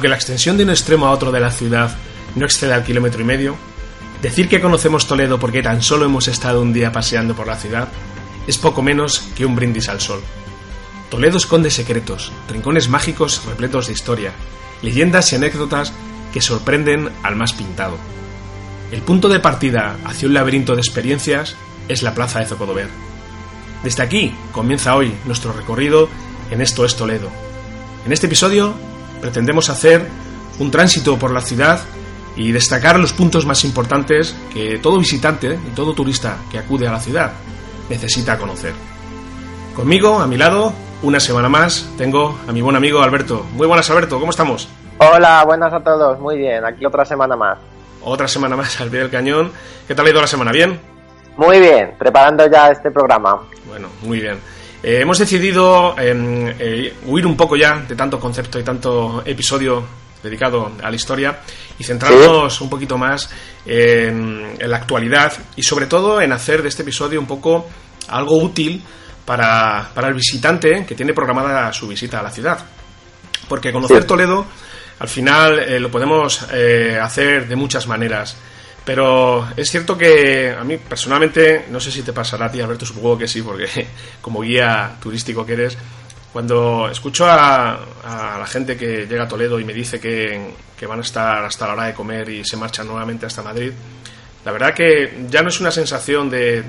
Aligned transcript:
Aunque 0.00 0.08
la 0.08 0.16
extensión 0.16 0.56
de 0.56 0.64
un 0.64 0.70
extremo 0.70 1.04
a 1.04 1.10
otro 1.10 1.30
de 1.30 1.40
la 1.40 1.50
ciudad 1.50 1.94
no 2.34 2.46
excede 2.46 2.72
al 2.72 2.84
kilómetro 2.84 3.20
y 3.20 3.24
medio, 3.24 3.56
decir 4.22 4.48
que 4.48 4.62
conocemos 4.62 5.06
Toledo 5.06 5.38
porque 5.38 5.62
tan 5.62 5.82
solo 5.82 6.06
hemos 6.06 6.26
estado 6.26 6.62
un 6.62 6.72
día 6.72 6.90
paseando 6.90 7.36
por 7.36 7.46
la 7.46 7.56
ciudad 7.56 7.88
es 8.46 8.56
poco 8.56 8.80
menos 8.80 9.28
que 9.36 9.44
un 9.44 9.54
brindis 9.54 9.90
al 9.90 10.00
sol. 10.00 10.22
Toledo 11.10 11.36
esconde 11.36 11.70
secretos, 11.70 12.32
rincones 12.48 12.88
mágicos 12.88 13.42
repletos 13.44 13.88
de 13.88 13.92
historia, 13.92 14.32
leyendas 14.80 15.30
y 15.34 15.36
anécdotas 15.36 15.92
que 16.32 16.40
sorprenden 16.40 17.10
al 17.22 17.36
más 17.36 17.52
pintado. 17.52 17.98
El 18.92 19.02
punto 19.02 19.28
de 19.28 19.40
partida 19.40 19.98
hacia 20.06 20.28
un 20.28 20.32
laberinto 20.32 20.76
de 20.76 20.80
experiencias 20.80 21.56
es 21.88 22.02
la 22.02 22.14
plaza 22.14 22.38
de 22.38 22.46
Zocodover. 22.46 22.88
Desde 23.84 24.02
aquí 24.02 24.34
comienza 24.50 24.96
hoy 24.96 25.14
nuestro 25.26 25.52
recorrido 25.52 26.08
en 26.50 26.62
Esto 26.62 26.86
es 26.86 26.96
Toledo. 26.96 27.28
En 28.06 28.14
este 28.14 28.28
episodio 28.28 28.88
pretendemos 29.20 29.70
hacer 29.70 30.06
un 30.58 30.70
tránsito 30.70 31.18
por 31.18 31.32
la 31.32 31.40
ciudad 31.40 31.80
y 32.36 32.52
destacar 32.52 32.98
los 32.98 33.12
puntos 33.12 33.46
más 33.46 33.64
importantes 33.64 34.36
que 34.52 34.78
todo 34.78 34.98
visitante 34.98 35.58
y 35.66 35.74
todo 35.74 35.94
turista 35.94 36.36
que 36.50 36.58
acude 36.58 36.86
a 36.88 36.92
la 36.92 37.00
ciudad 37.00 37.32
necesita 37.88 38.38
conocer. 38.38 38.72
Conmigo, 39.74 40.20
a 40.20 40.26
mi 40.26 40.36
lado, 40.36 40.72
una 41.02 41.20
semana 41.20 41.48
más, 41.48 41.88
tengo 41.98 42.38
a 42.48 42.52
mi 42.52 42.60
buen 42.62 42.76
amigo 42.76 43.02
Alberto. 43.02 43.44
Muy 43.52 43.66
buenas, 43.66 43.90
Alberto, 43.90 44.18
¿cómo 44.18 44.30
estamos? 44.30 44.68
Hola, 44.98 45.44
buenas 45.44 45.72
a 45.72 45.80
todos, 45.80 46.18
muy 46.20 46.36
bien, 46.36 46.64
aquí 46.64 46.86
otra 46.86 47.04
semana 47.04 47.36
más. 47.36 47.58
Otra 48.02 48.28
semana 48.28 48.56
más 48.56 48.80
al 48.80 48.90
pie 48.90 49.00
del 49.00 49.10
cañón. 49.10 49.52
¿Qué 49.86 49.94
tal 49.94 50.06
ha 50.06 50.10
ido 50.10 50.20
la 50.20 50.26
semana? 50.26 50.52
¿Bien? 50.52 50.80
Muy 51.36 51.58
bien, 51.58 51.94
preparando 51.98 52.46
ya 52.46 52.70
este 52.70 52.90
programa. 52.90 53.42
Bueno, 53.66 53.88
muy 54.02 54.20
bien. 54.20 54.38
Eh, 54.82 55.00
hemos 55.00 55.18
decidido 55.18 55.94
eh, 55.98 56.56
eh, 56.58 56.94
huir 57.04 57.26
un 57.26 57.36
poco 57.36 57.56
ya 57.56 57.84
de 57.86 57.94
tanto 57.94 58.18
concepto 58.18 58.58
y 58.58 58.62
tanto 58.62 59.22
episodio 59.24 59.84
dedicado 60.22 60.72
a 60.82 60.90
la 60.90 60.96
historia 60.96 61.40
y 61.78 61.84
centrarnos 61.84 62.60
un 62.60 62.68
poquito 62.68 62.98
más 62.98 63.30
en, 63.64 64.56
en, 64.58 64.70
la 64.70 64.76
actualidad 64.76 65.32
y 65.56 65.62
sobre 65.62 65.86
todo 65.86 66.20
en 66.20 66.32
hacer 66.32 66.62
de 66.62 66.68
este 66.68 66.82
episodio 66.82 67.18
un 67.18 67.26
poco 67.26 67.68
algo 68.08 68.38
útil 68.38 68.82
para, 69.24 69.90
para 69.94 70.08
el 70.08 70.14
visitante 70.14 70.84
que 70.86 70.94
tiene 70.94 71.14
programada 71.14 71.72
su 71.72 71.88
visita 71.88 72.20
a 72.20 72.22
la 72.22 72.30
ciudad. 72.30 72.58
Porque 73.48 73.72
conocer. 73.72 74.04
Toledo 74.04 74.46
al 75.00 75.08
final 75.08 75.58
eh, 75.58 75.80
lo 75.80 75.90
podemos 75.90 76.46
eh, 76.52 76.98
hacer 77.02 77.48
de 77.48 77.56
muchas 77.56 77.86
maneras. 77.86 78.36
Pero 78.84 79.46
es 79.56 79.70
cierto 79.70 79.96
que 79.96 80.50
a 80.58 80.64
mí 80.64 80.78
personalmente, 80.78 81.66
no 81.70 81.80
sé 81.80 81.90
si 81.90 82.02
te 82.02 82.12
pasará 82.12 82.46
a 82.46 82.50
ti, 82.50 82.60
Alberto, 82.60 82.86
supongo 82.86 83.18
que 83.18 83.28
sí, 83.28 83.42
porque 83.42 83.86
como 84.20 84.40
guía 84.40 84.96
turístico 85.00 85.44
que 85.44 85.52
eres, 85.52 85.76
cuando 86.32 86.88
escucho 86.88 87.26
a, 87.26 87.78
la 88.38 88.46
gente 88.46 88.76
que 88.76 89.06
llega 89.06 89.24
a 89.24 89.28
Toledo 89.28 89.58
y 89.58 89.64
me 89.64 89.74
dice 89.74 90.00
que, 90.00 90.52
que, 90.78 90.86
van 90.86 91.00
a 91.00 91.02
estar 91.02 91.44
hasta 91.44 91.66
la 91.66 91.72
hora 91.74 91.86
de 91.86 91.94
comer 91.94 92.28
y 92.28 92.44
se 92.44 92.56
marchan 92.56 92.86
nuevamente 92.86 93.26
hasta 93.26 93.42
Madrid, 93.42 93.72
la 94.44 94.52
verdad 94.52 94.72
que 94.72 95.26
ya 95.28 95.42
no 95.42 95.48
es 95.48 95.60
una 95.60 95.70
sensación 95.70 96.30
de, 96.30 96.64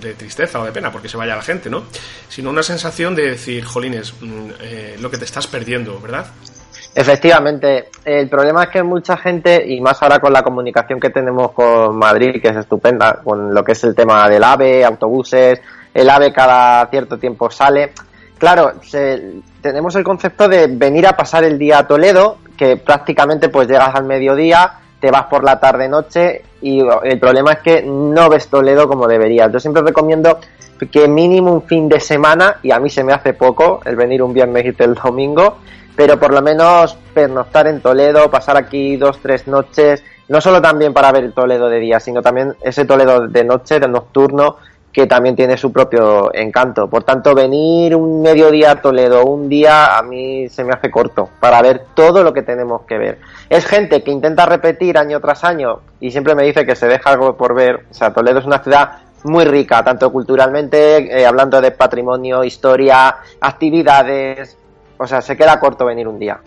de 0.00 0.14
tristeza 0.14 0.60
o 0.60 0.64
de 0.64 0.72
pena 0.72 0.90
porque 0.90 1.08
se 1.08 1.16
vaya 1.16 1.36
la 1.36 1.42
gente, 1.42 1.70
¿no? 1.70 1.84
Sino 2.28 2.50
una 2.50 2.62
sensación 2.62 3.14
de 3.14 3.30
decir, 3.30 3.64
jolines, 3.64 4.14
eh, 4.60 4.96
lo 5.00 5.10
que 5.10 5.18
te 5.18 5.24
estás 5.24 5.46
perdiendo, 5.46 6.00
¿verdad? 6.00 6.26
Efectivamente, 6.98 7.90
el 8.06 8.26
problema 8.26 8.64
es 8.64 8.70
que 8.70 8.82
mucha 8.82 9.18
gente, 9.18 9.62
y 9.66 9.82
más 9.82 10.02
ahora 10.02 10.18
con 10.18 10.32
la 10.32 10.42
comunicación 10.42 10.98
que 10.98 11.10
tenemos 11.10 11.52
con 11.52 11.94
Madrid, 11.94 12.40
que 12.40 12.48
es 12.48 12.56
estupenda, 12.56 13.20
con 13.22 13.52
lo 13.52 13.62
que 13.62 13.72
es 13.72 13.84
el 13.84 13.94
tema 13.94 14.26
del 14.30 14.42
AVE, 14.42 14.82
autobuses, 14.82 15.60
el 15.92 16.08
AVE 16.08 16.32
cada 16.32 16.86
cierto 16.86 17.18
tiempo 17.18 17.50
sale. 17.50 17.92
Claro, 18.38 18.80
se, 18.82 19.42
tenemos 19.60 19.94
el 19.94 20.04
concepto 20.04 20.48
de 20.48 20.68
venir 20.68 21.06
a 21.06 21.14
pasar 21.14 21.44
el 21.44 21.58
día 21.58 21.80
a 21.80 21.86
Toledo, 21.86 22.38
que 22.56 22.78
prácticamente 22.78 23.50
pues 23.50 23.68
llegas 23.68 23.94
al 23.94 24.06
mediodía, 24.06 24.78
te 24.98 25.10
vas 25.10 25.26
por 25.26 25.44
la 25.44 25.60
tarde-noche 25.60 26.44
y 26.62 26.80
el 27.04 27.20
problema 27.20 27.52
es 27.52 27.58
que 27.58 27.82
no 27.82 28.30
ves 28.30 28.48
Toledo 28.48 28.88
como 28.88 29.06
deberías. 29.06 29.52
Yo 29.52 29.60
siempre 29.60 29.82
recomiendo 29.82 30.38
que 30.90 31.08
mínimo 31.08 31.52
un 31.52 31.62
fin 31.62 31.88
de 31.88 32.00
semana, 32.00 32.56
y 32.62 32.70
a 32.70 32.78
mí 32.78 32.90
se 32.90 33.04
me 33.04 33.12
hace 33.12 33.34
poco 33.34 33.80
el 33.84 33.96
venir 33.96 34.22
un 34.22 34.32
viernes 34.32 34.64
y 34.64 34.82
el 34.82 34.94
domingo, 34.94 35.58
pero 35.94 36.18
por 36.18 36.32
lo 36.32 36.42
menos 36.42 36.96
pernoctar 37.14 37.66
en 37.66 37.80
Toledo, 37.80 38.30
pasar 38.30 38.56
aquí 38.56 38.96
dos, 38.96 39.18
tres 39.20 39.48
noches, 39.48 40.04
no 40.28 40.40
solo 40.40 40.60
también 40.60 40.92
para 40.92 41.12
ver 41.12 41.32
Toledo 41.32 41.68
de 41.68 41.78
día, 41.78 42.00
sino 42.00 42.20
también 42.20 42.54
ese 42.62 42.84
Toledo 42.84 43.26
de 43.28 43.44
noche, 43.44 43.80
de 43.80 43.88
nocturno, 43.88 44.56
que 44.96 45.06
también 45.06 45.36
tiene 45.36 45.58
su 45.58 45.70
propio 45.70 46.32
encanto. 46.32 46.88
Por 46.88 47.04
tanto, 47.04 47.34
venir 47.34 47.94
un 47.94 48.22
mediodía 48.22 48.70
a 48.70 48.80
Toledo, 48.80 49.26
un 49.26 49.46
día, 49.46 49.98
a 49.98 50.02
mí 50.02 50.48
se 50.48 50.64
me 50.64 50.72
hace 50.72 50.90
corto 50.90 51.28
para 51.38 51.60
ver 51.60 51.82
todo 51.92 52.22
lo 52.24 52.32
que 52.32 52.40
tenemos 52.40 52.82
que 52.86 52.96
ver. 52.96 53.18
Es 53.50 53.66
gente 53.66 54.02
que 54.02 54.10
intenta 54.10 54.46
repetir 54.46 54.96
año 54.96 55.20
tras 55.20 55.44
año 55.44 55.80
y 56.00 56.12
siempre 56.12 56.34
me 56.34 56.44
dice 56.44 56.64
que 56.64 56.74
se 56.74 56.88
deja 56.88 57.10
algo 57.10 57.36
por 57.36 57.54
ver. 57.54 57.84
O 57.90 57.94
sea, 57.94 58.14
Toledo 58.14 58.38
es 58.38 58.46
una 58.46 58.60
ciudad 58.60 59.05
muy 59.24 59.44
rica, 59.44 59.82
tanto 59.82 60.10
culturalmente, 60.12 61.20
eh, 61.20 61.26
hablando 61.26 61.60
de 61.60 61.70
patrimonio, 61.70 62.44
historia, 62.44 63.16
actividades, 63.40 64.56
o 64.98 65.06
sea, 65.06 65.20
se 65.20 65.36
queda 65.36 65.58
corto 65.58 65.84
venir 65.84 66.08
un 66.08 66.18
día. 66.18 66.40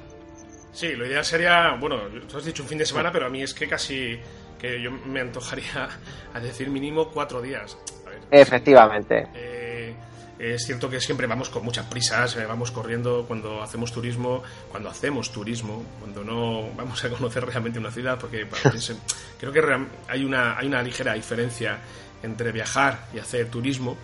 Sí, 0.71 0.93
lo 0.93 1.05
ideal 1.05 1.25
sería, 1.25 1.75
bueno, 1.79 1.97
tú 2.29 2.37
has 2.37 2.45
dicho 2.45 2.63
un 2.63 2.69
fin 2.69 2.77
de 2.77 2.85
semana, 2.85 3.11
pero 3.11 3.25
a 3.25 3.29
mí 3.29 3.41
es 3.41 3.53
que 3.53 3.67
casi 3.67 4.19
que 4.59 4.81
yo 4.81 4.91
me 4.91 5.21
antojaría 5.21 5.89
a 6.33 6.39
decir 6.39 6.69
mínimo 6.69 7.09
cuatro 7.09 7.41
días. 7.41 7.77
Ver, 8.05 8.19
Efectivamente. 8.31 9.27
Eh, 9.33 9.93
es 10.39 10.65
cierto 10.65 10.89
que 10.89 11.01
siempre 11.01 11.27
vamos 11.27 11.49
con 11.49 11.65
muchas 11.65 11.85
prisas, 11.87 12.37
eh, 12.37 12.45
vamos 12.45 12.71
corriendo 12.71 13.25
cuando 13.27 13.61
hacemos 13.61 13.91
turismo, 13.91 14.41
cuando 14.71 14.89
hacemos 14.89 15.33
turismo, 15.33 15.83
cuando 15.99 16.23
no 16.23 16.69
vamos 16.77 17.03
a 17.03 17.09
conocer 17.09 17.45
realmente 17.45 17.77
una 17.77 17.91
ciudad, 17.91 18.17
porque 18.17 18.47
creo 19.39 19.51
que 19.51 19.61
hay 20.07 20.23
una, 20.23 20.57
hay 20.57 20.67
una 20.67 20.81
ligera 20.81 21.13
diferencia 21.13 21.79
entre 22.23 22.51
viajar 22.51 23.07
y 23.13 23.19
hacer 23.19 23.49
turismo. 23.49 23.97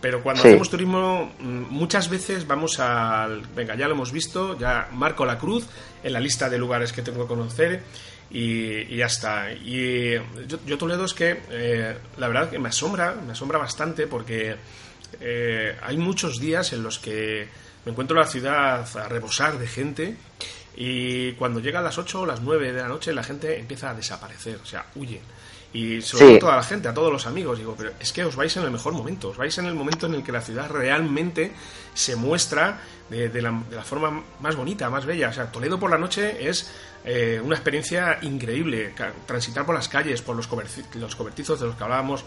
Pero 0.00 0.22
cuando 0.22 0.42
sí. 0.42 0.48
hacemos 0.48 0.70
turismo, 0.70 1.32
muchas 1.40 2.08
veces 2.08 2.46
vamos 2.46 2.78
al. 2.80 3.42
Venga, 3.54 3.74
ya 3.74 3.88
lo 3.88 3.94
hemos 3.94 4.12
visto, 4.12 4.58
ya 4.58 4.88
marco 4.92 5.24
la 5.24 5.38
cruz 5.38 5.66
en 6.02 6.12
la 6.12 6.20
lista 6.20 6.50
de 6.50 6.58
lugares 6.58 6.92
que 6.92 7.02
tengo 7.02 7.22
que 7.22 7.28
conocer 7.28 7.82
y, 8.30 8.94
y 8.94 8.96
ya 8.96 9.06
está. 9.06 9.52
Y 9.52 10.14
yo, 10.46 10.58
yo, 10.66 10.78
Toledo 10.78 11.04
es 11.04 11.14
que 11.14 11.40
eh, 11.50 11.96
la 12.18 12.28
verdad 12.28 12.50
que 12.50 12.58
me 12.58 12.68
asombra, 12.68 13.14
me 13.14 13.32
asombra 13.32 13.58
bastante 13.58 14.06
porque 14.06 14.56
eh, 15.20 15.76
hay 15.82 15.96
muchos 15.96 16.40
días 16.40 16.72
en 16.72 16.82
los 16.82 16.98
que 16.98 17.48
me 17.84 17.92
encuentro 17.92 18.18
la 18.18 18.26
ciudad 18.26 18.86
a 18.96 19.08
rebosar 19.08 19.58
de 19.58 19.66
gente 19.66 20.16
y 20.76 21.32
cuando 21.32 21.60
llegan 21.60 21.84
las 21.84 21.98
8 21.98 22.22
o 22.22 22.26
las 22.26 22.40
9 22.40 22.72
de 22.72 22.82
la 22.82 22.88
noche 22.88 23.12
la 23.14 23.22
gente 23.22 23.58
empieza 23.58 23.90
a 23.90 23.94
desaparecer, 23.94 24.56
o 24.62 24.66
sea, 24.66 24.86
huyen. 24.94 25.22
Y 25.76 26.00
sobre 26.00 26.24
todo 26.24 26.36
a 26.36 26.38
toda 26.38 26.56
la 26.56 26.62
gente, 26.62 26.88
a 26.88 26.94
todos 26.94 27.12
los 27.12 27.26
amigos, 27.26 27.58
digo, 27.58 27.74
pero 27.76 27.90
es 28.00 28.10
que 28.10 28.24
os 28.24 28.34
vais 28.34 28.56
en 28.56 28.62
el 28.62 28.70
mejor 28.70 28.94
momento, 28.94 29.28
os 29.28 29.36
vais 29.36 29.58
en 29.58 29.66
el 29.66 29.74
momento 29.74 30.06
en 30.06 30.14
el 30.14 30.22
que 30.22 30.32
la 30.32 30.40
ciudad 30.40 30.70
realmente 30.70 31.52
se 31.92 32.16
muestra 32.16 32.80
de, 33.10 33.42
la, 33.42 33.52
forma 33.84 34.24
más 34.40 34.56
bonita, 34.56 34.88
más 34.88 35.04
bella. 35.04 35.28
O 35.28 35.32
sea, 35.34 35.52
Toledo 35.52 35.78
por 35.78 35.90
la 35.90 35.98
noche 35.98 36.48
es 36.48 36.70
eh, 37.04 37.38
una 37.44 37.56
experiencia 37.56 38.20
increíble. 38.22 38.94
Transitar 39.26 39.66
por 39.66 39.74
las 39.74 39.86
calles, 39.86 40.22
por 40.22 40.34
los, 40.34 40.48
los 40.94 41.14
cobertizos 41.14 41.60
de 41.60 41.66
los 41.66 41.76
que 41.76 41.84
hablábamos 41.84 42.24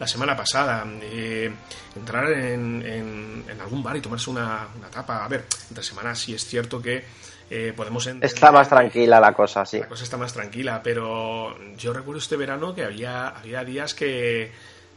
la 0.00 0.08
semana 0.08 0.36
pasada, 0.36 0.84
eh, 1.00 1.52
entrar 1.94 2.32
en, 2.32 3.44
algún 3.60 3.80
bar 3.80 3.96
y 3.96 4.00
tomarse 4.00 4.28
una, 4.28 4.66
una 4.76 4.90
tapa. 4.90 5.24
A 5.24 5.28
ver, 5.28 5.46
entre 5.68 5.84
semanas 5.84 6.18
sí 6.18 6.34
es 6.34 6.44
cierto 6.44 6.82
que 6.82 7.04
eh, 7.50 7.72
podemos 7.74 8.06
está 8.06 8.52
más 8.52 8.68
tranquila 8.68 9.20
la 9.20 9.32
cosa, 9.32 9.64
sí. 9.64 9.78
La 9.78 9.88
cosa 9.88 10.04
está 10.04 10.16
más 10.16 10.32
tranquila, 10.32 10.80
pero 10.82 11.56
yo 11.76 11.92
recuerdo 11.92 12.18
este 12.18 12.36
verano 12.36 12.74
que 12.74 12.84
había, 12.84 13.28
había 13.28 13.64
días 13.64 13.94
que, 13.94 14.50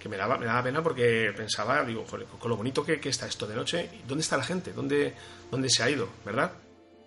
me, 0.09 0.18
daba, 0.18 0.38
me 0.38 0.45
daba 0.45 0.63
pena 0.63 0.83
porque 0.83 1.31
pensaba, 1.36 1.83
digo, 1.83 2.06
con 2.06 2.50
lo 2.50 2.57
bonito 2.57 2.83
que, 2.83 3.00
está 3.03 3.25
esto 3.25 3.48
de 3.48 3.56
noche, 3.56 3.89
¿dónde 4.07 4.21
está 4.21 4.36
la 4.36 4.44
gente? 4.44 4.74
¿Dónde, 4.74 5.13
dónde 5.50 5.69
se 5.69 5.83
ha 5.83 5.89
ido? 5.89 6.09
¿Verdad? 6.25 6.51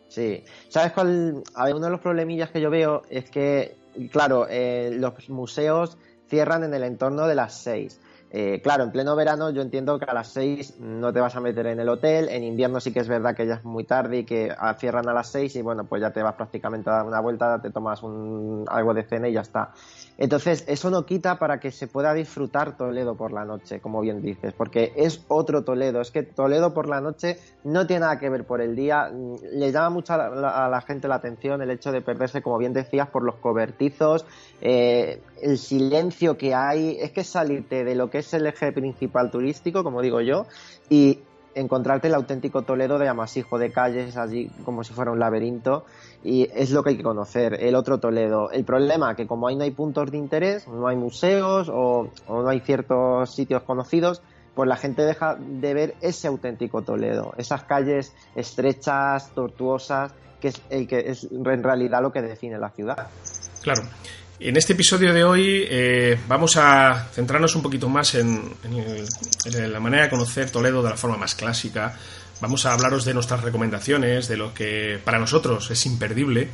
Sí. 0.08 0.44
¿Sabes 0.68 0.92
cuál? 0.92 1.42
A 1.54 1.66
ver, 1.66 1.74
uno 1.74 1.86
de 1.86 1.92
los 1.92 2.00
problemillas 2.00 2.50
que 2.50 2.60
yo 2.60 2.70
veo 2.70 3.02
es 3.10 3.28
que, 3.28 3.76
claro, 4.10 4.46
eh, 4.48 4.92
los 4.94 5.28
museos 5.28 5.98
cierran 6.30 6.64
en 6.64 6.72
el 6.72 6.84
entorno 6.84 7.26
de 7.26 7.34
las 7.34 7.62
seis. 7.62 8.00
Eh, 8.36 8.60
claro, 8.60 8.82
en 8.82 8.90
pleno 8.90 9.14
verano 9.14 9.50
yo 9.50 9.62
entiendo 9.62 9.96
que 9.96 10.06
a 10.06 10.12
las 10.12 10.26
6 10.32 10.80
no 10.80 11.12
te 11.12 11.20
vas 11.20 11.36
a 11.36 11.40
meter 11.40 11.68
en 11.68 11.78
el 11.78 11.88
hotel, 11.88 12.28
en 12.28 12.42
invierno 12.42 12.80
sí 12.80 12.92
que 12.92 12.98
es 12.98 13.06
verdad 13.06 13.36
que 13.36 13.46
ya 13.46 13.54
es 13.54 13.64
muy 13.64 13.84
tarde 13.84 14.18
y 14.18 14.24
que 14.24 14.52
cierran 14.80 15.08
a 15.08 15.12
las 15.12 15.28
6 15.30 15.54
y 15.54 15.62
bueno, 15.62 15.84
pues 15.84 16.02
ya 16.02 16.10
te 16.10 16.20
vas 16.20 16.34
prácticamente 16.34 16.90
a 16.90 16.94
dar 16.94 17.06
una 17.06 17.20
vuelta, 17.20 17.62
te 17.62 17.70
tomas 17.70 18.02
un, 18.02 18.64
algo 18.66 18.92
de 18.92 19.04
cena 19.04 19.28
y 19.28 19.34
ya 19.34 19.42
está. 19.42 19.70
Entonces, 20.16 20.64
eso 20.68 20.90
no 20.90 21.04
quita 21.06 21.38
para 21.38 21.58
que 21.58 21.72
se 21.72 21.88
pueda 21.88 22.14
disfrutar 22.14 22.76
Toledo 22.76 23.16
por 23.16 23.32
la 23.32 23.44
noche, 23.44 23.80
como 23.80 24.00
bien 24.00 24.22
dices, 24.22 24.52
porque 24.52 24.92
es 24.96 25.24
otro 25.26 25.64
Toledo. 25.64 26.00
Es 26.00 26.12
que 26.12 26.22
Toledo 26.22 26.72
por 26.72 26.88
la 26.88 27.00
noche 27.00 27.38
no 27.64 27.86
tiene 27.86 28.00
nada 28.00 28.18
que 28.20 28.30
ver 28.30 28.44
por 28.44 28.60
el 28.60 28.76
día. 28.76 29.10
Le 29.10 29.72
llama 29.72 29.90
mucho 29.90 30.12
a 30.12 30.68
la, 30.68 30.80
gente 30.82 31.08
la 31.08 31.16
atención 31.16 31.62
el 31.62 31.70
hecho 31.70 31.90
de 31.90 32.00
perderse, 32.00 32.42
como 32.42 32.58
bien 32.58 32.72
decías, 32.72 33.08
por 33.08 33.24
los 33.24 33.36
cobertizos, 33.36 34.24
eh, 34.60 35.20
el 35.44 35.58
silencio 35.58 36.36
que 36.36 36.54
hay. 36.54 36.96
Es 37.00 37.12
que 37.12 37.22
salirte 37.22 37.84
de 37.84 37.94
lo 37.94 38.10
que 38.10 38.18
es 38.18 38.34
el 38.34 38.46
eje 38.46 38.72
principal 38.72 39.30
turístico, 39.30 39.84
como 39.84 40.00
digo 40.00 40.20
yo, 40.20 40.46
y 40.88 41.18
encontrarte 41.54 42.08
el 42.08 42.14
auténtico 42.14 42.62
Toledo 42.62 42.98
de 42.98 43.08
amasijo 43.08 43.58
de 43.58 43.70
calles, 43.70 44.16
allí 44.16 44.50
como 44.64 44.82
si 44.82 44.92
fuera 44.92 45.12
un 45.12 45.20
laberinto, 45.20 45.84
y 46.24 46.48
es 46.52 46.70
lo 46.70 46.82
que 46.82 46.90
hay 46.90 46.96
que 46.96 47.04
conocer, 47.04 47.54
el 47.60 47.74
otro 47.76 47.98
Toledo. 47.98 48.50
El 48.50 48.64
problema 48.64 49.14
que 49.14 49.26
como 49.26 49.46
ahí 49.46 49.54
no 49.54 49.64
hay 49.64 49.70
puntos 49.70 50.10
de 50.10 50.18
interés, 50.18 50.66
no 50.66 50.88
hay 50.88 50.96
museos 50.96 51.70
o, 51.72 52.08
no 52.28 52.48
hay 52.48 52.60
ciertos 52.60 53.34
sitios 53.34 53.62
conocidos, 53.62 54.22
pues 54.54 54.68
la 54.68 54.76
gente 54.76 55.02
deja 55.02 55.36
de 55.36 55.74
ver 55.74 55.94
ese 56.00 56.26
auténtico 56.26 56.82
Toledo, 56.82 57.34
esas 57.36 57.64
calles 57.64 58.14
estrechas, 58.34 59.30
tortuosas, 59.34 60.12
que 60.40 60.48
es 60.48 60.62
el 60.70 60.88
que 60.88 61.10
es 61.10 61.28
en 61.30 61.62
realidad 61.62 62.02
lo 62.02 62.12
que 62.12 62.22
define 62.22 62.58
la 62.58 62.70
ciudad. 62.70 63.08
Claro. 63.62 63.82
En 64.40 64.56
este 64.56 64.72
episodio 64.72 65.12
de 65.14 65.22
hoy 65.22 65.64
eh, 65.68 66.18
vamos 66.26 66.56
a 66.56 67.08
centrarnos 67.12 67.54
un 67.54 67.62
poquito 67.62 67.88
más 67.88 68.16
en, 68.16 68.52
la 69.44 69.78
manera 69.78 70.04
de 70.04 70.10
conocer 70.10 70.50
Toledo 70.50 70.82
de 70.82 70.90
la 70.90 70.96
forma 70.96 71.16
más 71.16 71.36
clásica. 71.36 71.96
Vamos 72.40 72.66
a 72.66 72.72
hablaros 72.72 73.04
de 73.04 73.14
nuestras 73.14 73.42
recomendaciones, 73.42 74.26
de 74.26 74.36
lo 74.36 74.52
que 74.52 74.98
para 75.04 75.20
nosotros 75.20 75.70
es 75.70 75.86
imperdible 75.86 76.48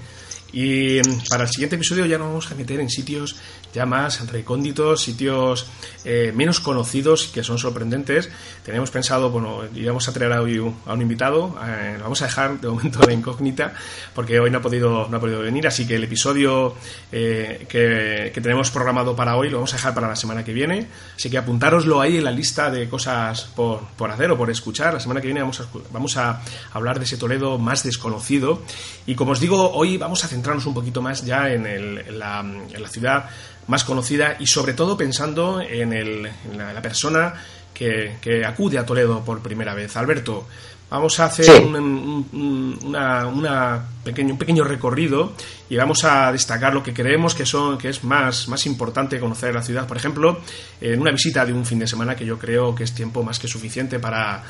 y 0.52 1.00
para 1.30 1.44
el 1.44 1.48
siguiente 1.48 1.76
episodio 1.76 2.04
ya 2.04 2.18
nos 2.18 2.28
vamos 2.28 2.52
a 2.52 2.54
meter 2.54 2.80
en 2.80 2.90
sitios 2.90 3.36
ya 3.72 3.86
más 3.86 4.26
recónditos, 4.30 5.02
sitios 5.02 5.66
eh, 6.04 6.32
menos 6.34 6.60
conocidos 6.60 7.28
que 7.28 7.42
son 7.42 7.58
sorprendentes. 7.58 8.30
Tenemos 8.64 8.90
pensado, 8.90 9.30
bueno, 9.30 9.62
íbamos 9.74 10.08
a 10.08 10.12
traer 10.12 10.32
hoy 10.32 10.58
a 10.86 10.92
un 10.92 11.02
invitado, 11.02 11.56
eh, 11.66 11.94
lo 11.96 12.04
vamos 12.04 12.22
a 12.22 12.26
dejar 12.26 12.60
de 12.60 12.68
momento 12.68 13.00
de 13.00 13.14
incógnita 13.14 13.72
porque 14.14 14.40
hoy 14.40 14.50
no 14.50 14.58
ha 14.58 14.62
podido, 14.62 15.08
no 15.08 15.16
ha 15.16 15.20
podido 15.20 15.40
venir, 15.40 15.66
así 15.66 15.86
que 15.86 15.96
el 15.96 16.04
episodio 16.04 16.74
eh, 17.12 17.66
que, 17.68 18.40
tenemos 18.40 18.70
programado 18.70 19.14
para 19.14 19.36
hoy 19.36 19.50
lo 19.50 19.58
vamos 19.58 19.74
a 19.74 19.76
dejar 19.76 19.94
para 19.94 20.08
la 20.08 20.16
semana 20.16 20.44
que 20.44 20.52
viene. 20.52 20.88
Así 21.14 21.28
que 21.28 21.38
apuntároslo 21.38 22.00
ahí 22.00 22.16
en 22.16 22.24
la 22.24 22.30
lista 22.30 22.70
de 22.70 22.88
cosas 22.88 23.42
por, 23.54 23.86
por 23.96 24.10
hacer 24.10 24.30
o 24.30 24.38
por 24.38 24.50
escuchar. 24.50 24.94
La 24.94 25.00
semana 25.00 25.20
que 25.20 25.26
viene 25.26 25.40
vamos 25.40 25.60
a, 25.60 25.66
vamos 25.92 26.16
a 26.16 26.40
hablar 26.72 26.98
de 26.98 27.04
ese 27.04 27.16
Toledo 27.16 27.58
más 27.58 27.82
desconocido. 27.82 28.62
Y 29.06 29.14
como 29.14 29.32
os 29.32 29.40
digo, 29.40 29.72
hoy 29.72 29.98
vamos 29.98 30.24
a 30.24 30.28
centrarnos 30.28 30.66
un 30.66 30.74
poquito 30.74 31.02
más 31.02 31.24
ya 31.24 31.50
en, 31.50 32.18
la, 32.18 32.44
ciudad 32.88 33.28
más 33.66 33.84
conocida 33.84 34.36
y 34.38 34.46
sobre 34.46 34.74
todo 34.74 34.96
pensando 34.96 35.60
en, 35.60 36.22
la, 36.56 36.82
persona 36.82 37.34
que, 37.72 38.44
acude 38.46 38.78
a 38.78 38.86
Toledo 38.86 39.24
por 39.24 39.40
primera 39.40 39.74
vez. 39.74 39.96
Alberto, 39.96 40.46
vamos 40.90 41.20
a 41.20 41.26
hacer 41.26 41.62
un, 41.62 42.78
una, 42.82 43.84
pequeño, 44.04 44.32
un 44.32 44.38
pequeño 44.38 44.64
recorrido 44.64 45.32
y 45.68 45.76
vamos 45.76 46.04
a 46.04 46.32
destacar 46.32 46.74
lo 46.74 46.82
que 46.82 46.92
creemos 46.92 47.34
que, 47.34 47.46
son, 47.46 47.78
que 47.78 47.88
es 47.88 48.02
más, 48.02 48.48
más 48.48 48.66
importante 48.66 49.20
conocer 49.20 49.54
la 49.54 49.62
ciudad. 49.62 49.86
Por 49.86 49.96
ejemplo, 49.96 50.40
en 50.80 51.00
una 51.00 51.12
visita 51.12 51.46
de 51.46 51.52
un 51.52 51.64
fin 51.64 51.78
de 51.78 51.86
semana 51.86 52.16
que 52.16 52.26
yo 52.26 52.38
creo 52.38 52.74
que 52.74 52.84
es 52.84 52.94
tiempo 52.94 53.22
más 53.22 53.38
que 53.38 53.48
suficiente 53.48 53.98
para, 53.98 54.42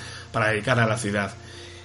dedicar 0.51 0.81
a 0.81 0.87
la 0.87 0.97
ciudad. 0.97 1.33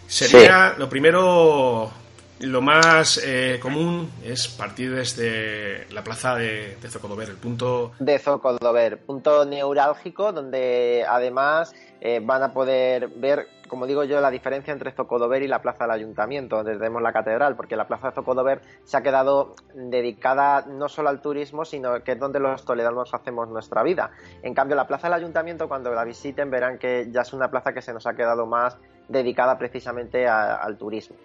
Sería 0.08 0.76
lo 0.78 0.88
primero 0.88 2.05
lo 2.40 2.62
más 2.62 3.22
eh, 3.24 3.60
común 3.62 4.12
es 4.24 4.48
partir 4.48 4.94
desde 4.94 5.88
la 5.92 6.04
plaza 6.04 6.36
de, 6.36 6.78
Zocodover, 6.88 7.30
el 7.30 7.38
punto... 7.38 7.94
De 8.00 8.20
Zocodover, 8.20 9.00
punto 9.00 9.46
neurálgico 9.46 10.34
donde 10.34 11.06
además 11.08 11.74
eh, 12.02 12.20
van 12.22 12.44
a 12.44 12.54
poder 12.54 13.08
ver, 13.08 13.48
como 13.70 13.88
digo 13.88 14.04
yo, 14.04 14.20
la 14.20 14.30
diferencia 14.30 14.74
entre 14.74 14.92
Zocodover 14.92 15.42
y 15.44 15.48
la 15.48 15.62
plaza 15.62 15.86
del 15.86 15.92
ayuntamiento, 15.92 16.58
donde 16.58 16.74
tenemos 16.74 17.02
la 17.02 17.14
catedral, 17.14 17.56
porque 17.56 17.78
la 17.78 17.88
plaza 17.88 18.10
de 18.10 18.16
Zocodover 18.16 18.62
se 18.84 18.98
ha 18.98 19.02
quedado 19.02 19.56
dedicada 19.74 20.66
no 20.68 20.90
solo 20.90 21.10
al 21.10 21.22
turismo, 21.22 21.64
sino 21.64 22.04
que 22.04 22.12
es 22.14 22.20
donde 22.20 22.40
los 22.40 22.66
toledanos 22.66 23.14
hacemos 23.14 23.48
nuestra 23.48 23.82
vida. 23.82 24.12
En 24.44 24.54
cambio, 24.54 24.76
la 24.76 24.88
plaza 24.88 25.08
del 25.08 25.16
ayuntamiento, 25.16 25.70
cuando 25.70 25.94
la 25.94 26.04
visiten, 26.04 26.52
verán 26.52 26.78
que 26.78 27.08
ya 27.12 27.22
es 27.22 27.32
una 27.32 27.50
plaza 27.50 27.74
que 27.74 27.82
se 27.82 27.94
nos 27.94 28.06
ha 28.06 28.14
quedado 28.14 28.46
más 28.46 28.78
dedicada 29.08 29.58
precisamente 29.58 30.28
al 30.28 30.78
turismo. 30.78 31.16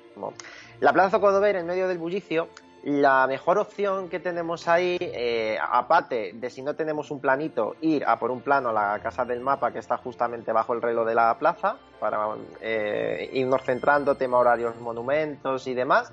La 0.80 0.92
Plaza 0.92 1.10
Zocodover, 1.10 1.56
en 1.56 1.66
medio 1.66 1.88
del 1.88 1.98
bullicio, 1.98 2.48
la 2.82 3.26
mejor 3.26 3.58
opción 3.58 4.08
que 4.08 4.20
tenemos 4.20 4.66
ahí, 4.66 4.96
eh, 5.00 5.58
aparte 5.60 6.32
de 6.34 6.50
si 6.50 6.62
no 6.62 6.74
tenemos 6.74 7.10
un 7.10 7.20
planito, 7.20 7.76
ir 7.82 8.04
a 8.06 8.18
por 8.18 8.30
un 8.30 8.40
plano 8.40 8.70
a 8.70 8.72
la 8.72 8.98
casa 9.02 9.24
del 9.24 9.40
mapa 9.40 9.70
que 9.70 9.78
está 9.78 9.98
justamente 9.98 10.52
bajo 10.52 10.72
el 10.72 10.80
reloj 10.80 11.06
de 11.06 11.14
la 11.14 11.36
plaza, 11.38 11.76
para 11.98 12.28
eh, 12.60 13.28
irnos 13.34 13.62
centrando, 13.62 14.14
tema 14.14 14.38
horarios, 14.38 14.78
monumentos 14.80 15.66
y 15.66 15.74
demás. 15.74 16.12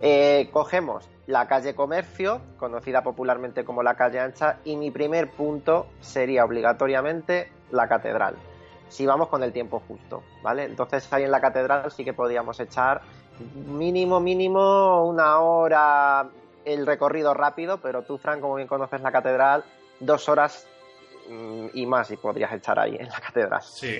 Eh, 0.00 0.48
cogemos 0.52 1.08
la 1.26 1.46
calle 1.46 1.74
Comercio, 1.74 2.40
conocida 2.56 3.02
popularmente 3.02 3.64
como 3.64 3.82
la 3.82 3.94
calle 3.94 4.20
Ancha, 4.20 4.58
y 4.64 4.76
mi 4.76 4.90
primer 4.90 5.30
punto 5.30 5.86
sería 6.00 6.44
obligatoriamente 6.44 7.52
la 7.70 7.88
catedral 7.88 8.36
si 8.88 9.06
vamos 9.06 9.28
con 9.28 9.42
el 9.42 9.52
tiempo 9.52 9.82
justo, 9.86 10.22
¿vale? 10.42 10.64
Entonces 10.64 11.10
ahí 11.12 11.24
en 11.24 11.30
la 11.30 11.40
catedral 11.40 11.90
sí 11.90 12.04
que 12.04 12.12
podríamos 12.12 12.58
echar 12.60 13.02
mínimo, 13.66 14.20
mínimo 14.20 15.06
una 15.06 15.38
hora 15.38 16.28
el 16.64 16.86
recorrido 16.86 17.34
rápido, 17.34 17.78
pero 17.78 18.02
tú, 18.02 18.18
Fran, 18.18 18.40
como 18.40 18.56
bien 18.56 18.68
conoces 18.68 19.00
la 19.00 19.12
catedral, 19.12 19.64
dos 20.00 20.28
horas 20.28 20.66
mm, 21.30 21.66
y 21.72 21.86
más 21.86 22.10
y 22.10 22.16
podrías 22.16 22.52
echar 22.52 22.78
ahí 22.78 22.96
en 22.98 23.08
la 23.08 23.20
catedral. 23.20 23.62
Sí, 23.62 23.98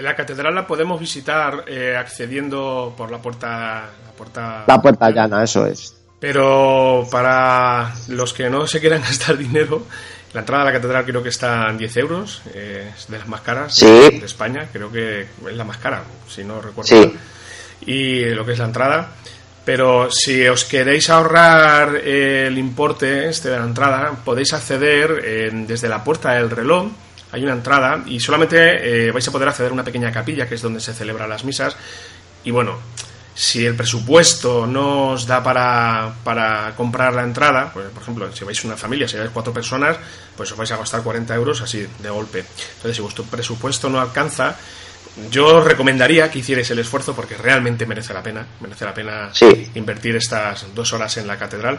la 0.00 0.14
catedral 0.14 0.54
la 0.54 0.66
podemos 0.66 1.00
visitar 1.00 1.64
eh, 1.66 1.96
accediendo 1.96 2.94
por 2.96 3.10
la 3.10 3.18
puerta, 3.18 3.90
la 4.04 4.12
puerta... 4.16 4.64
La 4.66 4.80
puerta 4.80 5.10
llana, 5.10 5.42
eso 5.42 5.66
es. 5.66 5.98
Pero 6.18 7.04
para 7.10 7.92
los 8.08 8.32
que 8.32 8.48
no 8.48 8.66
se 8.66 8.80
quieran 8.80 9.00
gastar 9.02 9.36
dinero, 9.36 9.82
la 10.34 10.40
entrada 10.40 10.62
a 10.62 10.66
la 10.66 10.72
catedral 10.72 11.04
creo 11.04 11.22
que 11.22 11.28
está 11.28 11.68
en 11.68 11.78
10 11.78 11.96
euros, 11.98 12.42
eh, 12.54 12.90
es 12.96 13.08
de 13.08 13.18
las 13.18 13.28
más 13.28 13.42
caras 13.42 13.78
de, 13.78 14.22
España, 14.24 14.68
creo 14.72 14.90
que 14.90 15.22
es 15.22 15.56
la 15.56 15.64
más 15.64 15.76
cara, 15.76 16.04
si 16.28 16.42
no 16.42 16.60
recuerdo 16.60 16.96
mal. 16.96 17.12
Y 17.84 18.24
lo 18.26 18.44
que 18.46 18.52
es 18.52 18.58
la 18.58 18.66
entrada. 18.66 19.12
Pero 19.64 20.10
si 20.10 20.46
os 20.48 20.64
queréis 20.64 21.08
ahorrar 21.10 21.96
el 21.96 22.58
importe 22.58 23.28
este 23.28 23.48
de 23.48 23.58
la 23.58 23.64
entrada, 23.64 24.12
podéis 24.24 24.52
acceder 24.54 25.22
desde 25.66 25.88
la 25.88 26.02
puerta 26.02 26.32
del 26.32 26.50
reloj. 26.50 26.90
Hay 27.30 27.44
una 27.44 27.52
entrada 27.52 28.02
y 28.06 28.18
solamente 28.18 29.06
eh, 29.06 29.10
vais 29.12 29.26
a 29.26 29.30
poder 29.30 29.48
acceder 29.48 29.70
a 29.70 29.74
una 29.74 29.84
pequeña 29.84 30.10
capilla 30.10 30.48
que 30.48 30.56
es 30.56 30.62
donde 30.62 30.80
se 30.80 30.92
celebran 30.92 31.28
las 31.28 31.44
misas. 31.44 31.76
Y 32.44 32.50
bueno, 32.50 32.78
si 33.34 33.64
el 33.64 33.74
presupuesto 33.74 34.66
no 34.66 35.10
os 35.10 35.26
da 35.26 35.42
para, 35.42 36.14
para 36.22 36.74
comprar 36.76 37.14
la 37.14 37.22
entrada, 37.22 37.70
pues, 37.72 37.88
por 37.90 38.02
ejemplo, 38.02 38.32
si 38.32 38.44
vais 38.44 38.64
una 38.64 38.76
familia, 38.76 39.08
si 39.08 39.16
vais 39.16 39.30
cuatro 39.30 39.52
personas, 39.52 39.96
pues 40.36 40.52
os 40.52 40.58
vais 40.58 40.70
a 40.70 40.76
gastar 40.76 41.02
40 41.02 41.34
euros 41.34 41.60
así 41.62 41.86
de 41.98 42.10
golpe. 42.10 42.40
Entonces, 42.40 42.96
si 42.96 43.02
vuestro 43.02 43.24
presupuesto 43.24 43.88
no 43.88 44.00
alcanza, 44.00 44.56
yo 45.30 45.60
recomendaría 45.60 46.30
que 46.30 46.38
hicierais 46.38 46.70
el 46.70 46.78
esfuerzo 46.78 47.14
porque 47.14 47.36
realmente 47.36 47.86
merece 47.86 48.14
la 48.14 48.22
pena, 48.22 48.46
merece 48.60 48.84
la 48.84 48.94
pena 48.94 49.30
invertir 49.74 50.16
estas 50.16 50.66
dos 50.74 50.92
horas 50.92 51.16
en 51.16 51.26
la 51.26 51.36
catedral. 51.38 51.78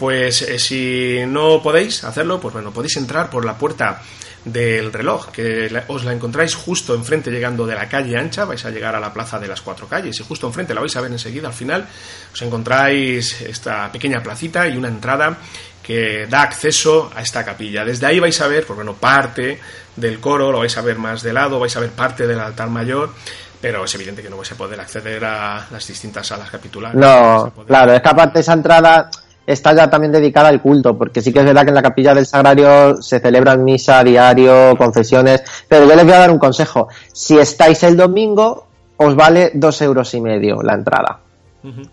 Pues 0.00 0.40
eh, 0.40 0.58
si 0.58 1.18
no 1.26 1.62
podéis 1.62 2.04
hacerlo, 2.04 2.40
pues 2.40 2.54
bueno, 2.54 2.72
podéis 2.72 2.96
entrar 2.96 3.28
por 3.28 3.44
la 3.44 3.58
puerta 3.58 4.00
del 4.46 4.94
reloj, 4.94 5.30
que 5.30 5.70
os 5.88 6.04
la 6.04 6.14
encontráis 6.14 6.54
justo 6.54 6.94
enfrente 6.94 7.30
llegando 7.30 7.66
de 7.66 7.74
la 7.74 7.86
calle 7.86 8.16
ancha, 8.16 8.46
vais 8.46 8.64
a 8.64 8.70
llegar 8.70 8.94
a 8.94 9.00
la 9.00 9.12
plaza 9.12 9.38
de 9.38 9.46
las 9.46 9.60
cuatro 9.60 9.86
calles 9.86 10.18
y 10.18 10.24
justo 10.24 10.46
enfrente 10.46 10.72
la 10.72 10.80
vais 10.80 10.96
a 10.96 11.02
ver 11.02 11.12
enseguida 11.12 11.48
al 11.48 11.52
final, 11.52 11.86
os 12.32 12.40
encontráis 12.40 13.42
esta 13.42 13.92
pequeña 13.92 14.22
placita 14.22 14.66
y 14.66 14.78
una 14.78 14.88
entrada 14.88 15.36
que 15.82 16.26
da 16.26 16.44
acceso 16.44 17.10
a 17.14 17.20
esta 17.20 17.44
capilla. 17.44 17.84
Desde 17.84 18.06
ahí 18.06 18.20
vais 18.20 18.40
a 18.40 18.48
ver, 18.48 18.64
pues 18.64 18.76
bueno, 18.76 18.94
parte 18.94 19.60
del 19.96 20.18
coro, 20.18 20.50
lo 20.50 20.60
vais 20.60 20.78
a 20.78 20.80
ver 20.80 20.96
más 20.96 21.22
de 21.22 21.34
lado, 21.34 21.60
vais 21.60 21.76
a 21.76 21.80
ver 21.80 21.90
parte 21.90 22.26
del 22.26 22.40
altar 22.40 22.70
mayor, 22.70 23.12
pero 23.60 23.84
es 23.84 23.94
evidente 23.94 24.22
que 24.22 24.30
no 24.30 24.38
vais 24.38 24.50
a 24.50 24.54
poder 24.54 24.80
acceder 24.80 25.22
a 25.26 25.66
las 25.70 25.86
distintas 25.86 26.26
salas 26.26 26.48
capitulares. 26.48 26.98
No, 26.98 27.52
claro, 27.66 27.92
es 27.92 28.00
que 28.00 28.08
aparte 28.08 28.40
esa 28.40 28.54
entrada 28.54 29.10
está 29.46 29.74
ya 29.74 29.90
también 29.90 30.12
dedicada 30.12 30.48
al 30.48 30.62
culto, 30.62 30.96
porque 30.96 31.20
sí 31.20 31.32
que 31.32 31.40
es 31.40 31.44
verdad 31.44 31.62
que 31.62 31.70
en 31.70 31.74
la 31.74 31.82
capilla 31.82 32.14
del 32.14 32.26
Sagrario 32.26 33.00
se 33.02 33.20
celebran 33.20 33.64
misa 33.64 34.02
diario, 34.04 34.76
confesiones, 34.76 35.42
pero 35.68 35.86
yo 35.86 35.94
les 35.94 36.04
voy 36.04 36.14
a 36.14 36.18
dar 36.18 36.30
un 36.30 36.38
consejo. 36.38 36.88
Si 37.12 37.38
estáis 37.38 37.82
el 37.82 37.96
domingo, 37.96 38.66
os 38.96 39.16
vale 39.16 39.52
dos 39.54 39.80
euros 39.82 40.12
y 40.14 40.20
medio 40.20 40.62
la 40.62 40.74
entrada, 40.74 41.18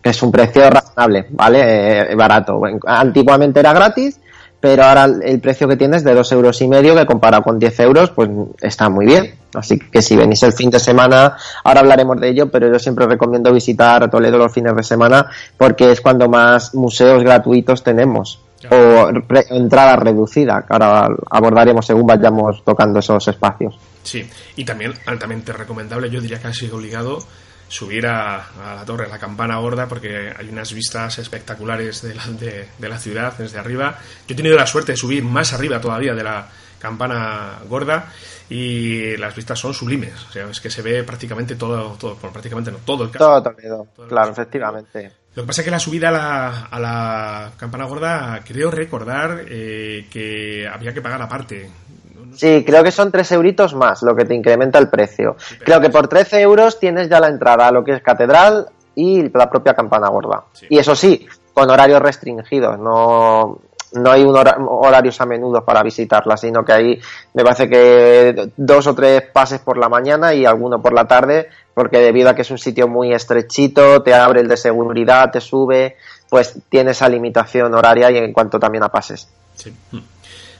que 0.01 0.09
es 0.09 0.21
un 0.21 0.31
precio 0.31 0.69
razonable, 0.69 1.27
¿vale? 1.31 2.11
Eh, 2.11 2.15
barato. 2.15 2.61
Antiguamente 2.85 3.59
era 3.59 3.73
gratis 3.73 4.19
pero 4.59 4.83
ahora 4.83 5.05
el 5.05 5.39
precio 5.39 5.67
que 5.67 5.75
tienes 5.75 6.03
de 6.03 6.13
dos 6.13 6.31
euros 6.31 6.61
y 6.61 6.67
medio, 6.67 6.95
que 6.95 7.05
comparado 7.05 7.43
con 7.43 7.59
10 7.59 7.79
euros, 7.81 8.09
pues 8.11 8.29
está 8.61 8.89
muy 8.89 9.05
bien. 9.05 9.35
Así 9.53 9.79
que 9.79 10.01
si 10.01 10.15
venís 10.15 10.43
el 10.43 10.53
fin 10.53 10.69
de 10.69 10.79
semana, 10.79 11.37
ahora 11.63 11.81
hablaremos 11.81 12.19
de 12.19 12.29
ello, 12.29 12.49
pero 12.49 12.71
yo 12.71 12.79
siempre 12.79 13.05
recomiendo 13.05 13.53
visitar 13.53 14.09
Toledo 14.09 14.37
los 14.37 14.51
fines 14.51 14.75
de 14.75 14.83
semana 14.83 15.27
porque 15.57 15.91
es 15.91 16.01
cuando 16.01 16.27
más 16.27 16.73
museos 16.75 17.23
gratuitos 17.23 17.83
tenemos. 17.83 18.41
O 18.71 19.09
entrada 19.49 19.95
reducida, 19.97 20.65
que 20.67 20.73
ahora 20.73 21.07
abordaremos 21.29 21.85
según 21.85 22.07
vayamos 22.07 22.63
tocando 22.65 22.99
esos 22.99 23.27
espacios. 23.27 23.77
Sí, 24.01 24.27
y 24.55 24.65
también 24.65 24.93
altamente 25.05 25.53
recomendable, 25.53 26.09
yo 26.09 26.19
diría 26.19 26.39
que 26.39 26.47
ha 26.47 26.53
sido 26.53 26.77
obligado 26.77 27.19
subir 27.67 28.07
a, 28.07 28.45
la 28.75 28.85
torre, 28.85 29.07
la 29.07 29.19
campana 29.19 29.57
gorda, 29.57 29.87
porque 29.87 30.33
hay 30.37 30.49
unas 30.49 30.73
vistas 30.73 31.17
espectaculares 31.19 32.01
de 32.01 32.15
la, 32.15 32.25
de, 32.25 32.89
la, 32.89 32.97
ciudad 32.97 33.37
desde 33.37 33.59
arriba. 33.59 33.97
Yo 34.27 34.33
he 34.33 34.37
tenido 34.37 34.55
la 34.55 34.67
suerte 34.67 34.93
de 34.93 34.97
subir 34.97 35.23
más 35.23 35.53
arriba 35.53 35.81
todavía 35.81 36.13
de 36.13 36.23
la 36.23 36.47
campana 36.79 37.59
gorda 37.67 38.11
y 38.49 39.17
las 39.17 39.35
vistas 39.35 39.59
son 39.59 39.73
sublimes. 39.73 40.13
O 40.29 40.31
sea, 40.31 40.49
es 40.49 40.61
que 40.61 40.69
se 40.69 40.81
ve 40.81 41.03
prácticamente 41.03 41.55
todo, 41.55 41.95
todo 41.99 42.15
prácticamente 42.15 42.71
no, 42.71 42.77
todo 42.79 43.05
el 43.05 43.11
Todo 43.11 43.43
Toledo, 43.43 43.87
claro, 44.07 44.31
efectivamente. 44.31 45.11
Lo 45.35 45.43
que 45.43 45.47
pasa 45.47 45.61
es 45.61 45.65
que 45.65 45.71
la 45.71 45.79
subida 45.79 46.09
a 46.09 46.11
la, 46.11 46.61
a 46.65 46.79
la 46.79 47.51
campana 47.57 47.85
gorda, 47.85 48.41
creo 48.43 48.71
recordar 48.71 49.45
eh, 49.47 50.07
que 50.09 50.67
había 50.67 50.93
que 50.93 51.01
pagar 51.01 51.21
aparte. 51.21 51.69
Sí, 52.37 52.63
creo 52.65 52.83
que 52.83 52.91
son 52.91 53.11
3 53.11 53.31
euritos 53.33 53.73
más 53.73 54.03
lo 54.03 54.15
que 54.15 54.25
te 54.25 54.35
incrementa 54.35 54.79
el 54.79 54.89
precio. 54.89 55.35
Creo 55.65 55.81
que 55.81 55.89
por 55.89 56.07
13 56.07 56.39
euros 56.41 56.79
tienes 56.79 57.09
ya 57.09 57.19
la 57.19 57.27
entrada 57.27 57.67
a 57.67 57.71
lo 57.71 57.83
que 57.83 57.93
es 57.93 58.01
catedral 58.01 58.67
y 58.95 59.29
la 59.29 59.49
propia 59.49 59.73
campana 59.73 60.07
gorda. 60.09 60.43
Y 60.69 60.77
eso 60.77 60.95
sí, 60.95 61.27
con 61.53 61.69
horarios 61.69 62.01
restringidos, 62.01 62.77
no, 62.79 63.59
no 63.93 64.11
hay 64.11 64.23
un 64.23 64.35
horarios 64.35 65.19
a 65.21 65.25
menudo 65.25 65.63
para 65.63 65.83
visitarla, 65.83 66.37
sino 66.37 66.63
que 66.63 66.73
ahí 66.73 67.01
me 67.33 67.43
parece 67.43 67.69
que 67.69 68.51
dos 68.55 68.87
o 68.87 68.95
tres 68.95 69.23
pases 69.33 69.59
por 69.59 69.77
la 69.77 69.89
mañana 69.89 70.33
y 70.33 70.45
alguno 70.45 70.81
por 70.81 70.93
la 70.93 71.05
tarde, 71.05 71.47
porque 71.73 71.99
debido 71.99 72.29
a 72.29 72.35
que 72.35 72.41
es 72.41 72.51
un 72.51 72.57
sitio 72.57 72.87
muy 72.87 73.13
estrechito, 73.13 74.01
te 74.03 74.13
abre 74.13 74.41
el 74.41 74.47
de 74.47 74.57
seguridad, 74.57 75.31
te 75.31 75.41
sube, 75.41 75.95
pues 76.29 76.59
tiene 76.69 76.91
esa 76.91 77.07
limitación 77.07 77.73
horaria 77.73 78.11
y 78.11 78.17
en 78.17 78.33
cuanto 78.33 78.59
también 78.59 78.83
a 78.83 78.89
pases. 78.89 79.29
Sí. 79.55 79.73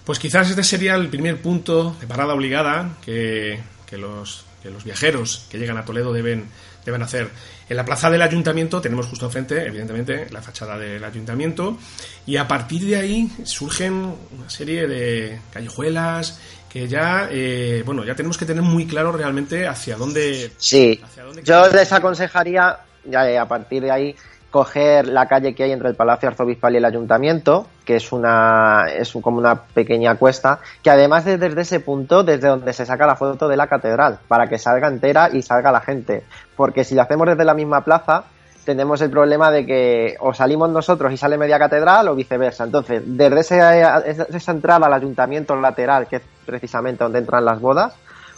Pues 0.08 0.20
quizás 0.20 0.50
este 0.50 0.64
sería 0.64 0.96
el 0.96 1.10
primer 1.10 1.42
punto 1.42 1.94
de 2.00 2.08
parada 2.08 2.34
obligada 2.34 2.92
que, 3.04 3.60
los, 3.92 4.46
los 4.64 4.86
viajeros 4.86 5.46
que 5.50 5.58
llegan 5.58 5.76
a 5.76 5.84
Toledo 5.84 6.14
deben, 6.14 6.46
deben 6.86 7.02
hacer. 7.02 7.30
En 7.68 7.76
la 7.76 7.84
plaza 7.84 8.10
del 8.10 8.22
ayuntamiento 8.22 8.80
tenemos 8.80 9.08
justo 9.08 9.26
enfrente, 9.26 9.68
evidentemente, 9.68 10.28
la 10.32 10.42
fachada 10.42 10.78
del 10.78 11.04
ayuntamiento 11.04 11.78
y 12.26 12.38
a 12.38 12.48
partir 12.48 12.86
de 12.86 12.96
ahí 12.96 13.30
surgen 13.44 14.16
una 14.32 14.50
serie 14.50 14.88
de 14.88 15.42
callejuelas 15.52 16.40
que 16.70 16.88
ya, 16.88 17.28
eh, 17.30 17.84
bueno, 17.86 18.06
ya 18.06 18.16
tenemos 18.16 18.38
que 18.38 18.46
tener 18.46 18.64
muy 18.64 18.88
claro 18.88 19.12
realmente 19.12 19.68
hacia 19.68 19.98
dónde... 19.98 20.54
Sí, 20.56 21.02
yo 21.44 21.68
les 21.68 21.92
aconsejaría, 21.92 22.80
ya 23.04 23.30
eh, 23.30 23.38
a 23.38 23.46
partir 23.46 23.84
de 23.84 23.92
ahí, 23.92 24.16
coger 24.52 25.08
la 25.08 25.28
calle 25.28 25.54
que 25.54 25.64
hay 25.64 25.72
entre 25.72 25.90
el 25.90 25.96
Palacio 25.96 26.30
Arzobispal 26.30 26.74
y 26.74 26.78
el 26.78 26.86
Ayuntamiento, 26.86 27.68
que 27.86 27.98
es 27.98 28.12
una 28.12 28.86
es 28.88 29.12
como 29.22 29.38
una 29.38 29.64
pequeña 29.64 30.16
cuesta, 30.16 30.60
que 30.82 30.90
además 30.90 31.28
es 31.28 31.40
desde 31.40 31.62
ese 31.62 31.80
punto 31.80 32.24
desde 32.24 32.48
donde 32.48 32.74
se 32.74 32.86
saca 32.86 33.06
la 33.06 33.16
foto 33.16 33.48
de 33.48 33.58
la 33.58 33.68
catedral, 33.68 34.20
para 34.28 34.48
que 34.48 34.58
salga 34.58 34.88
entera 34.88 35.30
y 35.32 35.42
salga 35.42 35.72
la 35.72 35.82
gente, 35.82 36.24
porque 36.56 36.84
si 36.84 36.96
lo 36.96 37.02
hacemos 37.02 37.28
desde 37.28 37.46
la 37.46 37.54
misma 37.54 37.84
plaza, 37.84 38.26
tenemos 38.64 39.00
el 39.02 39.10
problema 39.10 39.50
de 39.50 39.66
que 39.66 40.18
o 40.20 40.34
salimos 40.34 40.70
nosotros 40.70 41.14
y 41.14 41.18
sale 41.18 41.38
media 41.38 41.58
catedral 41.58 42.10
o 42.10 42.16
viceversa. 42.16 42.66
Entonces, 42.66 43.02
desde 43.06 43.40
esa, 43.40 44.00
esa 44.00 44.52
entrada 44.52 44.88
al 44.88 44.94
ayuntamiento 44.94 45.56
lateral, 45.56 46.06
que 46.08 46.18
es 46.18 46.22
precisamente 46.46 47.02
donde 47.02 47.20
entran 47.20 47.46
las 47.46 47.62
bodas, 47.62 47.94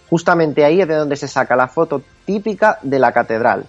justamente 0.08 0.64
ahí 0.64 0.82
es 0.82 0.88
de 0.88 0.96
donde 0.96 1.16
se 1.16 1.28
saca 1.28 1.56
la 1.56 1.68
foto 1.68 2.04
típica 2.26 2.78
de 2.84 3.00
la 3.00 3.12
catedral. 3.12 3.66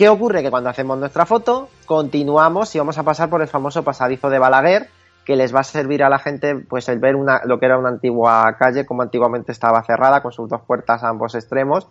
¿Qué 0.00 0.08
ocurre? 0.08 0.42
Que 0.42 0.50
cuando 0.50 0.70
hacemos 0.70 0.98
nuestra 0.98 1.26
foto, 1.26 1.68
continuamos 1.84 2.74
y 2.74 2.78
vamos 2.78 2.96
a 2.96 3.02
pasar 3.02 3.28
por 3.28 3.42
el 3.42 3.48
famoso 3.48 3.84
pasadizo 3.84 4.30
de 4.30 4.38
Balaguer, 4.38 4.88
que 5.26 5.36
les 5.36 5.54
va 5.54 5.60
a 5.60 5.62
servir 5.62 6.02
a 6.02 6.08
la 6.08 6.18
gente 6.18 6.54
pues 6.54 6.88
el 6.88 6.98
ver 6.98 7.16
una, 7.16 7.42
lo 7.44 7.60
que 7.60 7.66
era 7.66 7.76
una 7.76 7.90
antigua 7.90 8.56
calle, 8.58 8.86
como 8.86 9.02
antiguamente 9.02 9.52
estaba 9.52 9.84
cerrada, 9.84 10.22
con 10.22 10.32
sus 10.32 10.48
dos 10.48 10.62
puertas 10.66 11.02
a 11.02 11.10
ambos 11.10 11.34
extremos. 11.34 11.86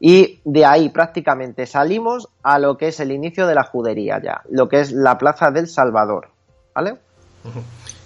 Y 0.00 0.40
de 0.44 0.64
ahí 0.66 0.88
prácticamente 0.88 1.64
salimos 1.66 2.26
a 2.42 2.58
lo 2.58 2.76
que 2.76 2.88
es 2.88 2.98
el 2.98 3.12
inicio 3.12 3.46
de 3.46 3.54
la 3.54 3.62
judería 3.62 4.20
ya, 4.20 4.40
lo 4.50 4.68
que 4.68 4.80
es 4.80 4.90
la 4.90 5.16
Plaza 5.16 5.52
del 5.52 5.68
Salvador. 5.68 6.30
¿Vale? 6.74 6.96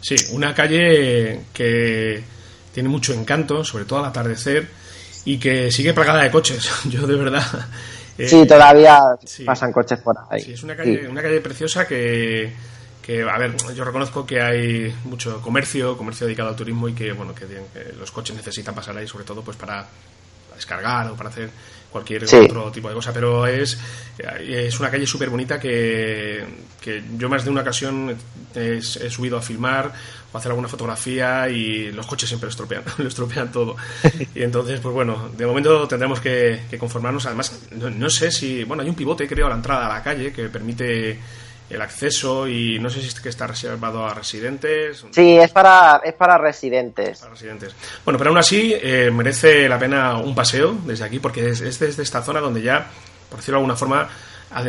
Sí, 0.02 0.14
una 0.34 0.52
calle 0.52 1.46
que 1.54 2.22
tiene 2.74 2.90
mucho 2.90 3.14
encanto, 3.14 3.64
sobre 3.64 3.86
todo 3.86 4.00
al 4.00 4.10
atardecer, 4.10 4.68
y 5.24 5.38
que 5.38 5.70
sigue 5.70 5.94
plagada 5.94 6.22
de 6.22 6.30
coches. 6.30 6.70
Yo 6.90 7.06
de 7.06 7.16
verdad 7.16 7.46
sí, 8.26 8.46
todavía 8.46 8.98
pasan 9.44 9.72
coches 9.72 10.00
por 10.00 10.16
ahí. 10.30 10.42
Sí, 10.42 10.52
es 10.52 10.62
una 10.62 10.76
calle, 10.76 11.08
una 11.08 11.22
calle 11.22 11.40
preciosa 11.40 11.86
que, 11.86 12.52
que, 13.08 13.22
a 13.22 13.38
ver, 13.38 13.56
yo 13.74 13.84
reconozco 13.84 14.26
que 14.26 14.40
hay 14.40 14.94
mucho 15.04 15.40
comercio, 15.40 15.96
comercio 15.96 16.26
dedicado 16.26 16.50
al 16.50 16.56
turismo 16.56 16.88
y 16.88 16.92
que, 16.92 17.12
bueno, 17.12 17.34
que, 17.34 17.46
los 17.98 18.10
coches 18.10 18.36
necesitan 18.36 18.74
pasar 18.74 18.96
ahí 18.96 19.08
sobre 19.08 19.24
todo 19.24 19.42
pues 19.42 19.56
para 19.56 19.86
descargar 20.54 21.10
o 21.10 21.14
para 21.14 21.30
hacer 21.30 21.48
cualquier 21.90 22.24
otro 22.24 22.70
tipo 22.70 22.88
de 22.88 22.94
cosa, 22.94 23.12
pero 23.12 23.46
es, 23.46 23.78
es 24.40 24.78
una 24.78 24.90
calle 24.90 25.06
súper 25.06 25.30
bonita 25.30 25.58
que, 25.58 26.44
que, 26.80 27.02
yo 27.16 27.30
más 27.30 27.44
de 27.44 27.50
una 27.50 27.62
ocasión 27.62 28.14
he, 28.54 28.82
subido 28.82 29.38
a 29.38 29.40
filmar 29.40 29.90
o 30.32 30.36
hacer 30.36 30.50
alguna 30.50 30.68
fotografía 30.68 31.48
y 31.48 31.90
los 31.90 32.06
coches 32.06 32.28
siempre 32.28 32.46
lo 32.46 32.50
estropean, 32.50 32.82
lo 32.98 33.08
estropean 33.08 33.50
todo. 33.50 33.76
Y 34.34 34.42
entonces, 34.42 34.80
pues 34.80 34.94
bueno, 34.94 35.30
de 35.36 35.46
momento 35.46 35.88
tendremos 35.88 36.20
que, 36.20 36.60
conformarnos. 36.78 37.26
Además, 37.26 37.58
no, 37.72 38.10
sé 38.10 38.30
si, 38.30 38.64
bueno, 38.64 38.82
hay 38.82 38.88
un 38.88 38.94
pivote, 38.94 39.26
creo, 39.26 39.46
a 39.46 39.50
la 39.50 39.56
entrada 39.56 39.86
a 39.86 39.94
la 39.94 40.02
calle 40.02 40.32
que 40.32 40.48
permite 40.48 41.18
el 41.70 41.82
acceso 41.82 42.48
y 42.48 42.78
no 42.78 42.88
sé 42.88 43.00
si 43.02 43.08
es 43.08 43.20
que 43.20 43.28
está 43.28 43.46
reservado 43.46 44.06
a 44.06 44.14
residentes. 44.14 45.04
Sí, 45.10 45.36
es 45.36 45.50
para, 45.50 46.00
es 46.04 46.14
para 46.14 46.38
residentes. 46.38 47.18
Para 47.18 47.32
residentes. 47.32 47.74
Bueno, 48.04 48.18
pero 48.18 48.30
aún 48.30 48.38
así 48.38 48.74
eh, 48.74 49.10
merece 49.12 49.68
la 49.68 49.78
pena 49.78 50.16
un 50.16 50.34
paseo 50.34 50.76
desde 50.84 51.04
aquí 51.04 51.18
porque 51.18 51.50
es, 51.50 51.78
desde 51.78 52.02
esta 52.02 52.22
zona 52.22 52.40
donde 52.40 52.62
ya, 52.62 52.86
por 53.28 53.38
decirlo 53.38 53.58
de 53.58 53.60
alguna 53.60 53.76
forma, 53.76 54.08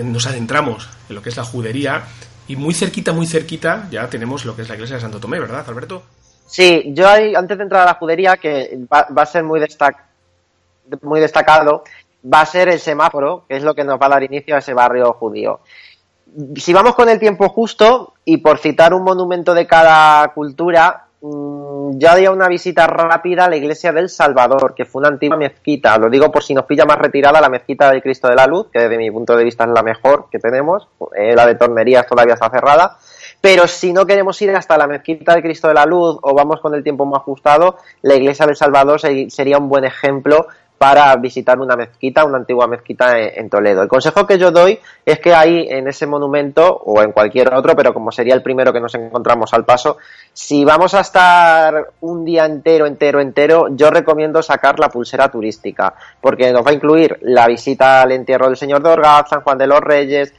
nos 0.04 0.28
adentramos 0.28 0.89
en 1.08 1.16
lo 1.16 1.22
que 1.22 1.30
es 1.30 1.38
la 1.38 1.46
judería 1.46 2.04
y 2.50 2.58
muy 2.58 2.74
cerquita, 2.74 3.13
muy 3.13 3.25
cerquita 3.25 3.88
ya 3.89 4.10
tenemos 4.10 4.44
lo 4.44 4.56
que 4.56 4.63
es 4.63 4.70
la 4.70 4.75
iglesia 4.75 4.98
de 4.98 5.01
Santo 5.01 5.20
Tomé, 5.20 5.39
¿verdad, 5.39 5.63
Alberto? 5.68 6.03
Sí, 6.46 6.91
yo 6.94 7.08
hay, 7.08 7.36
antes 7.36 7.58
de 7.58 7.63
entrar 7.63 7.84
a 7.84 7.86
la 7.86 7.94
judería, 7.94 8.36
que 8.36 8.77
va, 8.91 9.08
a 9.15 9.25
ser 9.25 9.44
muy, 9.44 9.60
destac, 9.62 10.03
muy 11.03 11.22
destacado, 11.22 11.84
va 12.22 12.41
a 12.41 12.46
ser 12.46 12.68
el 12.70 12.79
semáforo, 12.79 13.46
que 13.48 13.56
es 13.56 13.63
lo 13.63 13.74
que 13.74 13.84
nos 13.86 14.00
va 14.00 14.08
a 14.08 14.10
dar 14.10 14.24
inicio 14.24 14.56
a 14.56 14.60
ese 14.60 14.74
barrio 14.74 15.13
judío 15.13 15.62
si 16.56 16.74
vamos 16.74 16.96
con 16.96 17.10
el 17.10 17.20
tiempo 17.20 17.50
justo, 17.50 18.13
y 18.25 18.38
por 18.38 18.60
citar 18.60 18.94
un 18.94 19.03
monumento 19.03 19.53
de 19.53 19.65
cada 19.65 20.27
cultura, 20.34 21.08
mm, 21.22 21.59
yo 21.98 22.10
haría 22.10 22.31
una 22.31 22.48
visita 22.48 22.88
rápida 22.88 23.46
a 23.46 23.50
la 23.50 23.55
iglesia 23.55 23.91
del 23.91 24.10
Salvador, 24.10 24.74
que 24.75 24.86
fue 24.86 25.01
una 25.01 25.10
antigua 25.10 25.38
mezquita. 25.38 25.98
Lo 25.98 26.10
digo 26.10 26.31
por 26.31 26.43
si 26.43 26.53
nos 26.53 26.65
pilla 26.65 26.86
más 26.86 26.98
retirada 26.98 27.41
la 27.41 27.50
mezquita 27.50 27.89
del 27.91 28.01
Cristo 28.01 28.27
de 28.27 28.36
la 28.36 28.48
Luz, 28.48 28.67
que 28.72 28.79
desde 28.79 28.98
mi 28.98 29.10
punto 29.10 29.36
de 29.36 29.43
vista 29.43 29.63
es 29.63 29.69
la 29.69 29.84
mejor 29.84 30.27
que 30.31 30.39
tenemos. 30.39 30.88
Eh, 31.15 31.36
la 31.36 31.46
de 31.46 31.55
Tornerías 31.55 32.05
todavía 32.05 32.34
está 32.36 32.50
cerrada. 32.50 32.98
Pero 33.41 33.67
si 33.67 33.93
no 33.93 34.05
queremos 34.05 34.41
ir 34.41 34.53
hasta 34.55 34.77
la 34.77 34.88
mezquita 34.88 35.34
del 35.34 35.43
Cristo 35.43 35.69
de 35.69 35.74
la 35.74 35.86
Luz 35.86 36.17
o 36.22 36.34
vamos 36.34 36.60
con 36.60 36.75
el 36.75 36.84
tiempo 36.84 37.05
más 37.05 37.22
ajustado, 37.22 37.77
la 38.01 38.15
iglesia 38.15 38.46
del 38.46 38.55
Salvador 38.55 39.00
sería 39.00 39.58
un 39.58 39.69
buen 39.69 39.86
ejemplo 39.86 40.48
para 40.80 41.14
visitar 41.18 41.60
una 41.60 41.76
mezquita, 41.76 42.24
una 42.24 42.38
antigua 42.38 42.66
mezquita 42.66 43.20
en, 43.20 43.50
Toledo. 43.50 43.82
El 43.82 43.90
consejo 43.90 44.26
que 44.26 44.40
yo 44.40 44.50
doy 44.50 44.80
es 45.06 45.20
que 45.20 45.34
ahí 45.34 45.68
en 45.70 45.90
ese 45.90 46.08
monumento 46.08 46.66
o 46.86 47.04
en 47.04 47.12
cualquier 47.12 47.54
otro, 47.54 47.76
pero 47.76 47.94
como 47.94 48.14
sería 48.14 48.34
el 48.34 48.42
primero 48.42 48.72
que 48.72 48.80
nos 48.80 48.96
encontramos 48.96 49.54
al 49.54 49.66
paso, 49.66 49.98
si 50.32 50.64
vamos 50.64 50.94
a 50.94 51.02
estar 51.02 51.92
un 52.00 52.24
día 52.24 52.46
entero, 52.46 52.86
entero, 52.86 53.20
entero, 53.20 53.68
yo 53.72 53.92
recomiendo 53.92 54.42
sacar 54.42 54.80
la 54.80 54.88
pulsera 54.88 55.30
turística, 55.30 55.94
porque 56.22 56.54
nos 56.54 56.66
va 56.66 56.72
a 56.72 56.76
incluir 56.76 57.18
la 57.24 57.46
visita 57.48 58.02
al 58.02 58.14
entierro 58.14 58.48
del 58.48 58.56
Señor 58.56 58.82
de 58.82 58.90
Orgaz, 58.90 59.28
San 59.30 59.42
Juan 59.42 59.58
de 59.58 59.68
los 59.68 59.82
Reyes, 59.82 60.34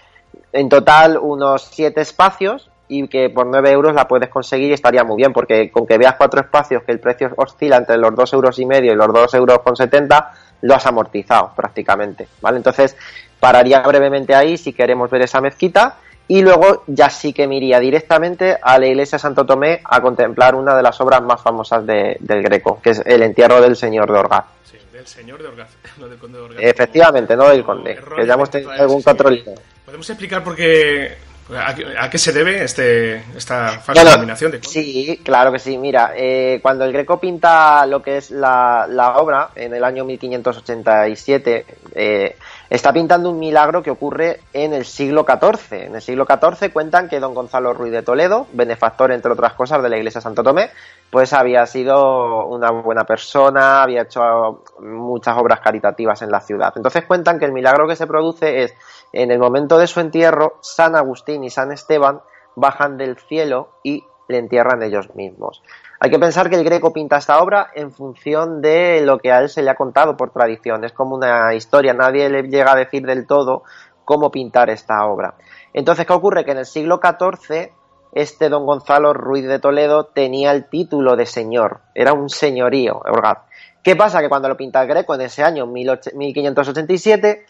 en 0.54 0.70
total 0.70 1.18
unos 1.18 1.68
siete 1.70 2.00
espacios 2.00 2.70
y 2.90 3.06
que 3.06 3.30
por 3.30 3.46
9 3.46 3.70
euros 3.70 3.94
la 3.94 4.08
puedes 4.08 4.28
conseguir 4.28 4.70
y 4.70 4.74
estaría 4.74 5.04
muy 5.04 5.16
bien, 5.16 5.32
porque 5.32 5.70
con 5.70 5.86
que 5.86 5.96
veas 5.96 6.16
cuatro 6.16 6.40
espacios 6.40 6.82
que 6.82 6.90
el 6.90 6.98
precio 6.98 7.32
oscila 7.36 7.76
entre 7.76 7.96
los 7.96 8.14
2 8.14 8.32
euros 8.32 8.58
y 8.58 8.66
medio 8.66 8.92
y 8.92 8.96
los 8.96 9.12
2 9.12 9.32
euros 9.34 9.60
con 9.60 9.76
70, 9.76 10.32
lo 10.62 10.74
has 10.74 10.84
amortizado 10.86 11.52
prácticamente, 11.54 12.26
¿vale? 12.40 12.56
Entonces, 12.56 12.96
pararía 13.38 13.80
brevemente 13.80 14.34
ahí 14.34 14.58
si 14.58 14.72
queremos 14.72 15.08
ver 15.08 15.22
esa 15.22 15.40
mezquita 15.40 15.98
y 16.26 16.42
luego 16.42 16.82
ya 16.88 17.08
sí 17.10 17.32
que 17.32 17.46
me 17.46 17.56
iría 17.56 17.78
directamente 17.78 18.58
a 18.60 18.78
la 18.78 18.86
iglesia 18.86 19.20
Santo 19.20 19.46
Tomé 19.46 19.80
a 19.84 20.00
contemplar 20.02 20.56
una 20.56 20.74
de 20.74 20.82
las 20.82 21.00
obras 21.00 21.22
más 21.22 21.40
famosas 21.40 21.86
del 21.86 22.42
Greco, 22.42 22.80
que 22.82 22.90
es 22.90 23.02
el 23.06 23.22
entierro 23.22 23.60
del 23.60 23.76
señor 23.76 24.10
de 24.10 24.18
Orgaz. 24.18 24.46
Sí, 24.64 24.78
del 24.92 25.06
señor 25.06 25.40
de 25.40 25.48
Orgaz, 25.48 25.70
no 25.98 26.08
del 26.08 26.18
conde 26.18 26.38
de 26.38 26.44
Orgaz. 26.44 26.62
Efectivamente, 26.62 27.36
no 27.36 27.48
del 27.48 27.62
conde, 27.62 28.00
que 28.16 28.26
ya 28.26 28.34
hemos 28.34 28.50
tenido 28.50 28.72
algún 28.72 29.00
control. 29.00 29.44
¿Podemos 29.84 30.10
explicar 30.10 30.42
por 30.42 30.56
qué 30.56 31.29
¿A 31.56 32.10
qué, 32.10 32.18
se 32.18 32.32
debe 32.32 32.62
este, 32.62 33.16
esta 33.36 33.80
falsa 33.80 34.04
denominación? 34.04 34.52
De... 34.52 34.62
Sí, 34.62 35.20
claro 35.24 35.52
que 35.52 35.58
sí. 35.58 35.78
Mira, 35.78 36.12
eh, 36.16 36.60
cuando 36.62 36.84
el 36.84 36.92
Greco 36.92 37.18
pinta 37.18 37.84
lo 37.86 38.02
que 38.02 38.18
es 38.18 38.30
la, 38.30 39.14
obra 39.16 39.50
en 39.54 39.74
el 39.74 39.84
año 39.84 40.04
1587, 40.04 41.66
eh, 41.94 42.36
está 42.70 42.92
pintando 42.92 43.30
un 43.30 43.38
milagro 43.40 43.82
que 43.82 43.90
ocurre 43.90 44.40
en 44.52 44.72
el 44.72 44.84
siglo 44.84 45.26
XIV. 45.28 45.86
En 45.86 45.96
el 45.96 46.00
siglo 46.00 46.24
XIV 46.24 46.72
cuentan 46.72 47.08
que 47.08 47.18
don 47.18 47.34
Gonzalo 47.34 47.74
Ruiz 47.74 47.92
de 47.92 48.02
Toledo, 48.02 48.46
benefactor 48.52 49.10
entre 49.10 49.32
otras 49.32 49.54
cosas 49.54 49.82
de 49.82 49.88
la 49.88 49.96
iglesia 49.96 50.20
Santo 50.20 50.44
Tomé, 50.44 50.70
pues 51.10 51.32
había 51.32 51.66
sido 51.66 52.46
una 52.46 52.70
buena 52.70 53.04
persona, 53.04 53.82
había 53.82 54.02
hecho 54.02 54.62
muchas 54.80 55.36
obras 55.36 55.60
caritativas 55.60 56.22
en 56.22 56.30
la 56.30 56.40
ciudad. 56.40 56.72
Entonces 56.76 57.04
cuentan 57.06 57.40
que 57.40 57.44
el 57.44 57.52
milagro 57.52 57.88
que 57.88 57.96
se 57.96 58.06
produce 58.06 58.62
es 58.62 58.74
en 59.12 59.32
el 59.32 59.40
momento 59.40 59.76
de 59.76 59.88
su 59.88 59.98
entierro, 59.98 60.58
San 60.60 60.94
Agustín 60.94 61.42
y 61.42 61.50
San 61.50 61.72
Esteban 61.72 62.20
bajan 62.54 62.96
del 62.96 63.16
cielo 63.16 63.70
y 63.82 64.04
le 64.30 64.38
entierran 64.38 64.82
ellos 64.82 65.14
mismos. 65.14 65.62
Hay 65.98 66.10
que 66.10 66.18
pensar 66.18 66.48
que 66.48 66.56
el 66.56 66.64
Greco 66.64 66.92
pinta 66.92 67.18
esta 67.18 67.42
obra 67.42 67.70
en 67.74 67.90
función 67.92 68.62
de 68.62 69.02
lo 69.02 69.18
que 69.18 69.32
a 69.32 69.40
él 69.40 69.50
se 69.50 69.62
le 69.62 69.70
ha 69.70 69.74
contado 69.74 70.16
por 70.16 70.32
tradición. 70.32 70.84
Es 70.84 70.92
como 70.92 71.14
una 71.16 71.52
historia, 71.54 71.92
nadie 71.92 72.30
le 72.30 72.44
llega 72.44 72.72
a 72.72 72.76
decir 72.76 73.04
del 73.04 73.26
todo 73.26 73.64
cómo 74.04 74.30
pintar 74.30 74.70
esta 74.70 75.04
obra. 75.04 75.34
Entonces, 75.74 76.06
¿qué 76.06 76.12
ocurre? 76.12 76.44
Que 76.44 76.52
en 76.52 76.58
el 76.58 76.66
siglo 76.66 77.00
XIV 77.02 77.72
este 78.12 78.48
don 78.48 78.66
Gonzalo 78.66 79.12
Ruiz 79.12 79.46
de 79.46 79.60
Toledo 79.60 80.06
tenía 80.06 80.50
el 80.50 80.68
título 80.68 81.14
de 81.14 81.26
señor, 81.26 81.82
era 81.94 82.12
un 82.12 82.28
señorío, 82.28 83.00
¿verdad? 83.04 83.42
¿Qué 83.84 83.94
pasa? 83.94 84.20
Que 84.20 84.28
cuando 84.28 84.48
lo 84.48 84.56
pinta 84.56 84.82
el 84.82 84.88
Greco 84.88 85.14
en 85.14 85.20
ese 85.20 85.44
año 85.44 85.66
1587, 85.66 87.46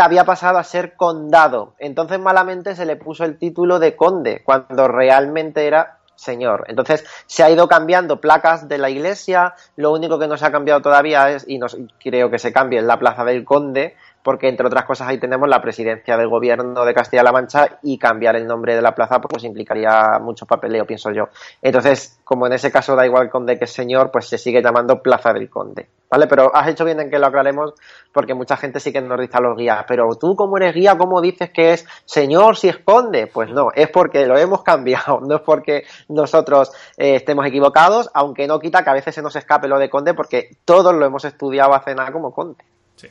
había 0.00 0.24
pasado 0.24 0.58
a 0.58 0.64
ser 0.64 0.96
condado. 0.96 1.74
Entonces 1.78 2.18
malamente 2.18 2.74
se 2.74 2.84
le 2.84 2.96
puso 2.96 3.24
el 3.24 3.38
título 3.38 3.78
de 3.78 3.94
conde, 3.94 4.42
cuando 4.44 4.88
realmente 4.88 5.68
era 5.68 5.98
señor. 6.14 6.64
Entonces 6.68 7.04
se 7.26 7.42
ha 7.42 7.50
ido 7.50 7.68
cambiando 7.68 8.20
placas 8.20 8.68
de 8.68 8.78
la 8.78 8.90
iglesia, 8.90 9.54
lo 9.76 9.92
único 9.92 10.18
que 10.18 10.28
no 10.28 10.36
se 10.36 10.46
ha 10.46 10.52
cambiado 10.52 10.80
todavía 10.80 11.30
es, 11.30 11.44
y 11.48 11.58
no, 11.58 11.66
creo 12.02 12.30
que 12.30 12.38
se 12.38 12.52
cambie, 12.52 12.78
es 12.78 12.84
la 12.84 12.98
plaza 12.98 13.24
del 13.24 13.44
conde, 13.44 13.96
porque 14.22 14.48
entre 14.48 14.66
otras 14.66 14.84
cosas 14.84 15.08
ahí 15.08 15.18
tenemos 15.18 15.48
la 15.48 15.60
presidencia 15.60 16.16
del 16.16 16.28
gobierno 16.28 16.84
de 16.84 16.94
Castilla-La 16.94 17.32
Mancha 17.32 17.78
y 17.82 17.98
cambiar 17.98 18.36
el 18.36 18.46
nombre 18.46 18.74
de 18.74 18.82
la 18.82 18.94
plaza 18.94 19.20
pues 19.20 19.44
implicaría 19.44 20.18
mucho 20.20 20.46
papeleo, 20.46 20.86
pienso 20.86 21.10
yo. 21.12 21.28
Entonces, 21.60 22.20
como 22.24 22.46
en 22.46 22.52
ese 22.54 22.70
caso 22.70 22.96
da 22.96 23.06
igual 23.06 23.30
conde 23.30 23.58
que 23.58 23.66
señor, 23.66 24.10
pues 24.10 24.28
se 24.28 24.38
sigue 24.38 24.62
llamando 24.62 25.02
Plaza 25.02 25.32
del 25.32 25.50
Conde. 25.50 25.88
¿Vale? 26.10 26.26
Pero 26.26 26.54
has 26.54 26.68
hecho 26.68 26.84
bien 26.84 27.00
en 27.00 27.10
que 27.10 27.18
lo 27.18 27.26
aclaremos 27.26 27.72
porque 28.12 28.34
mucha 28.34 28.56
gente 28.58 28.80
sí 28.80 28.92
que 28.92 29.00
nos 29.00 29.18
dice 29.18 29.38
a 29.38 29.40
los 29.40 29.56
guías, 29.56 29.84
pero 29.88 30.08
tú 30.20 30.36
como 30.36 30.58
eres 30.58 30.74
guía, 30.74 30.96
¿cómo 30.98 31.22
dices 31.22 31.50
que 31.50 31.72
es 31.72 31.86
señor 32.04 32.56
si 32.56 32.68
es 32.68 32.78
conde? 32.78 33.26
Pues 33.26 33.50
no, 33.50 33.68
es 33.74 33.88
porque 33.88 34.26
lo 34.26 34.36
hemos 34.36 34.62
cambiado, 34.62 35.20
no 35.26 35.36
es 35.36 35.42
porque 35.42 35.84
nosotros 36.08 36.70
eh, 36.98 37.16
estemos 37.16 37.46
equivocados, 37.46 38.10
aunque 38.12 38.46
no 38.46 38.60
quita 38.60 38.84
que 38.84 38.90
a 38.90 38.94
veces 38.94 39.14
se 39.14 39.22
nos 39.22 39.36
escape 39.36 39.68
lo 39.68 39.78
de 39.78 39.88
conde 39.88 40.12
porque 40.12 40.50
todos 40.64 40.94
lo 40.94 41.06
hemos 41.06 41.24
estudiado 41.24 41.74
hace 41.74 41.94
nada 41.94 42.12
como 42.12 42.32
conde. 42.32 42.62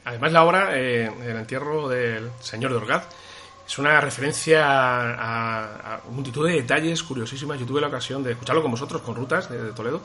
Además, 0.06 0.32
la 0.32 0.44
obra, 0.44 0.78
eh, 0.78 1.12
el 1.24 1.38
entierro 1.38 1.88
del 1.90 2.30
señor 2.40 2.72
de 2.72 2.78
Orgaz, 2.78 3.08
es 3.66 3.78
una 3.78 4.02
referencia 4.02 4.64
a, 4.66 6.02
multitud 6.12 6.48
de 6.48 6.56
detalles 6.56 7.02
curiosísimas. 7.04 7.60
Yo 7.60 7.66
tuve 7.66 7.82
la 7.82 7.88
ocasión 7.88 8.24
de 8.24 8.32
escucharlo 8.32 8.62
con 8.62 8.72
vosotros, 8.72 9.02
con 9.02 9.16
Rutas 9.16 9.50
de, 9.50 9.72
Toledo, 9.72 10.02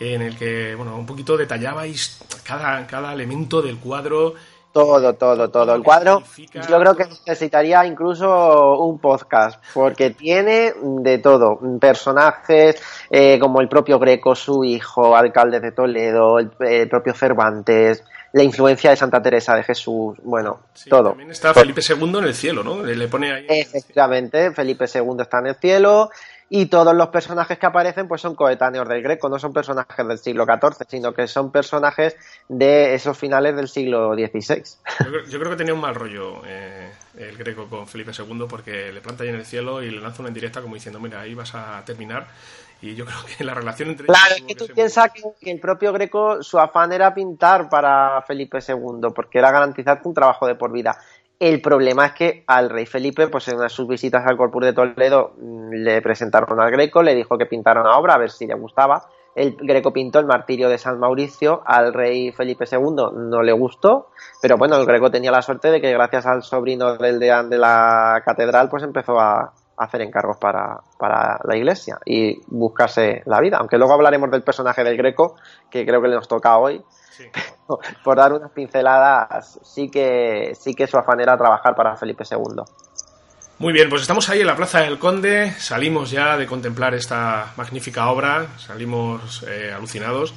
en 0.00 0.22
el 0.22 0.36
que, 0.36 0.74
bueno, 0.74 0.96
un 0.96 1.06
poquito 1.06 1.36
detallabais 1.36 2.18
cada, 2.42 2.86
cada 2.86 3.12
elemento 3.12 3.62
del 3.62 3.78
cuadro. 3.78 4.34
Todo, 4.76 5.14
todo, 5.14 5.48
todo. 5.48 5.74
El 5.74 5.82
cuadro 5.82 6.22
yo 6.52 6.78
creo 6.78 6.94
que 6.94 7.06
necesitaría 7.26 7.86
incluso 7.86 8.78
un 8.78 8.98
podcast, 8.98 9.58
porque 9.72 10.10
tiene 10.10 10.74
de 10.82 11.16
todo. 11.16 11.58
Personajes 11.80 12.82
eh, 13.08 13.38
como 13.38 13.62
el 13.62 13.70
propio 13.70 13.98
Greco, 13.98 14.34
su 14.34 14.64
hijo, 14.64 15.16
alcalde 15.16 15.60
de 15.60 15.72
Toledo, 15.72 16.38
el 16.38 16.88
propio 16.90 17.14
Cervantes, 17.14 18.04
la 18.34 18.42
influencia 18.42 18.90
de 18.90 18.96
Santa 18.96 19.22
Teresa 19.22 19.54
de 19.54 19.62
Jesús, 19.62 20.18
bueno, 20.22 20.60
todo. 20.90 21.08
También 21.08 21.30
está 21.30 21.54
Felipe 21.54 21.80
II 21.80 22.18
en 22.18 22.24
el 22.24 22.34
cielo, 22.34 22.62
¿no? 22.62 22.82
Le 22.82 23.08
pone 23.08 23.32
ahí... 23.32 23.46
Efectivamente, 23.48 24.52
Felipe 24.52 24.84
II 24.94 25.22
está 25.22 25.38
en 25.38 25.46
el 25.46 25.54
cielo 25.54 26.10
y 26.48 26.66
todos 26.66 26.94
los 26.94 27.08
personajes 27.08 27.58
que 27.58 27.66
aparecen 27.66 28.06
pues 28.06 28.20
son 28.20 28.34
coetáneos 28.34 28.88
del 28.88 29.02
Greco, 29.02 29.28
no 29.28 29.38
son 29.38 29.52
personajes 29.52 30.06
del 30.06 30.18
siglo 30.18 30.44
XIV, 30.44 30.86
sino 30.88 31.12
que 31.12 31.26
son 31.26 31.50
personajes 31.50 32.16
de 32.48 32.94
esos 32.94 33.18
finales 33.18 33.56
del 33.56 33.68
siglo 33.68 34.14
XVI. 34.14 34.62
Yo 35.28 35.38
creo, 35.38 35.50
que 35.50 35.56
tenía 35.56 35.74
un 35.74 35.80
mal 35.80 35.94
rollo 35.94 36.42
eh, 36.46 36.92
el 37.16 37.36
Greco 37.36 37.68
con 37.68 37.88
Felipe 37.88 38.12
II 38.16 38.46
porque 38.48 38.92
le 38.92 39.00
planta 39.00 39.24
ahí 39.24 39.30
en 39.30 39.36
el 39.36 39.46
cielo 39.46 39.82
y 39.82 39.90
le 39.90 40.00
lanza 40.00 40.20
una 40.20 40.28
indirecta 40.28 40.62
como 40.62 40.74
diciendo, 40.74 41.00
mira, 41.00 41.20
ahí 41.20 41.34
vas 41.34 41.54
a 41.54 41.82
terminar 41.84 42.28
y 42.80 42.94
yo 42.94 43.04
creo 43.06 43.18
que 43.36 43.44
la 43.44 43.54
relación 43.54 43.90
entre 43.90 44.06
Claro, 44.06 44.34
es 44.36 44.42
que 44.42 44.54
tú 44.54 44.66
piensas 44.68 45.10
que, 45.12 45.50
el 45.50 45.60
propio 45.60 45.92
Greco, 45.92 46.42
su 46.42 46.58
afán 46.58 46.92
era 46.92 47.14
pintar 47.14 47.68
para 47.68 48.22
Felipe 48.22 48.58
II, 48.66 49.08
porque 49.14 49.38
era 49.38 49.50
garantizar 49.50 50.00
un 50.04 50.14
trabajo 50.14 50.46
de 50.46 50.54
por 50.54 50.72
vida. 50.72 50.98
El 51.38 51.60
problema 51.60 52.06
es 52.06 52.12
que 52.12 52.44
al 52.46 52.70
rey 52.70 52.86
Felipe, 52.86 53.28
pues 53.28 53.46
en 53.48 53.56
una 53.56 53.64
de 53.64 53.70
sus 53.70 53.86
visitas 53.86 54.24
al 54.26 54.38
Corpus 54.38 54.64
de 54.64 54.72
Toledo, 54.72 55.34
mm, 55.36 55.70
le 55.72 56.00
presentaron 56.00 56.60
al 56.60 56.70
Greco, 56.70 57.02
le 57.02 57.14
dijo 57.14 57.36
que 57.36 57.46
pintara 57.46 57.82
una 57.82 57.98
obra, 57.98 58.14
a 58.14 58.18
ver 58.18 58.30
si 58.30 58.46
le 58.46 58.54
gustaba. 58.54 59.08
El 59.34 59.54
Greco 59.60 59.92
pintó 59.92 60.18
el 60.18 60.24
martirio 60.24 60.70
de 60.70 60.78
San 60.78 60.98
Mauricio, 60.98 61.62
al 61.66 61.92
rey 61.92 62.32
Felipe 62.32 62.64
II 62.70 63.10
no 63.12 63.42
le 63.42 63.52
gustó, 63.52 64.08
pero 64.40 64.56
bueno, 64.56 64.76
el 64.76 64.86
Greco 64.86 65.10
tenía 65.10 65.30
la 65.30 65.42
suerte 65.42 65.70
de 65.70 65.82
que 65.82 65.92
gracias 65.92 66.24
al 66.24 66.42
sobrino 66.42 66.96
del 66.96 67.18
deán 67.18 67.50
de 67.50 67.58
la 67.58 68.22
catedral, 68.24 68.70
pues 68.70 68.82
empezó 68.82 69.20
a, 69.20 69.52
hacer 69.76 70.02
encargos 70.02 70.36
para, 70.38 70.80
para, 70.98 71.38
la 71.44 71.56
iglesia 71.56 71.98
y 72.04 72.40
buscarse 72.46 73.22
la 73.26 73.40
vida. 73.40 73.58
Aunque 73.58 73.78
luego 73.78 73.94
hablaremos 73.94 74.30
del 74.30 74.42
personaje 74.42 74.82
del 74.82 74.96
Greco, 74.96 75.36
que 75.70 75.84
creo 75.84 76.00
que 76.00 76.08
le 76.08 76.16
nos 76.16 76.28
toca 76.28 76.56
hoy. 76.56 76.82
Por 78.04 78.16
dar 78.16 78.32
unas 78.32 78.50
pinceladas, 78.50 79.58
sí 79.62 79.90
que, 79.90 80.52
sí 80.58 80.74
que 80.74 80.86
su 80.86 80.96
afán 80.96 81.20
era 81.20 81.36
trabajar 81.36 81.74
para 81.74 81.96
Felipe 81.96 82.24
II. 82.30 82.62
Muy 83.58 83.72
bien, 83.72 83.88
pues 83.88 84.02
estamos 84.02 84.28
ahí 84.28 84.40
en 84.40 84.46
la 84.46 84.54
Plaza 84.54 84.80
del 84.80 84.98
Conde, 84.98 85.50
salimos 85.52 86.10
ya 86.10 86.36
de 86.36 86.46
contemplar 86.46 86.94
esta 86.94 87.54
magnífica 87.56 88.10
obra, 88.10 88.48
salimos 88.58 89.44
eh, 89.48 89.72
alucinados 89.74 90.34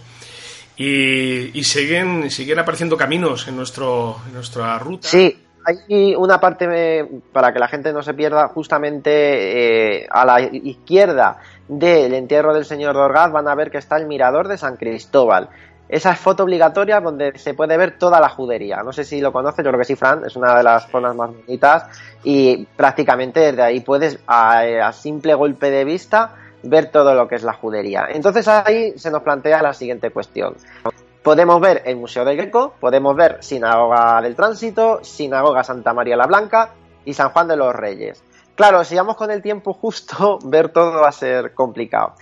y, 0.77 1.57
y, 1.57 1.63
siguen, 1.65 2.31
siguen 2.31 2.59
apareciendo 2.59 2.95
caminos 2.95 3.49
en, 3.49 3.57
nuestro, 3.57 4.21
en 4.25 4.35
nuestra 4.35 4.79
ruta. 4.79 5.09
Sí, 5.09 5.37
hay 5.65 6.15
una 6.15 6.39
parte, 6.39 6.67
eh, 6.69 7.09
para 7.31 7.53
que 7.53 7.59
la 7.59 7.67
gente 7.67 7.93
no 7.93 8.01
se 8.01 8.13
pierda, 8.13 8.47
justamente 8.49 10.01
eh, 10.01 10.07
a 10.09 10.25
la 10.25 10.41
izquierda 10.41 11.39
del 11.67 12.13
entierro 12.13 12.53
del 12.53 12.65
señor 12.65 12.95
Dorgaz 12.95 13.31
van 13.31 13.47
a 13.47 13.55
ver 13.55 13.69
que 13.69 13.77
está 13.77 13.97
el 13.97 14.07
mirador 14.07 14.47
de 14.47 14.57
San 14.57 14.77
Cristóbal. 14.77 15.49
Esa 15.87 16.11
es 16.11 16.19
foto 16.19 16.43
obligatoria 16.43 16.99
donde 16.99 17.37
se 17.39 17.55
puede 17.55 17.75
ver 17.75 17.97
toda 17.97 18.19
la 18.19 18.29
judería. 18.29 18.83
No 18.83 18.93
sé 18.93 19.03
si 19.03 19.21
lo 19.21 19.33
conoces, 19.33 19.65
yo 19.65 19.71
creo 19.71 19.79
que 19.79 19.85
sí, 19.85 19.95
Fran, 19.95 20.23
es 20.25 20.35
una 20.35 20.55
de 20.55 20.63
las 20.63 20.87
zonas 20.87 21.15
más 21.15 21.31
bonitas 21.31 21.85
y 22.23 22.65
prácticamente 22.75 23.39
desde 23.39 23.63
ahí 23.63 23.79
puedes, 23.79 24.19
a 24.27 24.91
simple 24.93 25.33
golpe 25.33 25.71
de 25.71 25.85
vista, 25.85 26.35
ver 26.63 26.91
todo 26.91 27.13
lo 27.15 27.27
que 27.27 27.35
es 27.35 27.43
la 27.43 27.53
judería. 27.53 28.07
Entonces 28.09 28.47
ahí 28.47 28.93
se 28.97 29.11
nos 29.11 29.23
plantea 29.23 29.61
la 29.61 29.73
siguiente 29.73 30.11
cuestión. 30.11 30.55
Podemos 31.23 31.59
ver 31.59 31.83
el 31.85 31.97
Museo 31.97 32.23
del 32.23 32.37
Greco, 32.37 32.73
podemos 32.79 33.15
ver 33.15 33.37
Sinagoga 33.41 34.21
del 34.21 34.35
Tránsito, 34.35 35.03
Sinagoga 35.03 35.63
Santa 35.63 35.93
María 35.93 36.15
la 36.15 36.27
Blanca 36.27 36.71
y 37.03 37.13
San 37.13 37.29
Juan 37.29 37.47
de 37.47 37.57
los 37.57 37.75
Reyes. 37.75 38.23
Claro, 38.55 38.83
si 38.83 38.95
vamos 38.95 39.15
con 39.15 39.29
el 39.31 39.41
tiempo 39.41 39.73
justo, 39.73 40.39
ver 40.45 40.69
todo 40.69 41.01
va 41.01 41.09
a 41.09 41.13
ser 41.13 41.53
complicado. 41.53 42.13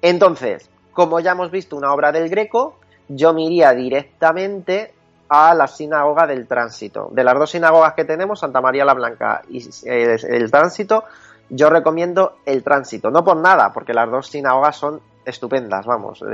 Entonces, 0.00 0.70
como 0.92 1.20
ya 1.20 1.32
hemos 1.32 1.50
visto 1.50 1.76
una 1.76 1.92
obra 1.92 2.10
del 2.10 2.28
Greco, 2.28 2.78
yo 3.08 3.32
me 3.32 3.44
iría 3.44 3.72
directamente 3.72 4.92
a 5.28 5.54
la 5.54 5.66
sinagoga 5.66 6.26
del 6.26 6.46
tránsito. 6.46 7.08
De 7.12 7.24
las 7.24 7.38
dos 7.38 7.50
sinagogas 7.50 7.94
que 7.94 8.04
tenemos, 8.04 8.40
Santa 8.40 8.60
María 8.60 8.84
la 8.84 8.94
Blanca 8.94 9.42
y 9.48 9.62
eh, 9.84 10.16
el 10.28 10.50
tránsito, 10.50 11.04
yo 11.50 11.70
recomiendo 11.70 12.38
el 12.46 12.62
tránsito. 12.62 13.10
No 13.10 13.24
por 13.24 13.36
nada, 13.36 13.72
porque 13.72 13.94
las 13.94 14.10
dos 14.10 14.28
sinagogas 14.28 14.76
son 14.76 15.00
estupendas, 15.28 15.86
vamos, 15.86 16.24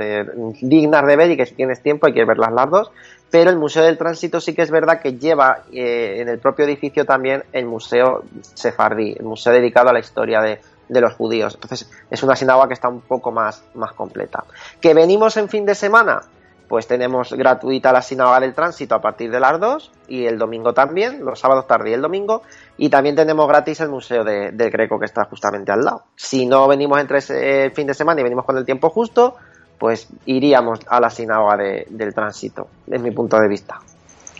dignas 0.61 1.05
de 1.05 1.15
ver 1.15 1.31
y 1.31 1.37
que 1.37 1.45
si 1.45 1.55
tienes 1.55 1.81
tiempo 1.81 2.07
hay 2.07 2.13
que 2.13 2.25
verlas 2.25 2.51
las 2.51 2.69
dos. 2.69 2.91
Pero 3.29 3.49
el 3.49 3.57
Museo 3.57 3.83
del 3.83 3.97
Tránsito 3.97 4.39
sí 4.39 4.53
que 4.53 4.61
es 4.61 4.71
verdad 4.71 5.01
que 5.01 5.17
lleva 5.17 5.63
eh, 5.71 6.21
en 6.21 6.29
el 6.29 6.39
propio 6.39 6.65
edificio 6.65 7.05
también 7.05 7.43
el 7.51 7.65
Museo 7.65 8.23
Sefardí, 8.41 9.15
el 9.17 9.25
museo 9.25 9.51
dedicado 9.51 9.89
a 9.89 9.93
la 9.93 9.99
historia 9.99 10.41
de, 10.41 10.59
de 10.87 11.01
los 11.01 11.13
judíos. 11.13 11.55
Entonces 11.55 11.89
es 12.09 12.23
una 12.23 12.35
sinagoga 12.35 12.67
que 12.67 12.75
está 12.75 12.87
un 12.87 13.01
poco 13.01 13.31
más, 13.31 13.63
más 13.73 13.93
completa. 13.93 14.43
¿Que 14.79 14.93
venimos 14.93 15.37
en 15.37 15.49
fin 15.49 15.65
de 15.65 15.75
semana? 15.75 16.21
Pues 16.67 16.87
tenemos 16.87 17.33
gratuita 17.33 17.91
la 17.91 18.01
sinagoga 18.01 18.39
del 18.39 18.53
tránsito 18.53 18.95
a 18.95 19.01
partir 19.01 19.31
de 19.31 19.39
las 19.39 19.59
2 19.59 19.91
y 20.07 20.25
el 20.25 20.37
domingo 20.37 20.73
también, 20.73 21.23
los 21.23 21.39
sábados 21.39 21.67
tarde 21.67 21.91
y 21.91 21.93
el 21.93 22.01
domingo, 22.01 22.43
y 22.77 22.89
también 22.89 23.15
tenemos 23.15 23.47
gratis 23.47 23.79
el 23.81 23.89
Museo 23.89 24.23
de, 24.23 24.51
del 24.51 24.69
Greco 24.69 24.99
que 24.99 25.05
está 25.05 25.25
justamente 25.25 25.71
al 25.71 25.83
lado. 25.83 26.03
Si 26.15 26.45
no 26.45 26.67
venimos 26.67 26.99
entre 26.99 27.19
ese 27.19 27.71
fin 27.71 27.87
de 27.87 27.93
semana 27.93 28.21
y 28.21 28.23
venimos 28.23 28.45
con 28.45 28.57
el 28.57 28.65
tiempo 28.65 28.89
justo, 28.89 29.35
pues 29.77 30.07
iríamos 30.25 30.79
a 30.87 30.99
la 30.99 31.09
sinagoga 31.09 31.57
del 31.57 32.13
tránsito, 32.13 32.67
desde 32.85 33.03
mi 33.03 33.11
punto 33.11 33.39
de 33.39 33.47
vista. 33.47 33.79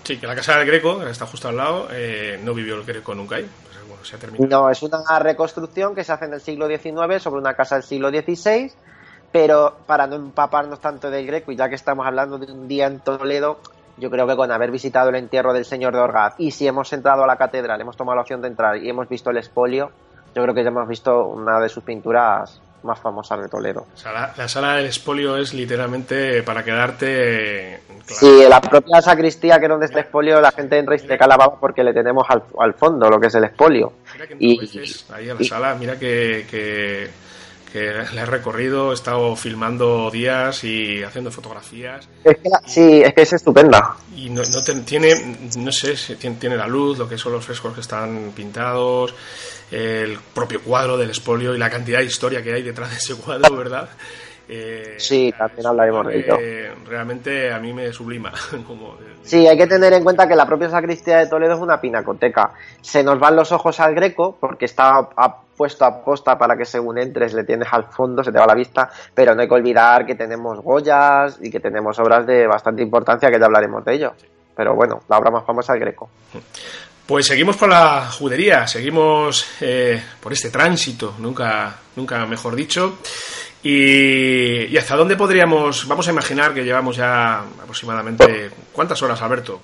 Sí, 0.03 0.17
que 0.17 0.27
la 0.27 0.35
casa 0.35 0.57
del 0.57 0.67
Greco, 0.67 0.99
que 0.99 1.09
está 1.09 1.25
justo 1.25 1.49
al 1.49 1.57
lado, 1.57 1.87
eh, 1.91 2.39
no 2.43 2.53
vivió 2.53 2.75
el 2.75 2.83
Greco 2.83 3.15
nunca 3.15 3.37
ahí. 3.37 3.49
Pues, 4.05 4.21
se 4.21 4.27
ha 4.27 4.47
no, 4.47 4.69
es 4.69 4.83
una 4.83 5.19
reconstrucción 5.19 5.95
que 5.95 6.03
se 6.03 6.11
hace 6.11 6.25
en 6.25 6.33
el 6.33 6.41
siglo 6.41 6.67
XIX 6.67 7.21
sobre 7.21 7.41
una 7.41 7.55
casa 7.55 7.75
del 7.75 7.83
siglo 7.83 8.09
XVI 8.09 8.71
pero 9.35 9.75
para 9.85 10.07
no 10.07 10.15
empaparnos 10.15 10.79
tanto 10.79 11.11
del 11.11 11.27
Greco, 11.27 11.51
y 11.51 11.57
ya 11.57 11.67
que 11.67 11.75
estamos 11.75 12.07
hablando 12.07 12.37
de 12.37 12.49
un 12.49 12.69
día 12.69 12.87
en 12.87 13.01
Toledo, 13.01 13.59
yo 13.97 14.09
creo 14.09 14.25
que 14.25 14.37
con 14.37 14.49
haber 14.49 14.71
visitado 14.71 15.09
el 15.09 15.15
entierro 15.15 15.51
del 15.51 15.65
señor 15.65 15.93
de 15.93 15.99
Orgaz 15.99 16.35
y 16.37 16.51
si 16.51 16.65
hemos 16.65 16.93
entrado 16.93 17.25
a 17.25 17.27
la 17.27 17.35
catedral, 17.35 17.81
hemos 17.81 17.97
tomado 17.97 18.15
la 18.15 18.21
opción 18.21 18.41
de 18.41 18.47
entrar 18.47 18.77
y 18.77 18.87
hemos 18.87 19.09
visto 19.09 19.31
el 19.31 19.37
espolio, 19.37 19.91
yo 20.33 20.41
creo 20.41 20.55
que 20.55 20.63
ya 20.63 20.69
hemos 20.69 20.87
visto 20.87 21.25
una 21.25 21.59
de 21.59 21.67
sus 21.67 21.83
pinturas 21.83 22.61
más 22.83 22.97
famosas 22.97 23.41
de 23.41 23.49
Toledo. 23.49 23.85
la, 24.37 24.47
sala 24.47 24.75
del 24.75 24.85
espolio 24.85 25.35
es 25.35 25.53
literalmente 25.53 26.41
para 26.41 26.63
quedarte. 26.63 27.81
Sí, 28.05 28.45
la 28.47 28.61
propia 28.61 29.01
sacristía, 29.01 29.59
que 29.59 29.65
es 29.65 29.69
donde 29.69 29.87
está 29.87 29.99
el 29.99 30.05
espolio, 30.05 30.39
la 30.39 30.51
gente 30.51 30.77
entra 30.77 30.95
y 30.95 30.99
se 30.99 31.17
calaba 31.17 31.59
porque 31.59 31.83
le 31.83 31.93
tenemos 31.93 32.25
al, 32.29 32.73
fondo 32.75 33.09
lo 33.09 33.19
que 33.19 33.27
es 33.27 33.35
el 33.35 33.43
espolio. 33.43 33.91
Mira 34.13 34.27
que 34.27 34.37
y, 34.39 34.57
veces 34.57 35.11
ahí 35.11 35.29
a 35.29 35.33
la 35.33 35.43
sala, 35.43 35.75
mira 35.75 35.99
que 35.99 36.47
que 36.49 37.25
la 37.81 38.21
he 38.21 38.25
recorrido, 38.25 38.91
he 38.91 38.93
estado 38.93 39.35
filmando 39.35 40.09
días 40.11 40.63
y 40.63 41.03
haciendo 41.03 41.31
fotografías. 41.31 42.07
Es 42.23 42.37
que 42.37 42.49
sí, 42.65 43.01
es 43.03 43.13
que 43.13 43.21
es 43.21 43.33
estupenda. 43.33 43.97
Y 44.15 44.29
no, 44.29 44.41
tiene, 44.85 45.37
no 45.57 45.71
sé, 45.71 45.95
si 45.97 46.15
tiene, 46.15 46.57
la 46.57 46.67
luz, 46.67 46.97
lo 46.97 47.07
que 47.07 47.17
son 47.17 47.33
los 47.33 47.45
frescos 47.45 47.73
que 47.73 47.81
están 47.81 48.31
pintados, 48.35 49.13
el 49.71 50.17
propio 50.33 50.61
cuadro 50.61 50.97
del 50.97 51.09
espolio 51.09 51.55
y 51.55 51.57
la 51.57 51.69
cantidad 51.69 51.99
de 51.99 52.05
historia 52.05 52.43
que 52.43 52.53
hay 52.53 52.63
detrás 52.63 52.91
de 52.91 52.97
ese 52.97 53.15
cuadro, 53.15 53.55
¿verdad? 53.55 53.89
Eh, 54.47 54.95
sí, 54.97 55.33
también 55.37 55.67
hablaremos 55.67 56.07
de 56.07 56.17
ello. 56.17 56.37
Realmente 56.87 57.51
a 57.51 57.59
mí 57.59 57.73
me 57.73 57.91
sublima. 57.91 58.31
Sí, 59.23 59.47
hay 59.47 59.57
que 59.57 59.65
tener 59.65 59.91
en 59.93 60.03
cuenta 60.03 60.27
que 60.27 60.35
la 60.35 60.45
propia 60.45 60.69
sacristía 60.69 61.17
de 61.17 61.27
Toledo 61.27 61.55
es 61.55 61.59
una 61.59 61.81
pinacoteca. 61.81 62.53
Se 62.81 63.03
nos 63.03 63.19
van 63.19 63.35
los 63.35 63.51
ojos 63.51 63.79
al 63.79 63.95
greco 63.95 64.37
porque 64.39 64.65
está 64.65 65.09
puesto 65.57 65.85
a 65.85 66.03
posta 66.03 66.37
para 66.37 66.55
que 66.55 66.65
según 66.65 66.99
entres 66.99 67.33
le 67.33 67.43
tienes 67.43 67.67
al 67.71 67.85
fondo, 67.85 68.23
se 68.23 68.31
te 68.31 68.37
va 68.37 68.45
la 68.45 68.53
vista, 68.53 68.89
pero 69.13 69.33
no 69.33 69.41
hay 69.41 69.47
que 69.47 69.53
olvidar 69.53 70.05
que 70.05 70.13
tenemos 70.13 70.59
Goyas 70.61 71.39
y 71.41 71.49
que 71.49 71.59
tenemos 71.59 71.97
obras 71.99 72.27
de 72.27 72.45
bastante 72.45 72.83
importancia 72.83 73.31
que 73.31 73.39
ya 73.39 73.45
hablaremos 73.45 73.83
de 73.83 73.95
ello. 73.95 74.13
Pero 74.55 74.75
bueno, 74.75 75.01
la 75.09 75.17
obra 75.17 75.31
más 75.31 75.45
famosa 75.45 75.73
es 75.73 75.77
el 75.77 75.81
greco. 75.81 76.09
Pues 77.05 77.27
seguimos 77.27 77.55
por 77.55 77.69
la 77.69 78.09
judería, 78.09 78.65
seguimos 78.65 79.45
eh, 79.61 80.01
por 80.19 80.33
este 80.33 80.49
tránsito, 80.49 81.15
nunca, 81.19 81.75
nunca 81.95 82.25
mejor 82.25 82.55
dicho. 82.55 82.97
Y, 83.67 84.77
hasta 84.77 84.95
dónde 84.95 85.15
podríamos, 85.15 85.87
vamos 85.87 86.07
a 86.07 86.11
imaginar 86.11 86.53
que 86.53 86.63
llevamos 86.63 86.97
ya 86.97 87.39
aproximadamente, 87.39 88.51
¿cuántas 88.71 89.01
horas, 89.01 89.19
Alberto? 89.23 89.59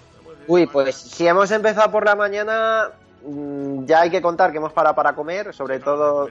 Uy, 0.48 0.66
pues 0.66 0.96
si 0.96 1.28
hemos 1.28 1.52
empezado 1.52 1.92
por 1.92 2.04
la 2.04 2.16
mañana, 2.16 2.90
mm, 3.24 3.86
ya 3.86 4.02
hay 4.02 4.10
que 4.10 4.20
contar 4.20 4.50
que 4.52 4.58
hemos 4.58 4.74
parado 4.74 4.96
para 4.96 5.14
comer, 5.14 5.54
sobre 5.54 5.80
todo 5.80 6.30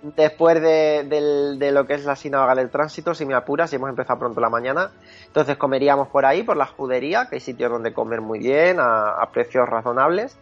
después 0.00 0.62
de, 0.62 1.70
lo 1.70 1.86
que 1.86 1.92
es 1.92 2.06
la 2.06 2.16
sinagoga 2.16 2.54
del 2.54 2.70
tránsito, 2.70 3.14
si 3.14 3.26
me 3.26 3.34
apuras, 3.34 3.68
si 3.68 3.76
hemos 3.76 3.90
empezado 3.90 4.18
pronto 4.18 4.40
la 4.40 4.48
mañana. 4.48 4.90
Entonces 5.26 5.58
comeríamos 5.58 6.08
por 6.08 6.24
ahí, 6.24 6.44
por 6.44 6.56
la 6.56 6.64
judería, 6.64 7.26
que 7.28 7.34
hay 7.34 7.40
sitios 7.42 7.70
donde 7.70 7.92
comer 7.92 8.22
muy 8.22 8.38
bien, 8.38 8.78
a 8.80 9.28
precios 9.34 9.68
razonables. 9.68 10.38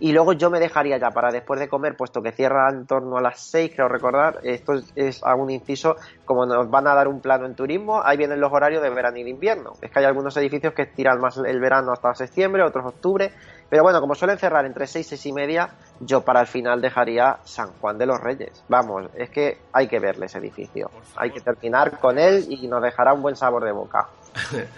Y 0.00 0.12
luego 0.12 0.32
yo 0.32 0.48
me 0.50 0.60
dejaría 0.60 0.96
ya 0.98 1.10
para 1.10 1.30
después 1.30 1.58
de 1.58 1.68
comer, 1.68 1.96
puesto 1.96 2.22
que 2.22 2.30
cierra 2.30 2.70
en 2.70 2.86
torno 2.86 3.16
a 3.16 3.20
las 3.20 3.40
6, 3.40 3.72
creo 3.74 3.88
recordar. 3.88 4.38
Esto 4.42 4.74
es, 4.94 5.22
algún 5.24 5.50
inciso, 5.50 5.96
como 6.24 6.46
nos 6.46 6.70
van 6.70 6.86
a 6.86 6.94
dar 6.94 7.08
un 7.08 7.20
plano 7.20 7.46
en 7.46 7.54
turismo, 7.54 8.00
ahí 8.04 8.16
vienen 8.16 8.40
los 8.40 8.52
horarios 8.52 8.82
de 8.82 8.90
verano 8.90 9.16
y 9.16 9.24
de 9.24 9.30
invierno. 9.30 9.72
Es 9.82 9.90
que 9.90 9.98
hay 9.98 10.04
algunos 10.04 10.36
edificios 10.36 10.72
que 10.72 10.86
tiran 10.86 11.20
más 11.20 11.38
el 11.38 11.58
verano 11.58 11.92
hasta 11.92 12.14
septiembre, 12.14 12.62
otros 12.62 12.86
octubre. 12.86 13.32
Pero 13.68 13.82
bueno, 13.82 14.00
como 14.00 14.14
suelen 14.14 14.38
cerrar 14.38 14.64
entre 14.64 14.86
6 14.86 15.04
y 15.04 15.08
6 15.10 15.26
y 15.26 15.32
media, 15.32 15.70
yo 16.00 16.22
para 16.22 16.40
el 16.40 16.46
final 16.46 16.80
dejaría 16.80 17.38
San 17.44 17.72
Juan 17.80 17.98
de 17.98 18.06
los 18.06 18.20
Reyes. 18.20 18.62
Vamos, 18.68 19.10
es 19.14 19.30
que 19.30 19.58
hay 19.72 19.88
que 19.88 19.98
verle 19.98 20.26
ese 20.26 20.38
edificio. 20.38 20.90
Hay 21.16 21.32
que 21.32 21.40
terminar 21.40 21.98
con 21.98 22.18
él 22.18 22.46
y 22.48 22.68
nos 22.68 22.82
dejará 22.82 23.12
un 23.12 23.22
buen 23.22 23.36
sabor 23.36 23.64
de 23.64 23.72
boca. 23.72 24.08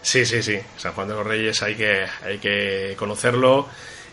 Sí, 0.00 0.24
sí, 0.24 0.44
sí. 0.44 0.56
San 0.76 0.92
Juan 0.92 1.08
de 1.08 1.14
los 1.14 1.26
Reyes 1.26 1.60
hay 1.60 1.74
que, 1.74 2.06
hay 2.24 2.38
que 2.38 2.94
conocerlo 2.96 3.66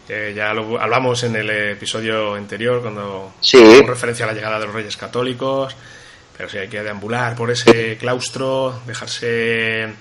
ya 0.07 0.53
lo 0.53 0.79
hablamos 0.79 1.23
en 1.23 1.35
el 1.35 1.49
episodio 1.49 2.35
anterior 2.35 2.81
cuando 2.81 3.33
sí. 3.41 3.81
referencia 3.81 4.25
a 4.25 4.29
la 4.29 4.33
llegada 4.33 4.59
de 4.59 4.65
los 4.65 4.75
Reyes 4.75 4.97
Católicos, 4.97 5.75
pero 6.37 6.49
sí 6.49 6.57
hay 6.57 6.67
que 6.67 6.83
deambular 6.83 7.35
por 7.35 7.49
ese 7.49 7.97
claustro, 7.97 8.81
dejarse 8.85 9.93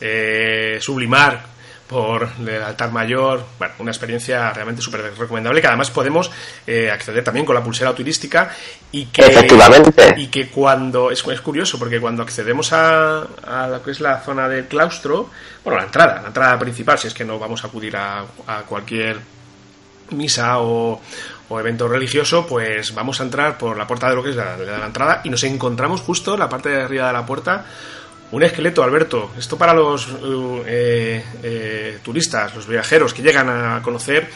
eh, 0.00 0.78
sublimar 0.80 1.52
por 1.86 2.26
el 2.40 2.62
altar 2.62 2.90
mayor, 2.90 3.44
bueno, 3.58 3.74
una 3.80 3.90
experiencia 3.90 4.50
realmente 4.50 4.80
súper 4.80 5.12
recomendable 5.16 5.60
que 5.60 5.66
además 5.66 5.90
podemos 5.90 6.30
eh, 6.66 6.90
acceder 6.90 7.22
también 7.22 7.44
con 7.44 7.54
la 7.54 7.62
pulsera 7.62 7.94
turística 7.94 8.50
y 8.90 9.06
que, 9.06 9.46
y 10.16 10.26
que 10.28 10.48
cuando, 10.48 11.10
es, 11.10 11.22
es 11.26 11.40
curioso 11.42 11.78
porque 11.78 12.00
cuando 12.00 12.22
accedemos 12.22 12.72
a, 12.72 13.26
a, 13.46 13.68
lo 13.68 13.82
que 13.82 13.90
es 13.90 14.00
la 14.00 14.20
zona 14.20 14.48
del 14.48 14.66
claustro, 14.66 15.28
bueno, 15.62 15.78
la 15.80 15.84
entrada, 15.84 16.22
la 16.22 16.28
entrada 16.28 16.58
principal, 16.58 16.98
si 16.98 17.08
es 17.08 17.14
que 17.14 17.26
no 17.26 17.38
vamos 17.38 17.62
a 17.62 17.66
acudir 17.66 17.94
a, 17.94 18.24
a 18.46 18.62
cualquier 18.62 19.20
misa 20.14 20.60
o, 20.60 21.00
evento 21.50 21.86
religioso, 21.86 22.46
pues 22.46 22.94
vamos 22.94 23.20
a 23.20 23.24
entrar 23.24 23.58
por 23.58 23.76
la 23.76 23.86
puerta 23.86 24.08
de 24.08 24.14
lo 24.14 24.22
que 24.22 24.30
es 24.30 24.36
la, 24.36 24.56
la 24.56 24.86
entrada 24.86 25.20
y 25.22 25.28
nos 25.28 25.44
encontramos 25.44 26.00
justo 26.00 26.32
en 26.32 26.40
la 26.40 26.48
parte 26.48 26.70
de 26.70 26.80
arriba 26.80 27.08
de 27.08 27.12
la 27.12 27.26
puerta 27.26 27.66
un 28.32 28.42
esqueleto, 28.42 28.82
Alberto. 28.82 29.30
Esto 29.38 29.58
para 29.58 29.74
los 29.74 30.08
eh, 30.66 31.22
eh, 31.42 31.98
turistas, 32.02 32.54
los 32.54 32.66
viajeros 32.66 33.12
que 33.12 33.22
llegan 33.22 33.48
a 33.50 33.82
conocer 33.82 34.28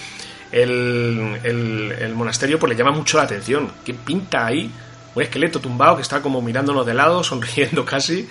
el, 0.53 1.41
el, 1.43 2.15
monasterio, 2.15 2.59
pues 2.59 2.71
le 2.71 2.77
llama 2.77 2.91
mucho 2.91 3.17
la 3.17 3.25
atención. 3.25 3.73
¿Qué 3.85 3.95
pinta 3.95 4.45
ahí? 4.45 4.71
Un 5.15 5.23
esqueleto 5.23 5.61
tumbado 5.61 5.97
que 5.97 6.03
está 6.03 6.21
como 6.21 6.43
mirándonos 6.43 6.85
de 6.85 6.93
lado, 6.93 7.25
sonriendo 7.25 7.87
casi. 7.87 8.29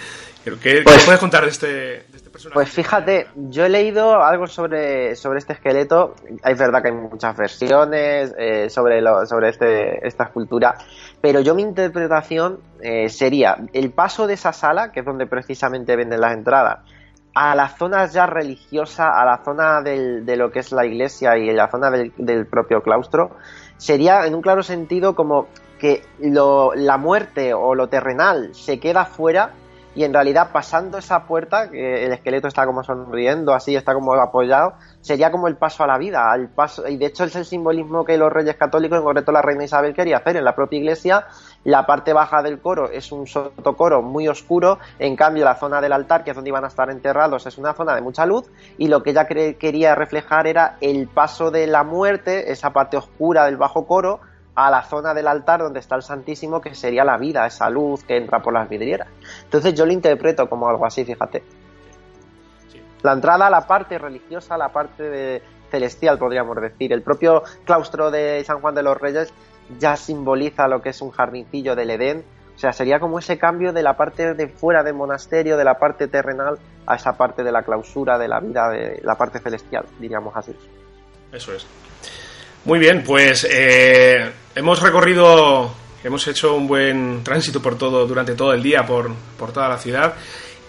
¿Qué, 0.61 0.81
pues, 0.83 1.03
puedes 1.05 1.19
contar 1.19 1.43
de 1.43 1.49
este, 1.49 2.05
pues 2.53 2.69
fíjate, 2.69 3.27
yo 3.35 3.65
he 3.65 3.69
leído 3.69 4.21
algo 4.23 4.45
sobre, 4.47 5.15
sobre 5.15 5.39
este 5.39 5.53
esqueleto. 5.53 6.15
Es 6.43 6.57
verdad 6.57 6.81
que 6.81 6.89
hay 6.89 6.93
muchas 6.93 7.35
versiones 7.35 8.33
eh, 8.37 8.69
sobre, 8.69 9.01
lo, 9.01 9.25
sobre 9.25 9.49
este, 9.49 10.05
esta 10.05 10.25
escultura, 10.25 10.75
pero 11.21 11.39
yo 11.39 11.55
mi 11.55 11.63
interpretación 11.63 12.59
eh, 12.81 13.09
sería 13.09 13.57
el 13.73 13.91
paso 13.91 14.27
de 14.27 14.35
esa 14.35 14.53
sala, 14.53 14.91
que 14.91 14.99
es 14.99 15.05
donde 15.05 15.25
precisamente 15.25 15.95
venden 15.95 16.21
las 16.21 16.33
entradas, 16.33 16.79
a 17.33 17.55
la 17.55 17.69
zona 17.69 18.05
ya 18.05 18.27
religiosa, 18.27 19.19
a 19.19 19.25
la 19.25 19.43
zona 19.43 19.81
del, 19.81 20.25
de 20.25 20.37
lo 20.37 20.51
que 20.51 20.59
es 20.59 20.71
la 20.71 20.85
iglesia 20.85 21.37
y 21.37 21.51
la 21.53 21.69
zona 21.69 21.89
del, 21.89 22.13
del 22.17 22.45
propio 22.45 22.81
claustro, 22.81 23.31
sería 23.77 24.25
en 24.25 24.35
un 24.35 24.41
claro 24.41 24.61
sentido 24.61 25.15
como 25.15 25.47
que 25.79 26.03
lo, 26.19 26.73
la 26.75 26.97
muerte 26.97 27.53
o 27.53 27.75
lo 27.75 27.87
terrenal 27.89 28.53
se 28.53 28.79
queda 28.79 29.05
fuera 29.05 29.51
y 29.95 30.03
en 30.03 30.13
realidad 30.13 30.49
pasando 30.51 30.97
esa 30.97 31.25
puerta, 31.25 31.69
que 31.71 32.05
el 32.05 32.11
esqueleto 32.11 32.47
está 32.47 32.65
como 32.65 32.83
sonriendo, 32.83 33.53
así 33.53 33.75
está 33.75 33.93
como 33.93 34.13
apoyado, 34.13 34.73
sería 35.01 35.31
como 35.31 35.47
el 35.47 35.55
paso 35.55 35.83
a 35.83 35.87
la 35.87 35.97
vida, 35.97 36.31
al 36.31 36.49
paso, 36.49 36.87
y 36.87 36.97
de 36.97 37.05
hecho 37.05 37.23
es 37.23 37.35
el 37.35 37.45
simbolismo 37.45 38.03
que 38.03 38.17
los 38.17 38.31
reyes 38.31 38.57
católicos, 38.57 38.97
en 38.97 39.05
concreto 39.05 39.31
la 39.31 39.41
reina 39.41 39.63
Isabel, 39.63 39.93
quería 39.93 40.17
hacer. 40.17 40.35
En 40.35 40.43
la 40.43 40.53
propia 40.53 40.79
iglesia, 40.79 41.25
la 41.63 41.85
parte 41.85 42.11
baja 42.13 42.41
del 42.43 42.59
coro 42.59 42.89
es 42.89 43.11
un 43.11 43.25
sotocoro 43.25 44.01
muy 44.01 44.27
oscuro, 44.27 44.79
en 44.99 45.15
cambio 45.15 45.45
la 45.45 45.55
zona 45.55 45.79
del 45.79 45.93
altar, 45.93 46.23
que 46.23 46.31
es 46.31 46.35
donde 46.35 46.49
iban 46.49 46.65
a 46.65 46.67
estar 46.67 46.89
enterrados, 46.89 47.45
es 47.45 47.57
una 47.57 47.73
zona 47.73 47.95
de 47.95 48.01
mucha 48.01 48.25
luz, 48.25 48.51
y 48.77 48.87
lo 48.87 49.01
que 49.01 49.11
ella 49.11 49.25
quería 49.25 49.95
reflejar 49.95 50.47
era 50.47 50.75
el 50.81 51.07
paso 51.07 51.51
de 51.51 51.67
la 51.67 51.83
muerte, 51.83 52.51
esa 52.51 52.71
parte 52.71 52.97
oscura 52.97 53.45
del 53.45 53.57
bajo 53.57 53.87
coro, 53.87 54.19
a 54.55 54.71
la 54.71 54.83
zona 54.83 55.13
del 55.13 55.27
altar 55.27 55.61
donde 55.61 55.79
está 55.79 55.95
el 55.95 56.01
Santísimo, 56.01 56.61
que 56.61 56.73
sería 56.73 57.03
la 57.03 57.17
vida, 57.17 57.45
esa 57.45 57.69
luz 57.69 58.03
que 58.03 58.17
entra 58.17 58.41
por 58.41 58.53
las 58.53 58.69
vidrieras. 58.69 59.09
Entonces 59.43 59.73
yo 59.73 59.85
lo 59.85 59.91
interpreto 59.91 60.49
como 60.49 60.69
algo 60.69 60.85
así, 60.85 61.03
fíjate. 61.03 61.43
la 63.03 63.13
entrada 63.13 63.47
a 63.47 63.49
la 63.49 63.67
parte 63.67 63.97
religiosa, 63.97 64.55
a 64.55 64.57
la 64.57 64.69
parte 64.69 65.03
de 65.03 65.43
celestial, 65.69 66.17
podríamos 66.17 66.59
decir. 66.59 66.93
El 66.93 67.01
propio 67.01 67.43
claustro 67.65 68.09
de 68.09 68.43
San 68.45 68.61
Juan 68.61 68.73
de 68.75 68.83
los 68.83 68.97
Reyes 68.97 69.33
ya 69.77 69.97
simboliza 69.97 70.67
lo 70.67 70.81
que 70.81 70.89
es 70.89 71.01
un 71.01 71.11
jardincillo 71.11 71.75
del 71.75 71.91
Edén. 71.91 72.23
O 72.55 72.57
sea, 72.57 72.71
sería 72.71 72.99
como 72.99 73.19
ese 73.19 73.37
cambio 73.37 73.73
de 73.73 73.83
la 73.83 73.97
parte 73.97 74.33
de 74.33 74.47
fuera 74.47 74.81
del 74.81 74.93
monasterio, 74.93 75.57
de 75.57 75.65
la 75.65 75.77
parte 75.77 76.07
terrenal, 76.07 76.57
a 76.87 76.95
esa 76.95 77.17
parte 77.17 77.43
de 77.43 77.51
la 77.51 77.63
clausura 77.63 78.17
de 78.17 78.29
la 78.29 78.39
vida, 78.39 78.69
de 78.69 79.01
la 79.03 79.15
parte 79.15 79.39
celestial, 79.39 79.85
diríamos 79.99 80.33
así. 80.37 80.55
Eso 81.33 81.53
es. 81.53 81.67
Muy 82.65 82.79
bien, 82.79 83.03
pues 83.03 83.47
eh, 83.47 84.27
hemos 84.55 84.81
recorrido, 84.81 85.71
hemos 86.03 86.27
hecho 86.27 86.55
un 86.55 86.67
buen 86.67 87.23
tránsito 87.23 87.61
por 87.61 87.77
todo, 87.77 88.07
durante 88.07 88.33
todo 88.33 88.53
el 88.53 88.63
día, 88.63 88.83
por, 88.83 89.13
por 89.37 89.53
toda 89.53 89.69
la 89.69 89.77
ciudad. 89.77 90.15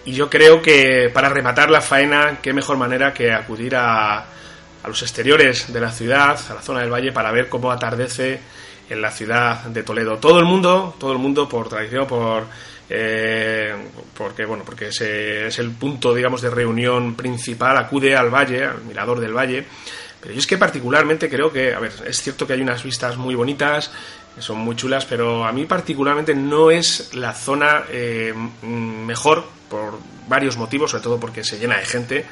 Y 0.05 0.11
yo 0.11 0.29
creo 0.29 0.61
que 0.61 1.09
para 1.11 1.27
rematar 1.27 1.71
la 1.71 1.81
faena, 1.81 2.37
qué 2.39 2.53
mejor 2.53 2.77
manera 2.77 3.11
que 3.15 3.31
acudir 3.31 3.75
a, 3.75 4.19
a 4.19 4.87
los 4.87 5.01
exteriores 5.01 5.73
de 5.73 5.81
la 5.81 5.91
ciudad, 5.91 6.39
a 6.47 6.53
la 6.53 6.61
zona 6.61 6.81
del 6.81 6.93
valle, 6.93 7.11
para 7.11 7.31
ver 7.31 7.49
cómo 7.49 7.71
atardece 7.71 8.41
en 8.87 9.01
la 9.01 9.09
ciudad 9.09 9.63
de 9.63 9.81
Toledo. 9.81 10.17
Todo 10.19 10.37
el 10.37 10.45
mundo, 10.45 10.95
todo 10.99 11.13
el 11.13 11.17
mundo 11.17 11.49
por 11.49 11.67
tradición, 11.67 12.05
por 12.05 12.43
eh, 12.89 13.75
porque 14.15 14.45
bueno, 14.45 14.63
porque 14.63 14.89
es 14.89 15.01
el 15.01 15.71
punto, 15.71 16.13
digamos, 16.13 16.43
de 16.43 16.51
reunión 16.51 17.15
principal, 17.15 17.75
acude 17.75 18.15
al 18.15 18.29
valle, 18.29 18.65
al 18.65 18.83
mirador 18.83 19.19
del 19.19 19.35
valle. 19.35 19.65
Pero 20.21 20.33
yo 20.33 20.39
es 20.39 20.47
que 20.47 20.57
particularmente 20.57 21.29
creo 21.29 21.51
que, 21.51 21.73
a 21.73 21.79
ver, 21.79 21.91
es 22.05 22.21
cierto 22.21 22.47
que 22.47 22.53
hay 22.53 22.61
unas 22.61 22.83
vistas 22.83 23.17
muy 23.17 23.35
bonitas, 23.35 23.91
que 24.35 24.41
son 24.41 24.57
muy 24.57 24.75
chulas, 24.75 25.05
pero 25.05 25.45
a 25.45 25.51
mí 25.51 25.65
particularmente 25.65 26.33
no 26.35 26.71
es 26.71 27.13
la 27.13 27.33
zona 27.33 27.83
eh, 27.89 28.33
mejor 28.61 29.45
por 29.69 29.99
varios 30.27 30.57
motivos, 30.57 30.91
sobre 30.91 31.03
todo 31.03 31.19
porque 31.19 31.43
se 31.43 31.59
llena 31.59 31.77
de 31.77 31.85
gente 31.85 32.25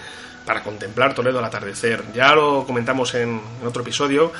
para 0.45 0.63
contemplar 0.63 1.15
Toledo 1.15 1.39
al 1.39 1.45
atardecer. 1.45 2.03
Ya 2.13 2.33
lo 2.35 2.65
comentamos 2.65 3.13
en, 3.15 3.41
otro 3.65 3.81
episodio. 3.81 4.31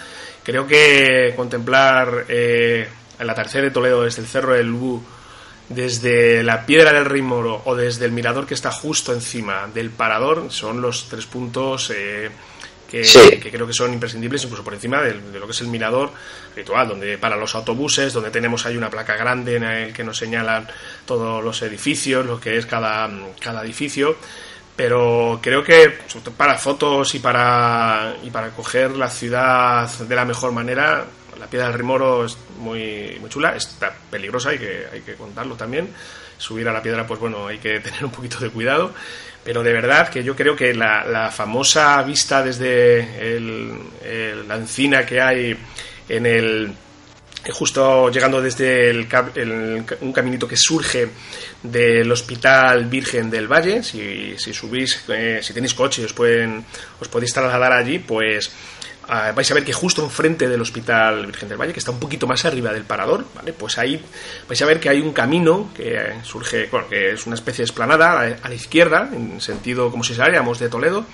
Creo 0.43 0.67
que 0.67 1.33
contemplar 1.35 2.25
eh, 2.27 2.87
el 3.17 3.29
atardecer 3.29 3.63
de 3.63 3.71
Toledo 3.71 4.03
desde 4.03 4.21
el 4.21 4.27
Cerro 4.27 4.53
del 4.53 4.67
Lu, 4.67 5.03
desde 5.69 6.43
la 6.43 6.65
Piedra 6.65 6.93
del 6.93 7.05
Rey 7.05 7.21
Moro 7.21 7.61
o 7.65 7.75
desde 7.75 8.05
el 8.05 8.11
mirador 8.11 8.45
que 8.45 8.53
está 8.53 8.71
justo 8.71 9.13
encima 9.13 9.67
del 9.73 9.89
parador 9.89 10.51
son 10.51 10.79
los 10.79 11.09
tres 11.09 11.25
puntos 11.25 11.91
eh, 11.95 12.29
que, 12.89 13.49
creo 13.51 13.67
que 13.67 13.73
son 13.73 13.93
imprescindibles, 13.93 14.43
incluso 14.43 14.63
por 14.63 14.73
encima 14.73 15.01
de, 15.01 15.15
lo 15.39 15.45
que 15.45 15.51
es 15.51 15.61
el 15.61 15.67
mirador 15.67 16.11
ritual, 16.55 16.87
donde 16.87 17.17
para 17.17 17.35
los 17.35 17.55
autobuses, 17.55 18.13
donde 18.13 18.31
tenemos 18.31 18.65
ahí 18.65 18.77
una 18.77 18.89
placa 18.89 19.15
grande 19.15 19.55
en 19.55 19.63
el 19.63 19.93
que 19.93 20.03
nos 20.03 20.17
señalan 20.17 20.67
todos 21.05 21.43
los 21.43 21.61
edificios, 21.61 22.25
lo 22.25 22.39
que 22.39 22.57
es 22.57 22.65
cada, 22.65 23.09
cada 23.39 23.63
edificio. 23.63 24.17
Pero 24.75 25.39
creo 25.41 25.63
que 25.63 25.99
para 26.35 26.57
fotos 26.57 27.15
y 27.15 27.19
para 27.19 28.15
y 28.23 28.29
para 28.29 28.49
coger 28.49 28.91
la 28.91 29.09
ciudad 29.09 29.89
de 29.89 30.15
la 30.15 30.25
mejor 30.25 30.51
manera 30.51 31.05
la 31.39 31.47
piedra 31.47 31.67
del 31.67 31.77
Remoro 31.77 32.25
es 32.25 32.37
muy 32.57 33.17
muy 33.19 33.29
chula 33.29 33.55
está 33.55 33.93
peligrosa 34.09 34.49
hay 34.49 34.59
que 34.59 34.85
hay 34.91 35.01
que 35.01 35.15
contarlo 35.15 35.55
también. 35.55 35.89
Subir 36.37 36.67
a 36.67 36.73
la 36.73 36.81
piedra 36.81 37.07
pues 37.07 37.19
bueno 37.21 37.47
hay 37.47 37.59
que 37.59 37.79
tener 37.81 38.03
un 38.03 38.11
poquito 38.11 38.39
de 38.39 38.49
cuidado 38.49 38.93
pero 39.45 39.61
de 39.61 39.71
verdad 39.71 40.09
que 40.09 40.23
yo 40.23 40.35
creo 40.35 40.55
que 40.55 40.73
la, 40.73 41.05
la 41.05 41.29
famosa 41.29 42.01
vista 42.01 42.41
desde 42.41 43.39
la 44.47 44.55
encina 44.55 45.05
que 45.05 45.21
hay 45.21 45.55
en 46.09 46.25
el 46.25 46.73
justo 47.51 48.09
llegando 48.09 48.41
desde 48.41 48.89
el, 48.89 49.07
un 50.01 50.11
caminito 50.11 50.47
que 50.47 50.57
surge 50.57 51.07
del 51.61 52.11
Hospital 52.11 52.85
Virgen 52.85 53.29
del 53.29 53.47
Valle, 53.47 53.83
si, 53.83 54.35
si 54.37 54.51
subís, 54.51 55.03
eh, 55.09 55.39
si 55.43 55.53
tenéis 55.53 55.75
coche 55.75 56.03
os, 56.05 56.13
pueden, 56.13 56.65
os 56.99 57.07
podéis 57.07 57.33
trasladar 57.33 57.71
allí, 57.73 57.99
pues 57.99 58.51
ah, 59.07 59.31
vais 59.35 59.49
a 59.49 59.53
ver 59.53 59.63
que 59.63 59.73
justo 59.73 60.03
enfrente 60.03 60.47
del 60.47 60.61
Hospital 60.61 61.25
Virgen 61.25 61.49
del 61.49 61.57
Valle, 61.57 61.73
que 61.73 61.79
está 61.79 61.91
un 61.91 61.99
poquito 61.99 62.27
más 62.27 62.45
arriba 62.45 62.71
del 62.73 62.83
parador, 62.83 63.25
¿vale? 63.35 63.53
Pues 63.53 63.77
ahí 63.77 64.03
vais 64.47 64.61
a 64.61 64.65
ver 64.65 64.79
que 64.79 64.89
hay 64.89 64.99
un 64.99 65.13
camino 65.13 65.69
que 65.75 66.15
surge, 66.23 66.69
que 66.89 67.11
es 67.11 67.25
una 67.25 67.35
especie 67.35 67.63
de 67.63 67.65
esplanada 67.65 68.37
a, 68.41 68.49
la 68.49 68.55
izquierda, 68.55 69.09
en 69.13 69.41
sentido 69.41 69.91
como 69.91 70.03
si 70.03 70.13
saliéramos 70.13 70.59
de 70.59 70.69
Toledo, 70.69 71.05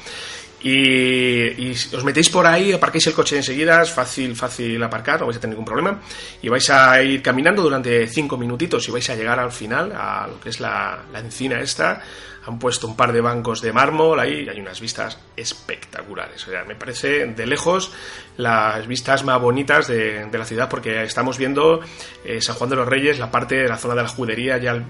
y, 0.64 1.72
os 1.72 2.04
metéis 2.04 2.30
por 2.30 2.46
ahí, 2.46 2.72
aparquéis 2.72 3.08
el 3.08 3.14
coche 3.14 3.38
enseguida, 3.38 3.82
es 3.82 3.92
fácil, 3.92 4.36
fácil 4.36 4.82
aparcar, 4.84 5.20
no 5.20 5.26
vais 5.26 5.38
a 5.38 5.40
tener 5.40 5.56
ningún 5.56 5.66
problema. 5.66 6.00
Y 6.42 6.50
vais 6.50 6.70
a 6.70 7.02
ir 7.02 7.22
caminando 7.22 7.64
durante 7.64 8.08
cinco 8.08 8.38
minutitos 8.38 8.88
y 8.88 8.92
vais 8.92 9.10
a 9.10 9.16
llegar 9.16 9.40
al 9.40 9.52
final, 9.52 9.92
a 9.92 10.28
lo 10.28 10.40
que 10.40 10.50
es 10.50 10.60
la, 10.60 11.04
encina 11.16 11.60
esta. 11.62 12.02
Han 12.46 12.58
puesto 12.58 12.88
un 12.88 12.96
par 12.96 13.14
de 13.14 13.22
bancos 13.22 13.62
de 13.62 13.72
mármol 13.72 14.20
ahí 14.20 14.46
y 14.46 14.50
hay 14.50 14.60
unas 14.60 14.82
vistas 14.82 15.20
espectaculares. 15.36 16.48
O 16.48 16.52
sea, 16.52 16.64
me 16.64 16.76
parece 16.76 17.28
de 17.28 17.46
lejos 17.46 17.92
las 18.38 18.88
vistas 18.88 19.24
más 19.24 19.40
bonitas 19.40 19.88
de, 19.88 20.28
la 20.32 20.46
ciudad 20.46 20.70
porque 20.70 21.04
estamos 21.04 21.38
viendo 21.38 21.82
eh, 22.26 22.42
San 22.42 22.56
Juan 22.56 22.70
de 22.70 22.76
los 22.78 22.88
Reyes, 22.88 23.20
la 23.20 23.30
parte 23.30 23.56
de 23.56 23.68
la 23.68 23.78
zona 23.78 23.96
de 23.96 24.04
la 24.04 24.10
judería, 24.10 24.58
ya 24.58 24.84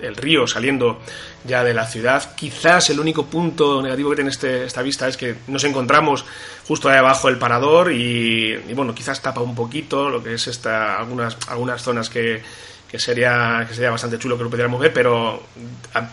el 0.00 0.16
río 0.16 0.46
saliendo 0.46 1.00
ya 1.44 1.64
de 1.64 1.74
la 1.74 1.86
ciudad. 1.86 2.34
Quizás 2.34 2.90
el 2.90 3.00
único 3.00 3.26
punto 3.26 3.82
negativo 3.82 4.10
que 4.10 4.16
tiene 4.16 4.30
este, 4.30 4.64
esta 4.64 4.82
vista 4.82 5.08
es 5.08 5.16
que 5.16 5.36
nos 5.46 5.64
encontramos 5.64 6.24
justo 6.66 6.88
ahí 6.88 6.96
abajo 6.96 7.28
el 7.28 7.38
parador 7.38 7.92
y, 7.92 8.56
bueno, 8.74 8.94
quizás 8.94 9.20
tapa 9.20 9.40
un 9.40 9.54
poquito 9.54 10.08
lo 10.10 10.22
que 10.22 10.34
es 10.34 10.46
esta, 10.46 10.98
algunas, 10.98 11.36
algunas 11.48 11.82
zonas 11.82 12.08
que, 12.08 12.42
que 12.94 13.00
sería, 13.00 13.64
que 13.66 13.74
sería 13.74 13.90
bastante 13.90 14.20
chulo 14.20 14.38
que 14.38 14.44
lo 14.44 14.50
pudiéramos 14.50 14.80
ver, 14.80 14.92
pero 14.92 15.42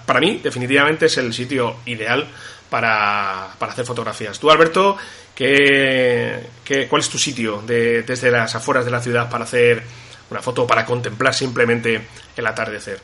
para 0.04 0.20
mí 0.20 0.39
definitivamente 0.44 1.06
es 1.06 1.17
el 1.20 1.32
sitio 1.32 1.76
ideal 1.86 2.28
para, 2.72 3.50
para 3.60 3.72
hacer 3.72 3.86
fotografías. 3.86 4.39
Tú, 4.39 4.50
Alberto, 4.50 4.98
¿qué, 5.36 6.39
qué, 6.65 6.88
cuál 6.88 7.02
es 7.02 7.10
tu 7.10 7.20
sitio 7.20 7.62
de, 7.62 8.02
desde 8.02 8.32
las 8.32 8.56
afueras 8.56 8.84
de 8.84 8.89
la 8.89 9.00
ciudad 9.00 9.30
para 9.30 9.44
hacer 9.44 9.84
una 10.32 10.41
foto, 10.41 10.65
para 10.65 10.84
contemplar 10.84 11.36
simplemente 11.36 12.02
el 12.36 12.48
atardecer? 12.48 13.00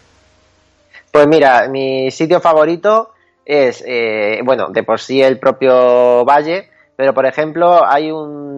Pues 1.12 1.28
mira, 1.28 1.68
mi 1.70 2.10
sitio 2.10 2.42
favorito 2.42 3.12
es, 3.46 3.84
eh, 3.86 4.40
bueno, 4.44 4.70
de 4.70 4.82
por 4.82 5.00
sí 5.00 5.22
el 5.22 5.38
propio 5.38 6.26
valle, 6.26 6.72
pero 6.96 7.14
por 7.14 7.28
ejemplo 7.28 7.88
hay 7.88 8.10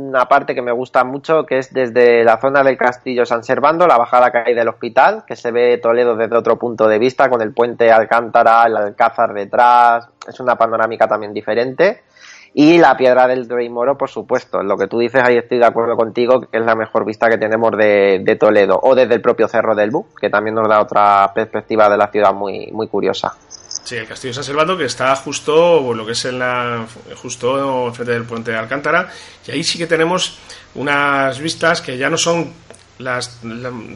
una 0.10 0.26
parte 0.26 0.56
que 0.56 0.62
me 0.62 0.72
gusta 0.72 1.04
mucho 1.04 1.46
que 1.46 1.60
es 1.60 1.74
desde 1.74 2.24
la 2.24 2.40
zona 2.40 2.64
del 2.64 2.78
castillo 2.78 3.26
San 3.26 3.44
Servando, 3.44 3.88
la 3.88 3.98
bajada 3.98 4.32
que 4.32 4.40
hay 4.40 4.54
del 4.54 4.68
hospital, 4.68 5.24
que 5.26 5.36
se 5.36 5.52
ve 5.52 5.78
Toledo 5.78 6.16
desde 6.16 6.36
otro 6.36 6.58
punto 6.58 6.88
de 6.88 7.00
vista 7.00 7.30
con 7.30 7.42
el 7.42 7.54
puente 7.54 7.92
Alcántara, 7.92 8.66
el 8.66 8.76
Alcázar 8.76 9.34
detrás, 9.34 10.10
es 10.28 10.40
una 10.40 10.56
panorámica 10.56 11.08
también 11.08 11.34
diferente. 11.34 12.02
Y 12.54 12.80
la 12.80 12.98
piedra 12.98 13.28
del 13.28 13.48
Rey 13.48 13.70
Moro, 13.70 13.98
por 13.98 14.10
supuesto. 14.10 14.64
Lo 14.64 14.76
que 14.76 14.88
tú 14.88 15.00
dices, 15.00 15.22
ahí 15.24 15.38
estoy 15.38 15.60
de 15.60 15.66
acuerdo 15.66 15.96
contigo, 15.96 16.42
que 16.42 16.58
es 16.58 16.66
la 16.66 16.76
mejor 16.76 17.06
vista 17.06 17.30
que 17.30 17.38
tenemos 17.38 17.72
de, 17.78 18.38
Toledo. 18.40 18.80
O 18.82 18.96
desde 18.96 19.14
el 19.14 19.22
propio 19.22 19.48
Cerro 19.48 19.76
del 19.76 19.92
Bu, 19.92 20.08
que 20.20 20.30
también 20.30 20.56
nos 20.56 20.68
da 20.68 20.82
otra 20.82 21.32
perspectiva 21.34 21.88
de 21.90 21.98
la 21.98 22.08
ciudad 22.08 22.34
muy, 22.34 22.72
muy 22.72 22.88
curiosa. 22.88 23.36
Sí, 23.90 23.96
el 23.96 24.06
Castillo 24.06 24.36
San 24.36 24.44
Servando, 24.44 24.78
que 24.78 24.86
está 24.86 25.16
justo, 25.16 25.96
lo 25.96 26.06
que 26.06 26.12
es 26.12 26.24
en 26.26 26.38
la, 26.38 26.86
justo 27.16 27.92
frente 27.92 28.12
del 28.12 28.24
puente 28.24 28.52
de 28.52 28.58
Alcántara. 28.58 29.12
Y 29.48 29.50
ahí 29.50 29.64
sí 29.64 29.80
que 29.80 29.88
tenemos 29.88 30.38
unas 30.76 31.40
vistas 31.40 31.82
que 31.82 31.98
ya 31.98 32.08
no 32.08 32.16
son 32.16 32.54
las, 33.00 33.42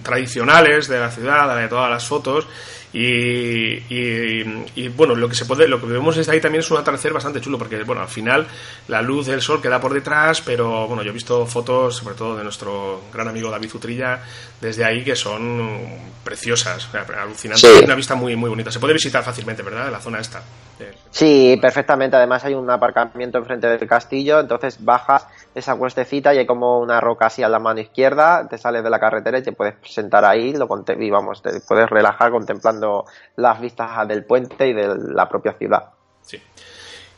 tradicionales 0.02 0.88
de 0.88 1.00
la 1.00 1.12
ciudad, 1.12 1.56
de 1.56 1.68
todas 1.68 1.90
las 1.90 2.06
fotos, 2.06 2.48
y, 2.94 3.82
y, 3.90 4.88
bueno, 4.90 5.16
lo 5.16 5.28
que 5.28 5.34
se 5.34 5.46
puede, 5.46 5.68
lo 5.68 5.82
que 5.82 5.88
vemos 5.88 6.16
desde 6.16 6.32
ahí 6.32 6.40
también 6.40 6.60
es 6.60 6.70
un 6.70 6.78
atardecer 6.78 7.12
bastante 7.12 7.42
chulo, 7.42 7.58
porque 7.58 7.84
bueno, 7.84 8.02
al 8.02 8.08
final 8.08 8.46
la 8.88 9.02
luz 9.02 9.26
del 9.26 9.42
sol 9.42 9.60
queda 9.60 9.82
por 9.82 9.94
detrás, 9.94 10.42
pero 10.42 10.88
bueno, 10.88 11.02
yo 11.02 11.10
he 11.10 11.14
visto 11.14 11.46
fotos, 11.48 11.98
sobre 11.98 12.14
todo 12.14 12.38
de 12.38 12.44
nuestro 12.44 13.02
gran 13.12 13.28
amigo 13.28 13.50
David 13.50 13.74
Utrilla, 13.74 14.22
desde 14.62 14.86
ahí 14.86 15.04
que 15.04 15.16
son 15.16 15.82
preciosas, 16.24 16.88
alucinantes, 17.20 17.82
una 17.84 17.96
vista 17.96 18.14
muy 18.14 18.36
muy 18.36 18.50
bonita. 18.50 18.72
Se 18.72 18.80
puede 18.80 18.94
visitar 18.94 19.24
fácilmente, 19.24 19.64
¿verdad? 19.64 19.92
La 19.92 20.00
zona 20.00 20.20
esta. 20.20 20.44
Sí, 21.10 21.58
perfectamente. 21.62 22.16
Además 22.16 22.44
hay 22.46 22.54
un 22.54 22.70
aparcamiento 22.70 23.40
enfrente 23.40 23.68
del 23.68 23.88
castillo, 23.88 24.40
entonces 24.40 24.78
bajas 24.84 25.26
esa 25.56 25.76
cuestecita 25.76 26.34
y 26.34 26.40
hay 26.40 26.46
como 26.46 26.80
una 26.80 27.00
roca 27.00 27.28
así 27.28 27.44
a 27.44 27.50
la 27.50 27.60
mano 27.60 27.80
izquierda, 27.80 28.48
te 28.48 28.58
sales 28.58 28.84
de 28.84 28.90
la 28.90 29.00
carretera 29.00 29.38
y 29.38 29.44
te 29.44 29.52
puedes 29.52 29.76
sentar 29.84 30.26
ahí 30.26 30.54
lo 30.54 30.68
y 31.00 31.10
vamos, 31.10 31.42
te 31.42 31.60
puedes 31.62 31.90
relajar 31.90 32.32
contemplando 32.32 33.06
las 33.36 33.60
vistas 33.62 34.08
del 34.08 34.26
puente 34.26 34.68
y 34.68 34.74
de 34.74 34.96
la 35.14 35.30
propia 35.30 35.54
ciudad. 35.54 35.92
Sí. 36.22 36.42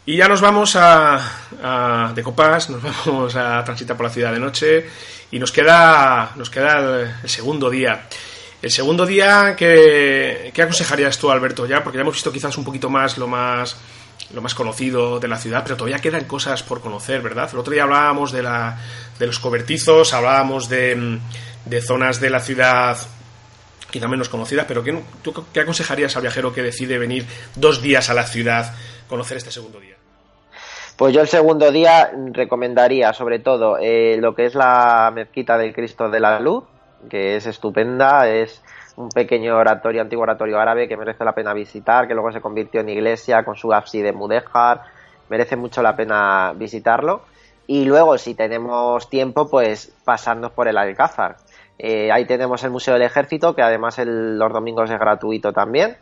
Y 0.08 0.18
ya 0.18 0.28
nos 0.28 0.42
vamos 0.42 0.76
a, 0.76 2.12
de 2.14 2.24
copas, 2.24 2.70
nos 2.70 2.82
vamos 3.06 3.36
a 3.36 3.64
transitar 3.64 3.98
por 3.98 4.06
la 4.06 4.12
ciudad 4.12 4.32
de 4.32 4.40
noche 4.40 4.90
y 5.32 5.40
nos 5.40 5.52
queda 5.52 6.32
nos 6.36 6.50
queda 6.50 7.02
el 7.24 7.30
segundo 7.30 7.70
día. 7.70 8.08
El 8.62 8.72
segundo 8.72 9.06
día, 9.06 9.56
¿qué, 9.56 10.52
aconsejarías 10.56 11.20
tú, 11.20 11.30
Alberto? 11.30 11.68
Ya, 11.68 11.84
porque 11.84 11.98
ya 11.98 12.02
hemos 12.02 12.16
visto 12.16 12.32
quizás 12.32 12.58
un 12.58 12.64
poquito 12.64 12.90
más 12.90 13.18
lo 13.18 13.28
más 13.28 13.78
lo 14.34 14.42
más 14.42 14.56
conocido 14.56 15.20
de 15.20 15.28
la 15.28 15.38
ciudad, 15.38 15.64
pero 15.64 15.78
todavía 15.78 16.00
quedan 16.00 16.26
cosas 16.26 16.64
por 16.64 16.82
conocer, 16.82 17.22
¿verdad? 17.22 17.50
El 17.54 17.60
otro 17.60 17.74
día 17.74 17.84
hablábamos 17.84 18.32
de, 18.32 18.42
la, 18.42 18.78
de 19.20 19.28
los 19.28 19.40
cobertizos, 19.40 20.14
hablábamos 20.14 20.68
de, 20.68 21.20
de 21.66 21.82
zonas 21.82 22.20
de 22.20 22.30
la 22.30 22.40
ciudad 22.40 22.98
quizá 23.96 24.10
menos 24.10 24.28
conocidas, 24.28 24.66
pero 24.68 24.84
¿qué, 24.84 25.60
aconsejarías 25.62 26.14
al 26.18 26.24
viajero 26.24 26.52
que 26.52 26.62
decide 26.62 26.98
venir 26.98 27.26
dos 27.56 27.82
días 27.82 28.10
a 28.10 28.14
la 28.14 28.24
ciudad 28.24 28.74
conocer 29.08 29.38
este 29.38 29.52
segundo 29.52 29.80
día? 29.80 29.96
Pues 30.98 31.14
yo 31.14 31.22
el 31.22 31.30
segundo 31.30 31.72
día 31.72 32.12
recomendaría 32.34 33.14
sobre 33.14 33.40
todo 33.40 33.78
eh, 33.80 34.18
lo 34.20 34.36
que 34.36 34.48
es 34.48 34.54
la 34.56 35.14
mezquita 35.16 35.58
del 35.58 35.74
Cristo 35.74 36.10
de 36.10 36.20
la 36.20 36.42
Luz, 36.42 36.66
que 37.10 37.38
es 37.38 37.46
estupenda, 37.46 38.30
es 38.30 38.62
un 38.98 39.10
pequeño 39.10 39.58
oratorio, 39.58 40.02
antiguo 40.02 40.24
oratorio 40.24 40.60
árabe 40.60 40.88
que 40.88 40.98
merece 40.98 41.24
la 41.24 41.34
pena 41.34 41.54
visitar, 41.54 42.08
que 42.08 42.14
luego 42.14 42.32
se 42.32 42.42
convirtió 42.42 42.82
en 42.82 42.90
iglesia 42.90 43.44
con 43.44 43.56
su 43.56 43.74
ábside 43.74 44.14
mudéjar, 44.14 44.82
merece 45.30 45.56
mucho 45.56 45.82
la 45.82 45.96
pena 45.96 46.54
visitarlo. 46.56 47.24
Y 47.68 47.86
luego, 47.86 48.18
si 48.18 48.36
tenemos 48.36 49.10
tiempo, 49.10 49.50
pues 49.50 49.92
pasarnos 50.06 50.52
por 50.52 50.68
el 50.68 50.78
Alcázar. 50.78 51.38
Eh, 51.80 52.12
ahí 52.12 52.26
tenemos 52.26 52.64
el 52.64 52.72
Museo 52.72 52.94
del 52.94 53.04
Ejército, 53.04 53.56
que 53.56 53.62
además 53.62 53.98
los 53.98 54.54
domingos 54.54 54.90
es 54.90 55.00
gratuito 55.00 55.52
también 55.52 55.98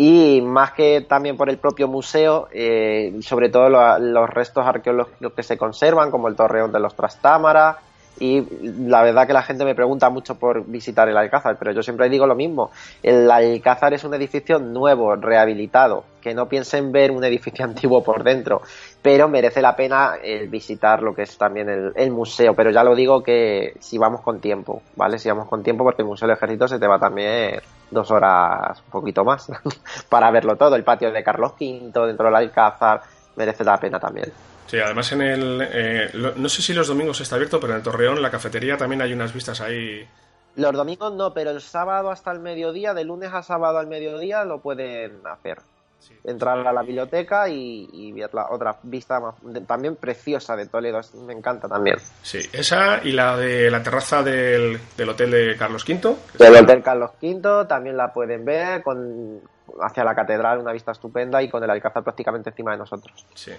y 0.00 0.40
más 0.42 0.70
que 0.74 1.00
también 1.00 1.36
por 1.36 1.50
el 1.50 1.58
propio 1.58 1.88
museo, 1.88 2.46
eh, 2.52 3.18
sobre 3.20 3.48
todo 3.48 3.68
los 3.68 4.30
restos 4.30 4.64
arqueológicos 4.64 5.32
que 5.32 5.42
se 5.42 5.58
conservan, 5.58 6.12
como 6.12 6.28
el 6.28 6.36
Torreón 6.36 6.70
de 6.70 6.78
los 6.78 6.94
Trastámara, 6.94 7.78
y 8.20 8.46
la 8.88 9.02
verdad 9.02 9.26
que 9.26 9.32
la 9.32 9.42
gente 9.42 9.64
me 9.64 9.74
pregunta 9.74 10.10
mucho 10.10 10.36
por 10.36 10.66
visitar 10.66 11.08
el 11.08 11.16
Alcázar, 11.16 11.56
pero 11.58 11.72
yo 11.72 11.82
siempre 11.82 12.08
digo 12.08 12.26
lo 12.26 12.34
mismo. 12.34 12.70
El 13.02 13.30
Alcázar 13.30 13.94
es 13.94 14.04
un 14.04 14.14
edificio 14.14 14.58
nuevo, 14.58 15.14
rehabilitado, 15.16 16.04
que 16.20 16.34
no 16.34 16.48
piensen 16.48 16.92
ver 16.92 17.10
un 17.10 17.24
edificio 17.24 17.64
antiguo 17.64 18.02
por 18.02 18.24
dentro, 18.24 18.62
pero 19.02 19.28
merece 19.28 19.62
la 19.62 19.76
pena 19.76 20.14
el 20.22 20.48
visitar 20.48 21.02
lo 21.02 21.14
que 21.14 21.22
es 21.22 21.38
también 21.38 21.92
el, 21.94 22.10
museo. 22.10 22.54
Pero 22.54 22.70
ya 22.70 22.82
lo 22.82 22.94
digo 22.94 23.22
que 23.22 23.74
si 23.80 23.98
vamos 23.98 24.20
con 24.22 24.40
tiempo, 24.40 24.82
¿vale? 24.96 25.18
Si 25.18 25.28
vamos 25.28 25.48
con 25.48 25.62
tiempo, 25.62 25.84
porque 25.84 26.02
el 26.02 26.08
Museo 26.08 26.26
del 26.26 26.36
Ejército 26.36 26.66
se 26.66 26.78
te 26.78 26.86
va 26.86 26.98
también 26.98 27.60
dos 27.90 28.10
horas, 28.10 28.82
un 28.84 28.90
poquito 28.90 29.24
más, 29.24 29.50
para 30.08 30.30
verlo 30.30 30.56
todo. 30.56 30.74
El 30.74 30.84
patio 30.84 31.12
de 31.12 31.22
Carlos 31.22 31.52
V, 31.52 31.90
dentro 32.06 32.26
del 32.26 32.34
Alcázar, 32.34 33.02
merece 33.36 33.64
la 33.64 33.78
pena 33.78 34.00
también. 34.00 34.32
Sí, 34.68 34.78
además 34.78 35.10
en 35.12 35.22
el... 35.22 35.68
Eh, 35.72 36.10
no 36.36 36.48
sé 36.48 36.60
si 36.62 36.74
los 36.74 36.88
domingos 36.88 37.20
está 37.20 37.36
abierto, 37.36 37.58
pero 37.58 37.72
en 37.72 37.78
el 37.78 37.82
Torreón, 37.82 38.20
la 38.20 38.30
cafetería, 38.30 38.76
también 38.76 39.00
hay 39.02 39.12
unas 39.12 39.32
vistas 39.32 39.60
ahí... 39.60 40.06
Los 40.56 40.72
domingos 40.72 41.14
no, 41.14 41.32
pero 41.32 41.50
el 41.50 41.60
sábado 41.60 42.10
hasta 42.10 42.32
el 42.32 42.40
mediodía, 42.40 42.92
de 42.92 43.04
lunes 43.04 43.32
a 43.32 43.42
sábado 43.42 43.78
al 43.78 43.86
mediodía, 43.86 44.44
lo 44.44 44.60
pueden 44.60 45.20
hacer. 45.26 45.58
Entrar 46.24 46.66
a 46.66 46.72
la 46.72 46.82
biblioteca 46.82 47.48
y, 47.48 48.12
ver 48.12 48.32
la 48.34 48.48
otra 48.50 48.76
vista 48.82 49.20
también 49.66 49.96
preciosa 49.96 50.54
de 50.54 50.66
Toledo, 50.66 51.00
me 51.26 51.32
encanta 51.32 51.68
también. 51.68 51.96
Sí, 52.22 52.38
esa 52.52 53.00
y 53.02 53.12
la 53.12 53.36
de 53.36 53.70
la 53.70 53.82
terraza 53.82 54.22
del, 54.22 54.78
del 54.96 55.08
hotel 55.08 55.30
de 55.30 55.56
Carlos 55.56 55.84
V. 55.88 56.16
Del 56.38 56.56
hotel 56.56 56.82
Carlos 56.82 57.10
V 57.20 57.66
también 57.66 57.96
la 57.96 58.12
pueden 58.12 58.44
ver 58.44 58.82
con 58.82 59.40
hacia 59.80 60.04
la 60.04 60.14
catedral, 60.14 60.58
una 60.58 60.72
vista 60.72 60.92
estupenda 60.92 61.42
y 61.42 61.48
con 61.48 61.62
el 61.62 61.70
alcázar 61.70 62.02
prácticamente 62.02 62.50
encima 62.50 62.72
de 62.72 62.78
nosotros. 62.78 63.26
Sí. 63.34 63.52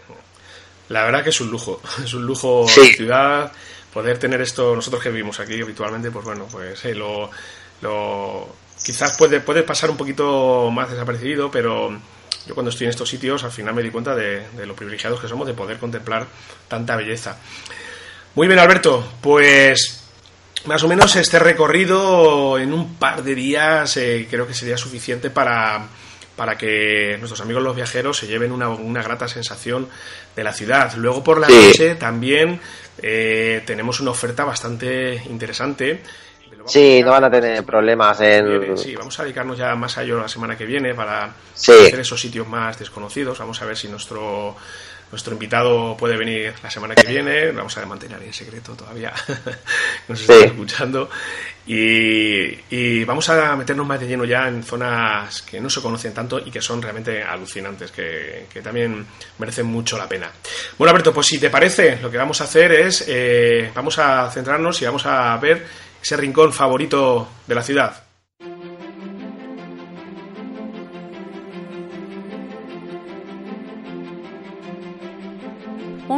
La 0.90 1.04
verdad 1.04 1.24
que 1.24 1.30
es 1.30 1.42
un 1.42 1.50
lujo, 1.50 1.82
es 2.04 2.14
un 2.14 2.26
lujo 2.26 2.68
ciudad 2.68 3.52
poder 3.94 4.18
tener 4.20 4.42
esto 4.42 4.76
nosotros 4.76 5.02
que 5.02 5.10
vivimos 5.10 5.40
aquí 5.40 5.62
habitualmente, 5.62 6.12
pues 6.12 6.26
bueno, 6.26 6.48
pues 6.52 6.86
eh, 6.86 6.94
lo, 6.94 7.30
lo, 7.82 8.56
quizás 8.84 9.18
puede, 9.18 9.40
puede 9.40 9.64
pasar 9.64 9.90
un 9.90 9.98
poquito 9.98 10.70
más 10.72 10.92
desapercibido, 10.92 11.50
pero 11.50 12.00
yo 12.46 12.54
cuando 12.54 12.70
estoy 12.70 12.86
en 12.86 12.92
estos 12.92 13.10
sitios 13.10 13.44
al 13.44 13.52
final 13.52 13.74
me 13.74 13.84
di 13.84 13.90
cuenta 13.90 14.16
de, 14.16 14.44
lo 14.66 14.76
privilegiados 14.76 15.20
que 15.20 15.28
somos 15.28 15.48
de 15.48 15.54
poder 15.54 15.78
contemplar 15.78 16.28
tanta 16.68 16.96
belleza. 16.96 17.38
Muy 18.36 18.48
bien, 18.48 18.60
Alberto, 18.60 19.04
pues 19.22 20.04
más 20.66 20.84
o 20.84 20.88
menos 20.88 21.16
este 21.16 21.40
recorrido 21.40 22.60
en 22.60 22.74
un 22.74 22.96
par 22.96 23.24
de 23.24 23.36
días 23.36 23.98
eh, 23.98 24.28
creo 24.30 24.46
que 24.46 24.54
sería 24.54 24.78
suficiente 24.78 25.30
para 25.30 25.88
para 26.40 26.58
que 26.58 27.18
nuestros 27.18 27.42
amigos 27.42 27.62
los 27.62 27.76
viajeros 27.76 28.18
se 28.18 28.26
lleven 28.26 28.54
una, 28.54 28.70
una 28.70 29.04
grata 29.04 29.28
sensación 29.28 29.90
de 30.34 30.42
la 30.42 30.54
ciudad. 30.54 30.94
Luego 30.96 31.22
por 31.22 31.38
la 31.38 31.50
noche 31.50 31.96
también 31.96 32.62
eh, 33.02 33.62
tenemos 33.66 34.00
una 34.00 34.12
oferta 34.12 34.46
bastante 34.46 35.22
interesante. 35.30 36.02
Sí, 36.66 37.02
no 37.04 37.12
van 37.12 37.26
a 37.26 37.30
tener 37.30 37.66
problemas 37.66 38.22
en... 38.22 38.78
Sí, 38.78 38.96
vamos 38.96 39.20
a 39.20 39.24
dedicarnos 39.24 39.58
ya 39.58 39.76
más 39.76 39.98
a 39.98 40.04
ello 40.04 40.18
la 40.18 40.30
semana 40.30 40.58
que 40.58 40.66
viene 40.66 40.96
para 40.96 41.26
hacer 41.54 42.00
esos 42.00 42.22
sitios 42.22 42.48
más 42.48 42.80
desconocidos. 42.80 43.38
Vamos 43.38 43.62
a 43.62 43.66
ver 43.66 43.76
si 43.76 43.90
nuestro 43.90 44.56
nuestro 45.12 45.34
invitado 45.34 45.98
puede 45.98 46.18
venir 46.18 46.54
la 46.62 46.70
semana 46.70 46.96
que 46.96 47.08
viene, 47.08 47.52
vamos 47.52 47.78
a 47.78 47.86
mantener 47.86 48.22
en 48.22 48.34
secreto 48.34 48.74
todavía, 48.74 49.14
nos 50.08 50.22
está 50.22 50.38
escuchando. 50.40 51.10
Y, 51.66 53.04
vamos 53.06 53.30
a 53.30 53.56
meternos 53.56 53.86
más 53.86 54.00
de 54.00 54.08
lleno 54.08 54.26
ya 54.26 54.48
en 54.48 54.64
zonas 54.64 55.44
que 55.44 55.62
no 55.62 55.70
se 55.70 55.82
conocen 55.82 56.14
tanto 56.14 56.40
y 56.40 56.50
que 56.50 56.62
son 56.62 56.82
realmente 56.82 57.24
alucinantes, 57.24 57.92
que, 57.92 58.48
también 58.64 59.06
merecen 59.38 59.68
mucho 59.68 59.98
la 59.98 60.08
pena. 60.08 60.32
Bueno, 60.78 60.92
Alberto, 60.92 61.14
pues 61.14 61.28
si 61.28 61.40
te 61.40 61.50
parece, 61.50 62.00
lo 62.02 62.10
que 62.10 62.18
vamos 62.18 62.42
a 62.42 62.46
hacer 62.46 62.72
es, 62.72 63.06
eh, 63.08 63.72
vamos 63.74 64.00
a 64.00 64.30
centrarnos 64.32 64.82
y 64.82 64.86
vamos 64.86 65.06
a 65.06 65.38
ver 65.38 65.66
ese 66.02 66.18
rincón 66.18 66.52
favorito 66.54 67.30
de 67.46 67.56
la 67.56 67.62
ciudad. 67.62 68.09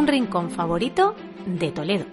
Un 0.01 0.07
rincón 0.07 0.49
favorito 0.49 1.13
de 1.45 1.71
Toledo. 1.71 2.05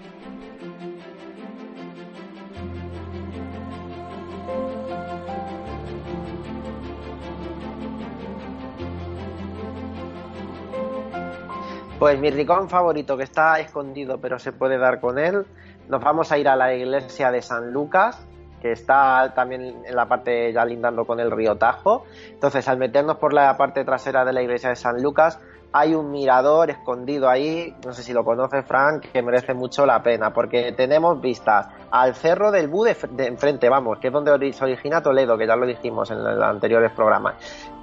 Pues 11.99 12.19
mi 12.21 12.31
rincón 12.31 12.69
favorito 12.69 13.17
que 13.17 13.23
está 13.23 13.59
escondido 13.59 14.21
pero 14.21 14.39
se 14.39 14.53
puede 14.53 14.77
dar 14.77 15.01
con 15.01 15.19
él, 15.19 15.47
nos 15.89 16.03
vamos 16.03 16.31
a 16.31 16.37
ir 16.37 16.47
a 16.47 16.57
la 16.57 16.75
iglesia 16.75 17.31
de 17.31 17.41
San 17.41 17.73
Lucas, 17.73 18.23
que 18.61 18.73
está 18.73 19.33
también 19.35 19.63
en 19.87 19.97
la 19.97 20.07
parte 20.07 20.53
ya 20.53 20.67
lindando 20.67 21.07
con 21.07 21.21
el 21.21 21.31
río 21.31 21.57
Tajo. 21.57 22.05
Entonces, 22.29 22.69
al 22.69 22.77
meternos 22.77 23.17
por 23.17 23.33
la 23.33 23.57
parte 23.57 23.83
trasera 23.85 24.27
de 24.27 24.35
la 24.35 24.43
iglesia 24.43 24.69
de 24.69 24.77
San 24.77 25.03
Lucas, 25.03 25.41
hay 25.73 25.95
un 25.95 26.11
mirador 26.11 26.71
escondido 26.71 27.29
ahí, 27.29 27.75
no 27.85 27.93
sé 27.93 28.03
si 28.03 28.13
lo 28.13 28.25
conoce 28.25 28.63
Frank, 28.63 29.07
que 29.13 29.23
merece 29.23 29.55
mucho 29.55 29.85
la 29.85 30.03
pena, 30.03 30.33
porque 30.33 30.73
tenemos 30.73 31.21
vistas 31.21 31.69
al 31.91 32.15
Cerro 32.15 32.51
del 32.51 32.69
Bú 32.69 32.85
de, 32.85 32.97
enfrente, 33.27 33.69
vamos, 33.69 33.99
que 33.99 34.09
es 34.09 34.13
donde 34.13 34.53
se 34.53 34.65
origina 34.65 35.03
Toledo, 35.03 35.37
que 35.37 35.47
ya 35.47 35.57
lo 35.57 35.67
dijimos 35.67 36.11
en 36.11 36.25
los 36.25 36.43
anteriores 36.43 36.93
programas. 36.93 37.35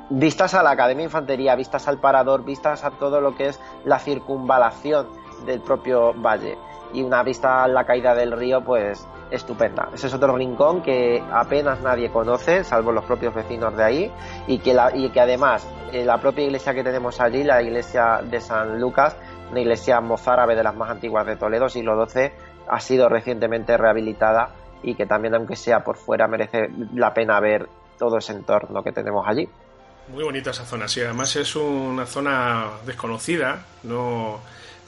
Vistas 0.10 0.54
a 0.54 0.64
la 0.64 0.72
Academia 0.72 1.04
de 1.04 1.06
Infantería, 1.06 1.56
vistas 1.56 1.88
al 1.88 2.00
Parador, 2.00 2.44
vistas 2.44 2.84
a 2.84 2.92
todo 2.92 3.22
lo 3.22 3.36
que 3.36 3.48
es 3.48 3.60
la 3.86 4.00
circunvalación 4.00 5.08
del 5.46 5.62
propio 5.62 6.14
valle 6.14 6.58
y 6.94 7.04
una 7.04 7.24
vista 7.24 7.64
a 7.64 7.68
la 7.68 7.86
caída 7.86 8.14
del 8.16 8.32
río, 8.32 8.64
pues 8.64 9.08
estupenda. 9.32 9.90
Ese 9.94 10.08
es 10.08 10.14
otro 10.14 10.36
rincón 10.36 10.82
que 10.82 11.24
apenas 11.32 11.82
nadie 11.82 12.10
conoce, 12.10 12.64
salvo 12.64 12.92
los 12.92 13.06
propios 13.06 13.34
vecinos 13.34 13.76
de 13.76 13.84
ahí, 13.84 14.12
y 14.48 14.60
que, 14.60 14.74
la, 14.74 14.96
y 14.96 15.10
que 15.10 15.20
además 15.20 15.68
eh, 15.92 16.06
la 16.06 16.20
propia 16.20 16.46
iglesia 16.46 16.74
que 16.74 16.84
tenemos 16.84 17.20
allí, 17.20 17.44
la 17.44 17.62
iglesia 17.62 18.22
de 18.24 18.40
San 18.42 18.80
Lucas, 18.80 19.16
una 19.52 19.60
iglesia 19.60 20.00
mozárabe 20.02 20.56
de 20.56 20.64
las 20.64 20.76
más 20.76 20.90
antiguas 20.90 21.26
de 21.26 21.36
Toledo, 21.36 21.70
siglo 21.70 22.06
XII, 22.08 22.32
ha 22.68 22.80
sido 22.80 23.10
recientemente 23.10 23.78
rehabilitada 23.78 24.56
y 24.84 24.96
que 24.96 25.06
también, 25.06 25.36
aunque 25.36 25.56
sea 25.56 25.84
por 25.84 25.98
fuera, 25.98 26.28
merece 26.28 26.70
la 26.94 27.14
pena 27.14 27.40
ver 27.40 27.68
todo 27.98 28.18
ese 28.18 28.34
entorno 28.34 28.84
que 28.84 28.92
tenemos 28.92 29.26
allí. 29.28 29.48
Muy 30.10 30.24
bonita 30.24 30.52
esa 30.52 30.66
zona, 30.66 30.88
sí. 30.88 31.02
Además 31.02 31.36
es 31.36 31.56
una 31.56 32.06
zona 32.06 32.70
desconocida, 32.86 33.66
no 33.84 34.40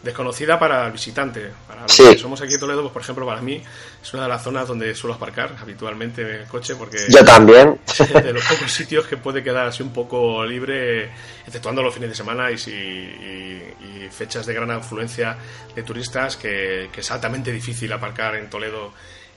desconocida 0.08 0.58
para 0.58 0.86
el 0.88 0.94
visitante. 0.94 1.52
Para 1.68 1.84
los 1.84 1.96
que 1.96 2.18
somos 2.18 2.42
aquí 2.42 2.54
en 2.54 2.60
Toledo, 2.60 2.82
pues 2.82 2.94
por 2.94 3.02
ejemplo, 3.02 3.26
para 3.26 3.42
mí 3.42 3.62
es 4.02 4.14
una 4.14 4.24
de 4.24 4.30
las 4.30 4.42
zonas 4.42 4.68
donde 4.68 4.96
suelo 4.96 5.16
aparcar 5.16 5.56
habitualmente 5.62 6.22
el 6.22 6.48
coche 6.48 6.76
porque... 6.76 6.98
Yo 7.10 7.24
también. 7.24 7.80
De 8.14 8.34
los 8.34 8.44
pocos 8.46 8.72
sitios 8.72 9.06
que 9.06 9.18
puede 9.18 9.44
quedar 9.44 9.68
así 9.68 9.84
un 9.84 9.92
poco 9.92 10.46
libre, 10.46 11.12
exceptuando 11.46 11.84
los 11.84 11.94
fines 11.94 12.10
de 12.10 12.16
semana 12.16 12.50
y, 12.52 12.56
y, 12.56 14.08
fechas 14.10 14.46
de 14.46 14.54
gran 14.54 14.72
afluencia 14.72 15.38
de 15.76 15.84
turistas, 15.84 16.38
que, 16.38 16.90
es 16.96 17.12
altamente 17.12 17.52
difícil 17.52 17.92
aparcar 17.92 18.36
en 18.36 18.50
Toledo 18.50 18.94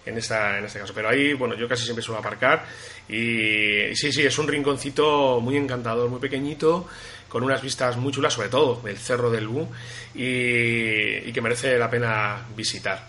en, 0.06 0.16
esta, 0.16 0.58
en 0.58 0.64
este 0.64 0.78
caso. 0.78 0.92
Pero 0.94 1.08
ahí, 1.08 1.34
bueno, 1.34 1.56
yo 1.56 1.68
casi 1.68 1.84
siempre 1.84 2.02
suelo 2.02 2.20
aparcar 2.20 2.64
y, 3.08 3.90
y 3.90 3.96
sí, 3.96 4.12
sí, 4.12 4.22
es 4.22 4.38
un 4.38 4.46
rinconcito 4.46 5.40
muy 5.40 5.56
encantador, 5.56 6.08
muy 6.08 6.20
pequeñito 6.20 6.86
con 7.30 7.44
unas 7.44 7.62
vistas 7.62 7.96
muy 7.96 8.12
chulas, 8.12 8.34
sobre 8.34 8.48
todo 8.48 8.82
el 8.86 8.98
Cerro 8.98 9.30
del 9.30 9.48
Bú, 9.48 9.66
y, 10.14 11.32
que 11.32 11.40
merece 11.40 11.78
la 11.78 11.88
pena 11.88 12.38
visitar. 12.56 13.08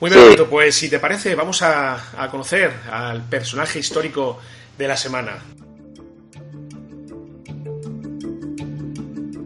Muy 0.00 0.10
bien, 0.10 0.36
pues 0.48 0.76
si 0.76 0.88
te 0.88 1.00
parece, 1.00 1.34
vamos 1.34 1.60
a, 1.62 2.22
a 2.22 2.30
conocer 2.30 2.72
al 2.90 3.22
personaje 3.24 3.80
histórico 3.80 4.38
de 4.78 4.88
la 4.88 4.96
semana. 4.96 5.38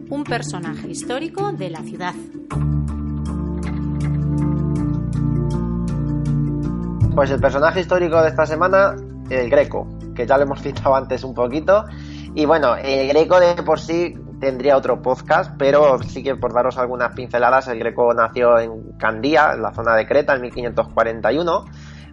Un 0.09 0.23
personaje 0.23 0.87
histórico 0.89 1.51
de 1.51 1.69
la 1.71 1.81
ciudad. 1.81 2.13
Pues 7.15 7.31
el 7.31 7.39
personaje 7.39 7.79
histórico 7.79 8.21
de 8.21 8.29
esta 8.29 8.45
semana, 8.45 8.95
el 9.31 9.49
Greco, 9.49 9.87
que 10.15 10.27
ya 10.27 10.37
lo 10.37 10.43
hemos 10.43 10.61
citado 10.61 10.95
antes 10.95 11.23
un 11.23 11.33
poquito, 11.33 11.85
y 12.35 12.45
bueno, 12.45 12.75
el 12.75 13.07
Greco 13.07 13.39
de 13.39 13.61
por 13.63 13.79
sí 13.79 14.15
tendría 14.39 14.75
otro 14.75 15.01
podcast, 15.01 15.51
pero 15.57 15.99
sí 15.99 16.23
que 16.23 16.35
por 16.35 16.53
daros 16.53 16.77
algunas 16.77 17.13
pinceladas, 17.13 17.67
el 17.67 17.79
Greco 17.79 18.13
nació 18.13 18.57
en 18.59 18.93
Candía, 18.97 19.51
en 19.53 19.61
la 19.61 19.73
zona 19.73 19.95
de 19.95 20.07
Creta, 20.07 20.33
en 20.35 20.41
1541 20.41 21.65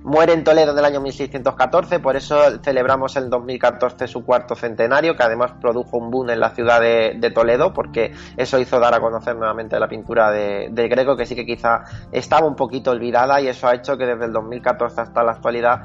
Muere 0.03 0.32
en 0.32 0.44
Toledo 0.44 0.72
en 0.72 0.78
el 0.78 0.84
año 0.86 1.01
1614, 1.03 2.01
por 2.01 2.16
eso 2.16 2.59
celebramos 2.62 3.16
el 3.16 3.28
2014 3.28 4.09
su 4.09 4.24
cuarto 4.24 4.55
centenario, 4.55 5.14
que 5.14 5.22
además 5.22 5.53
produjo 5.61 5.98
un 5.98 6.11
boom 6.11 6.30
en 6.30 6.40
la 6.40 6.51
ciudad 6.51 6.80
de, 6.80 7.32
Toledo, 7.34 7.74
porque 7.74 8.14
eso 8.38 8.59
hizo 8.59 8.80
dar 8.80 8.94
a 8.94 9.01
conocer 9.01 9.36
nuevamente 9.36 9.78
la 9.78 9.88
pintura 9.88 10.30
de, 10.30 10.88
Greco, 10.88 11.16
que 11.16 11.26
sí 11.26 11.34
que 11.34 11.44
quizá 11.44 11.84
estaba 12.12 12.46
un 12.46 12.57
poquito 12.57 12.92
olvidada 12.92 13.42
y 13.42 13.48
eso 13.48 13.68
ha 13.68 13.74
hecho 13.74 13.98
que 13.98 14.07
desde 14.07 14.24
el 14.24 14.32
2014 14.32 15.03
hasta 15.03 15.22
la 15.22 15.32
actualidad 15.32 15.82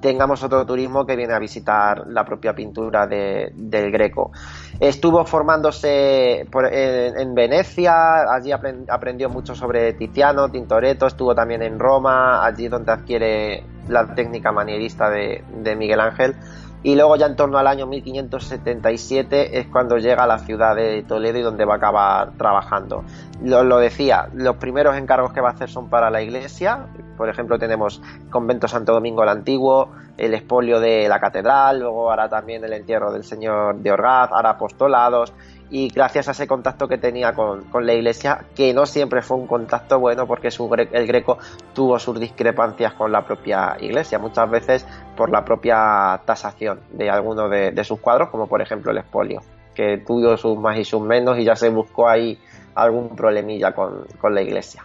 tengamos 0.00 0.42
otro 0.42 0.64
turismo 0.66 1.06
que 1.06 1.16
viene 1.16 1.34
a 1.34 1.38
visitar 1.38 2.06
la 2.08 2.24
propia 2.24 2.54
pintura 2.54 3.06
de, 3.06 3.52
del 3.54 3.90
Greco. 3.90 4.32
Estuvo 4.80 5.24
formándose 5.24 6.40
en, 6.40 7.34
Venecia, 7.34 8.32
allí 8.32 8.50
aprendió 8.52 9.28
mucho 9.28 9.54
sobre 9.54 9.92
Tiziano, 9.92 10.50
Tintoretto, 10.50 11.06
estuvo 11.06 11.34
también 11.34 11.62
en 11.62 11.78
Roma, 11.78 12.44
allí 12.44 12.68
donde 12.68 12.92
adquiere 12.92 13.57
la 13.88 14.14
técnica 14.14 14.52
manierista 14.52 15.10
de, 15.10 15.42
Miguel 15.76 16.00
Ángel 16.00 16.36
y 16.82 16.94
luego 16.94 17.16
ya 17.16 17.26
en 17.26 17.34
torno 17.34 17.58
al 17.58 17.66
año 17.66 17.86
1577 17.86 19.58
es 19.58 19.66
cuando 19.66 19.98
llega 19.98 20.22
a 20.22 20.26
la 20.26 20.38
ciudad 20.38 20.76
de 20.76 21.02
Toledo 21.02 21.38
y 21.38 21.42
donde 21.42 21.64
va 21.64 21.74
a 21.74 21.76
acabar 21.78 22.32
trabajando. 22.38 23.04
Lo, 23.42 23.64
lo, 23.64 23.78
decía, 23.78 24.28
los 24.32 24.56
primeros 24.56 24.96
encargos 24.96 25.32
que 25.32 25.40
va 25.40 25.48
a 25.48 25.52
hacer 25.52 25.68
son 25.68 25.90
para 25.90 26.08
la 26.08 26.22
iglesia, 26.22 26.86
por 27.16 27.28
ejemplo 27.28 27.58
tenemos 27.58 28.00
convento 28.30 28.68
Santo 28.68 28.92
Domingo 28.92 29.24
el 29.24 29.28
Antiguo, 29.28 29.90
el 30.16 30.34
expolio 30.34 30.78
de 30.78 31.08
la 31.08 31.18
catedral, 31.18 31.80
luego 31.80 32.10
hará 32.10 32.28
también 32.28 32.64
el 32.64 32.72
entierro 32.72 33.12
del 33.12 33.24
señor 33.24 33.76
de 33.78 33.90
Orgaz, 33.90 34.30
hará 34.32 34.50
apostolados, 34.50 35.32
y 35.70 35.88
gracias 35.88 36.28
a 36.28 36.30
ese 36.32 36.46
contacto 36.46 36.88
que 36.88 36.98
tenía 36.98 37.32
con, 37.32 37.64
la 37.80 37.92
iglesia, 37.92 38.44
que 38.54 38.72
no 38.72 38.86
siempre 38.86 39.22
fue 39.22 39.36
un 39.36 39.46
contacto 39.46 39.98
bueno 39.98 40.26
porque 40.26 40.50
su, 40.50 40.72
el 40.74 41.06
greco 41.06 41.38
tuvo 41.74 41.98
sus 41.98 42.18
discrepancias 42.18 42.94
con 42.94 43.12
la 43.12 43.24
propia 43.24 43.76
iglesia, 43.80 44.18
muchas 44.18 44.50
veces 44.50 44.86
por 45.16 45.30
la 45.30 45.44
propia 45.44 46.20
tasación 46.24 46.80
de 46.92 47.10
algunos 47.10 47.50
de, 47.50 47.84
sus 47.84 48.00
cuadros, 48.00 48.30
como 48.30 48.46
por 48.46 48.62
ejemplo 48.62 48.92
el 48.92 48.98
espolio, 48.98 49.40
que 49.74 49.98
tuvo 49.98 50.36
sus 50.36 50.58
más 50.58 50.78
y 50.78 50.84
sus 50.84 51.02
menos 51.02 51.38
y 51.38 51.44
ya 51.44 51.56
se 51.56 51.68
buscó 51.68 52.08
ahí 52.08 52.38
algún 52.74 53.14
problemilla 53.14 53.72
con, 53.72 54.06
la 54.30 54.42
iglesia. 54.42 54.84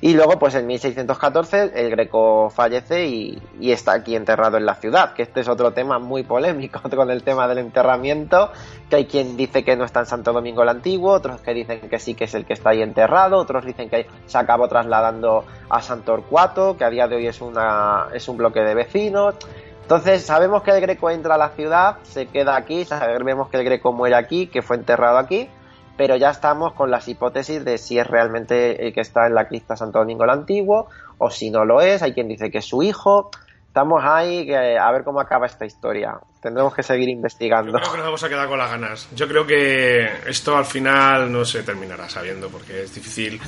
Y 0.00 0.14
luego, 0.14 0.38
pues 0.38 0.54
en 0.54 0.66
1614, 0.66 1.72
el 1.74 1.90
Greco 1.90 2.50
fallece 2.50 3.06
y, 3.06 3.42
está 3.60 3.92
aquí 3.92 4.16
enterrado 4.16 4.56
en 4.56 4.66
la 4.66 4.74
ciudad, 4.74 5.12
que 5.14 5.22
este 5.22 5.40
es 5.40 5.48
otro 5.48 5.72
tema 5.72 5.98
muy 5.98 6.22
polémico 6.22 6.80
con 6.96 7.10
el 7.10 7.22
tema 7.22 7.48
del 7.48 7.58
enterramiento, 7.58 8.50
que 8.88 8.96
hay 8.96 9.06
quien 9.06 9.36
dice 9.36 9.64
que 9.64 9.76
no 9.76 9.84
está 9.84 10.00
en 10.00 10.06
Santo 10.06 10.32
Domingo 10.32 10.62
el 10.62 10.68
Antiguo, 10.68 11.12
otros 11.12 11.40
que 11.40 11.52
dicen 11.54 11.88
que 11.88 11.98
sí 11.98 12.14
que 12.14 12.24
es 12.24 12.34
el 12.34 12.44
que 12.44 12.54
está 12.54 12.70
ahí 12.70 12.82
enterrado, 12.82 13.38
otros 13.38 13.64
dicen 13.64 13.88
que 13.88 14.06
se 14.26 14.38
acabó 14.38 14.68
trasladando 14.68 15.44
a 15.68 15.82
Santo 15.82 16.14
Orcuato, 16.14 16.76
que 16.76 16.84
a 16.84 16.90
día 16.90 17.06
de 17.08 17.16
hoy 17.16 17.26
es, 17.26 17.40
una, 17.40 18.08
es 18.12 18.28
un 18.28 18.36
bloque 18.36 18.60
de 18.60 18.74
vecinos. 18.74 19.34
Entonces 19.82 20.22
sabemos 20.22 20.62
que 20.62 20.70
el 20.70 20.80
Greco 20.82 21.08
entra 21.08 21.36
a 21.36 21.38
la 21.38 21.48
ciudad, 21.50 21.96
se 22.02 22.26
queda 22.26 22.56
aquí, 22.56 22.84
sabemos 22.84 23.48
que 23.48 23.56
el 23.56 23.64
Greco 23.64 23.92
muere 23.92 24.16
aquí, 24.16 24.46
que 24.46 24.60
fue 24.60 24.76
enterrado 24.76 25.16
aquí, 25.16 25.48
pero 25.98 26.16
ya 26.16 26.30
estamos 26.30 26.72
con 26.74 26.92
las 26.92 27.08
hipótesis 27.08 27.64
de 27.64 27.76
si 27.76 27.98
es 27.98 28.06
realmente 28.06 28.86
el 28.86 28.94
que 28.94 29.00
está 29.00 29.26
en 29.26 29.34
la 29.34 29.48
cripta 29.48 29.76
Santo 29.76 29.98
Domingo 29.98 30.22
el 30.22 30.30
Antiguo 30.30 30.86
o 31.18 31.28
si 31.28 31.50
no 31.50 31.64
lo 31.64 31.80
es, 31.80 32.02
hay 32.02 32.14
quien 32.14 32.28
dice 32.28 32.52
que 32.52 32.58
es 32.58 32.64
su 32.64 32.84
hijo. 32.84 33.30
Estamos 33.66 34.02
ahí 34.04 34.48
a 34.54 34.90
ver 34.92 35.02
cómo 35.02 35.20
acaba 35.20 35.46
esta 35.46 35.66
historia. 35.66 36.18
Tendremos 36.40 36.72
que 36.72 36.84
seguir 36.84 37.08
investigando. 37.08 37.72
Yo 37.72 37.78
creo 37.78 37.90
que 37.90 37.96
nos 37.98 38.06
vamos 38.06 38.22
a 38.22 38.28
quedar 38.28 38.48
con 38.48 38.58
las 38.58 38.70
ganas. 38.70 39.08
Yo 39.14 39.26
creo 39.26 39.44
que 39.44 40.08
esto 40.26 40.56
al 40.56 40.64
final 40.64 41.30
no 41.30 41.44
se 41.44 41.64
terminará 41.64 42.08
sabiendo 42.08 42.48
porque 42.48 42.84
es 42.84 42.94
difícil. 42.94 43.40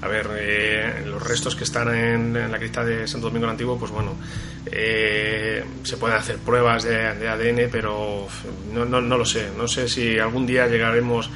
A 0.00 0.06
ver, 0.06 0.28
eh, 0.38 1.02
los 1.04 1.22
restos 1.22 1.56
que 1.56 1.64
están 1.64 1.92
en, 1.92 2.50
la 2.50 2.58
cripta 2.58 2.84
de 2.84 3.06
Santo 3.08 3.26
Domingo 3.28 3.46
el 3.46 3.50
Antiguo, 3.50 3.76
pues 3.76 3.90
bueno, 3.90 4.14
eh, 4.66 5.64
se 5.82 5.96
pueden 5.96 6.16
hacer 6.16 6.38
pruebas 6.38 6.84
de, 6.84 7.28
ADN, 7.28 7.68
pero 7.70 8.28
no, 8.72 8.84
no, 8.84 9.00
no 9.00 9.18
lo 9.18 9.24
sé. 9.24 9.50
No 9.56 9.66
sé 9.66 9.88
si 9.88 10.18
algún 10.20 10.46
día 10.46 10.68
llegaremos 10.68 11.30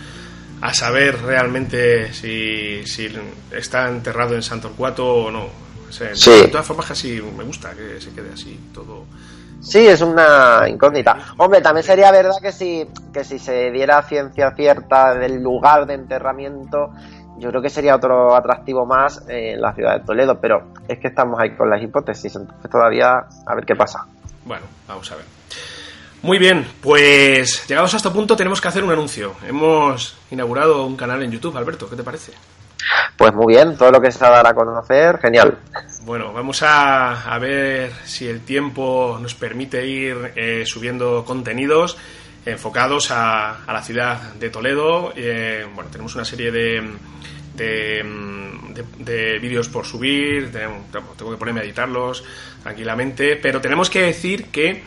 a 0.61 0.75
saber 0.75 1.21
realmente 1.23 2.13
si, 2.13 2.87
si 2.87 3.11
está 3.51 3.89
enterrado 3.89 4.35
en 4.35 4.43
Santo 4.43 4.73
Cuato 4.77 5.25
o 5.25 5.31
no. 5.31 5.47
De 5.99 6.49
todas 6.49 6.67
formas, 6.67 6.87
casi 6.87 7.21
me 7.21 7.43
gusta 7.45 7.73
que 7.75 8.01
se 8.01 8.11
quede 8.13 8.33
así 8.33 8.59
todo. 8.73 9.07
Sí, 9.61 9.87
es 9.87 10.01
una 10.01 10.67
incógnita. 10.69 11.35
Hombre, 11.37 11.61
también 11.61 11.85
sería 11.85 12.11
verdad 12.11 12.37
que 12.41 12.53
si, 12.53 12.87
que 13.13 13.25
si 13.25 13.39
se 13.39 13.71
diera 13.71 14.01
ciencia 14.03 14.53
cierta 14.55 15.15
del 15.15 15.43
lugar 15.43 15.87
de 15.87 15.95
enterramiento, 15.95 16.93
yo 17.39 17.51
creo 17.51 17.61
que 17.61 17.69
sería 17.71 17.97
otro 17.97 18.35
atractivo 18.35 18.87
más 18.87 19.23
en 19.29 19.61
la 19.61 19.75
ciudad 19.75 19.99
de 19.99 20.07
Toledo, 20.07 20.41
pero 20.41 20.73
es 20.89 20.99
que 20.99 21.09
estamos 21.09 21.39
ahí 21.41 21.51
con 21.57 21.69
las 21.69 21.83
hipótesis, 21.83 22.37
entonces 22.37 22.71
todavía 22.71 23.27
a 23.47 23.55
ver 23.55 23.67
qué 23.67 23.75
pasa. 23.75 24.07
Bueno, 24.45 24.65
vamos 24.87 25.11
a 25.13 25.17
ver. 25.17 25.25
Muy 26.23 26.39
bien, 26.39 26.66
pues 26.83 27.66
llegados 27.66 27.95
a 27.95 27.97
este 27.97 28.11
punto 28.11 28.37
tenemos 28.37 28.61
que 28.61 28.68
hacer 28.68 28.85
un 28.85 28.91
anuncio. 28.91 29.35
Hemos 29.47 30.16
inaugurado 30.31 30.85
un 30.85 30.97
canal 30.97 31.23
en 31.23 31.31
YouTube, 31.31 31.57
Alberto, 31.57 31.89
¿qué 31.89 31.97
te 31.97 32.03
parece? 32.03 32.33
Pues 33.16 33.33
muy 33.33 33.55
bien, 33.55 33.77
todo 33.77 33.91
lo 33.91 34.01
que 34.03 34.12
se 34.12 34.18
va 34.21 34.29
a 34.29 34.43
dar 34.43 34.47
a 34.49 34.55
conocer, 34.55 35.18
genial. 35.18 35.59
Bueno, 36.03 36.33
vamos 36.33 36.62
a, 36.62 37.39
ver 37.41 37.93
si 38.05 38.27
el 38.27 38.41
tiempo 38.41 39.18
nos 39.21 39.35
permite 39.35 39.87
ir 39.87 40.33
eh, 40.37 40.64
subiendo 40.66 41.25
contenidos 41.25 41.97
enfocados 42.45 43.11
a, 43.11 43.59
la 43.66 43.83
ciudad 43.83 44.35
de 44.35 44.51
Toledo. 44.51 45.12
Eh, 45.16 45.66
bueno, 45.75 45.91
tenemos 45.91 46.14
una 46.14 46.25
serie 46.25 46.51
de, 46.51 46.97
de, 47.57 49.39
vídeos 49.41 49.68
por 49.68 49.87
subir, 49.87 50.53
tengo 50.53 51.31
que 51.31 51.37
ponerme 51.37 51.61
a 51.61 51.64
editarlos 51.64 52.25
tranquilamente, 52.62 53.37
pero 53.37 53.61
tenemos 53.61 53.89
que 53.89 54.03
decir 54.03 54.47
que 54.47 54.83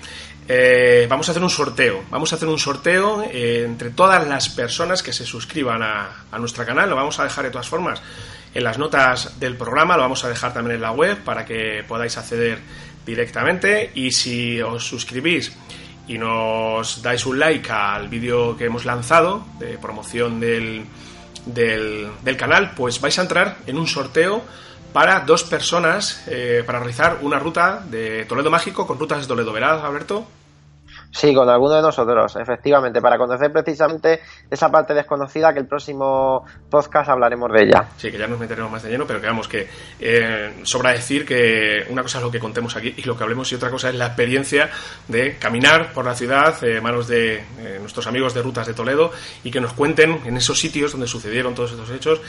eh, 0.48 1.08
vamos 1.10 1.28
a 1.28 1.32
hacer 1.32 1.44
un 1.44 1.50
sorteo. 1.50 2.04
Vamos 2.10 2.32
a 2.34 2.36
hacer 2.36 2.48
un 2.48 2.60
sorteo 2.60 3.24
eh, 3.24 3.64
entre 3.66 3.92
todas 3.92 4.28
las 4.28 4.50
personas 4.50 5.02
que 5.02 5.14
se 5.14 5.26
suscriban 5.26 5.82
a, 5.82 6.26
nuestro 6.38 6.66
canal. 6.66 6.90
Lo 6.90 6.96
vamos 6.96 7.20
a 7.20 7.24
dejar 7.24 7.46
de 7.46 7.52
todas 7.52 7.68
formas 7.68 8.02
en 8.54 8.64
las 8.64 8.78
notas 8.78 9.40
del 9.40 9.56
programa. 9.56 9.96
Lo 9.96 10.04
vamos 10.04 10.24
a 10.26 10.30
dejar 10.30 10.54
también 10.54 10.76
en 10.76 10.82
la 10.82 10.92
web 10.92 11.18
para 11.24 11.46
que 11.46 11.84
podáis 11.88 12.18
acceder 12.18 12.60
directamente. 13.06 13.92
Y 13.96 14.12
si 14.12 14.62
os 14.62 14.86
suscribís 14.86 15.54
y 16.08 16.18
nos 16.18 17.02
dais 17.02 17.26
un 17.26 17.40
like 17.40 17.72
al 17.72 18.10
vídeo 18.10 18.58
que 18.58 18.66
hemos 18.66 18.84
lanzado 18.84 19.46
de 19.60 19.78
promoción 19.78 20.42
del, 20.42 20.86
del, 21.46 22.38
canal, 22.38 22.74
pues 22.76 23.00
vais 23.00 23.18
a 23.20 23.22
entrar 23.22 23.58
en 23.68 23.78
un 23.78 23.88
sorteo 23.88 24.44
para 24.94 25.22
dos 25.22 25.44
personas 25.44 26.24
eh, 26.28 26.64
para 26.66 26.80
realizar 26.80 27.18
una 27.22 27.40
ruta 27.40 27.84
de 27.90 28.26
Toledo 28.26 28.50
Mágico 28.50 28.88
con 28.88 29.00
rutas 29.00 29.22
de 29.22 29.28
Toledo, 29.28 29.52
¿verdad, 29.52 29.86
Alberto? 29.86 30.26
Sí, 31.14 31.32
con 31.32 31.48
alguno 31.48 31.76
de 31.76 31.84
nosotros, 31.84 32.36
efectivamente, 32.38 33.00
para 33.00 33.20
conocer 33.20 33.52
precisamente 33.52 34.22
esa 34.50 34.70
parte 34.70 34.96
desconocida 34.96 35.54
que 35.54 35.60
el 35.60 35.68
próximo 35.68 36.44
podcast 36.72 37.08
hablaremos 37.10 37.52
de 37.52 37.64
ella. 37.66 37.88
Sí, 37.98 38.12
que 38.12 38.18
ya 38.18 38.26
nos 38.26 38.40
meteremos 38.40 38.72
más 38.72 38.82
de 38.82 38.90
lleno, 38.90 39.06
pero 39.06 39.20
digamos 39.20 39.48
que 39.48 39.68
eh, 40.00 40.62
sobra 40.64 40.92
decir 40.92 41.24
que 41.24 41.86
una 41.90 42.02
cosa 42.02 42.18
es 42.18 42.24
lo 42.24 42.32
que 42.32 42.40
contemos 42.40 42.76
aquí 42.76 42.96
y 42.98 43.04
lo 43.04 43.16
que 43.16 43.24
hablemos 43.24 43.52
y 43.52 43.56
otra 43.56 43.70
cosa 43.70 43.90
es 43.90 43.96
la 43.96 44.08
experiencia 44.08 44.72
de 45.08 45.38
caminar 45.38 45.94
por 45.94 46.04
la 46.04 46.16
ciudad, 46.16 46.56
eh, 46.64 46.82
manos 46.82 47.08
de 47.08 47.36
eh, 47.36 47.78
nuestros 47.80 48.08
amigos 48.08 48.34
de 48.34 48.42
Rutas 48.42 48.66
de 48.66 48.74
Toledo 48.74 49.12
y 49.44 49.52
que 49.52 49.62
nos 49.62 49.74
cuenten 49.74 50.22
en 50.26 50.38
esos 50.38 50.60
sitios 50.60 50.94
donde 50.94 51.06
sucedieron 51.06 51.54
todos 51.54 51.74
estos 51.74 51.92
hechos, 51.92 52.22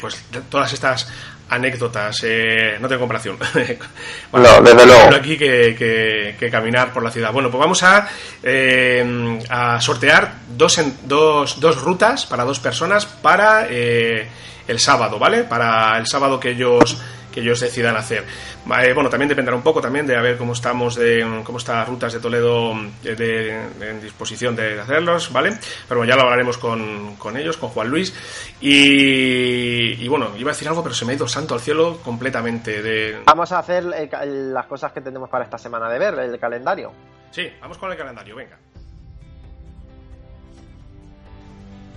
pues 0.00 0.24
todas 0.48 0.72
estas 0.72 1.08
anécdotas, 1.52 2.16
eh, 2.24 2.76
no 2.80 2.88
tengo 2.88 3.00
comparación. 3.00 3.36
bueno, 4.32 4.60
no, 4.60 4.62
desde 4.62 4.86
luego. 4.86 5.14
aquí 5.14 5.36
que, 5.36 6.34
que, 6.38 6.50
caminar 6.50 6.92
por 6.92 7.02
la 7.02 7.10
ciudad. 7.10 7.32
Bueno, 7.32 7.50
pues 7.50 7.60
vamos 7.60 7.82
a, 7.82 8.08
eh, 8.42 9.38
a 9.48 9.80
sortear 9.80 10.34
dos, 10.48 10.80
dos, 11.04 11.60
dos 11.60 11.80
rutas 11.80 12.26
para 12.26 12.44
dos 12.44 12.58
personas 12.60 13.06
para 13.06 13.66
eh, 13.68 14.26
el 14.66 14.78
sábado, 14.80 15.18
¿vale? 15.18 15.44
Para 15.44 15.98
el 15.98 16.06
sábado 16.06 16.40
que 16.40 16.50
ellos 16.50 16.98
que 17.32 17.40
ellos 17.40 17.58
decidan 17.58 17.96
hacer. 17.96 18.24
Eh, 18.24 18.92
bueno, 18.94 19.10
también 19.10 19.28
dependerá 19.28 19.56
un 19.56 19.62
poco 19.62 19.80
también 19.80 20.06
de 20.06 20.16
a 20.16 20.20
ver 20.20 20.36
cómo 20.36 20.52
estamos 20.52 20.94
de 20.94 21.42
cómo 21.44 21.58
está 21.58 21.84
Rutas 21.84 22.12
de 22.12 22.20
Toledo 22.20 22.74
eh, 23.04 23.68
en 23.80 24.00
disposición 24.00 24.54
de 24.54 24.80
hacerlos, 24.80 25.32
¿vale? 25.32 25.58
Pero 25.88 26.00
bueno, 26.00 26.12
ya 26.12 26.16
lo 26.16 26.22
hablaremos 26.22 26.58
con, 26.58 27.16
con 27.16 27.36
ellos, 27.36 27.56
con 27.56 27.70
Juan 27.70 27.88
Luis. 27.88 28.14
Y, 28.60 30.06
bueno, 30.08 30.30
iba 30.36 30.50
a 30.50 30.54
decir 30.54 30.68
algo, 30.68 30.82
pero 30.82 30.94
se 30.94 31.04
me 31.04 31.12
ha 31.12 31.16
ido 31.16 31.26
santo 31.26 31.54
al 31.54 31.60
cielo 31.60 31.98
completamente. 32.04 32.82
De... 32.82 33.22
Vamos 33.26 33.50
a 33.52 33.58
hacer 33.58 33.84
las 33.84 34.66
cosas 34.66 34.92
que 34.92 35.00
tenemos 35.00 35.28
para 35.28 35.44
esta 35.44 35.58
semana 35.58 35.88
de 35.88 35.98
ver, 35.98 36.18
el 36.18 36.38
calendario. 36.38 36.92
Sí, 37.30 37.50
vamos 37.60 37.78
con 37.78 37.90
el 37.90 37.96
calendario, 37.96 38.36
venga. 38.36 38.58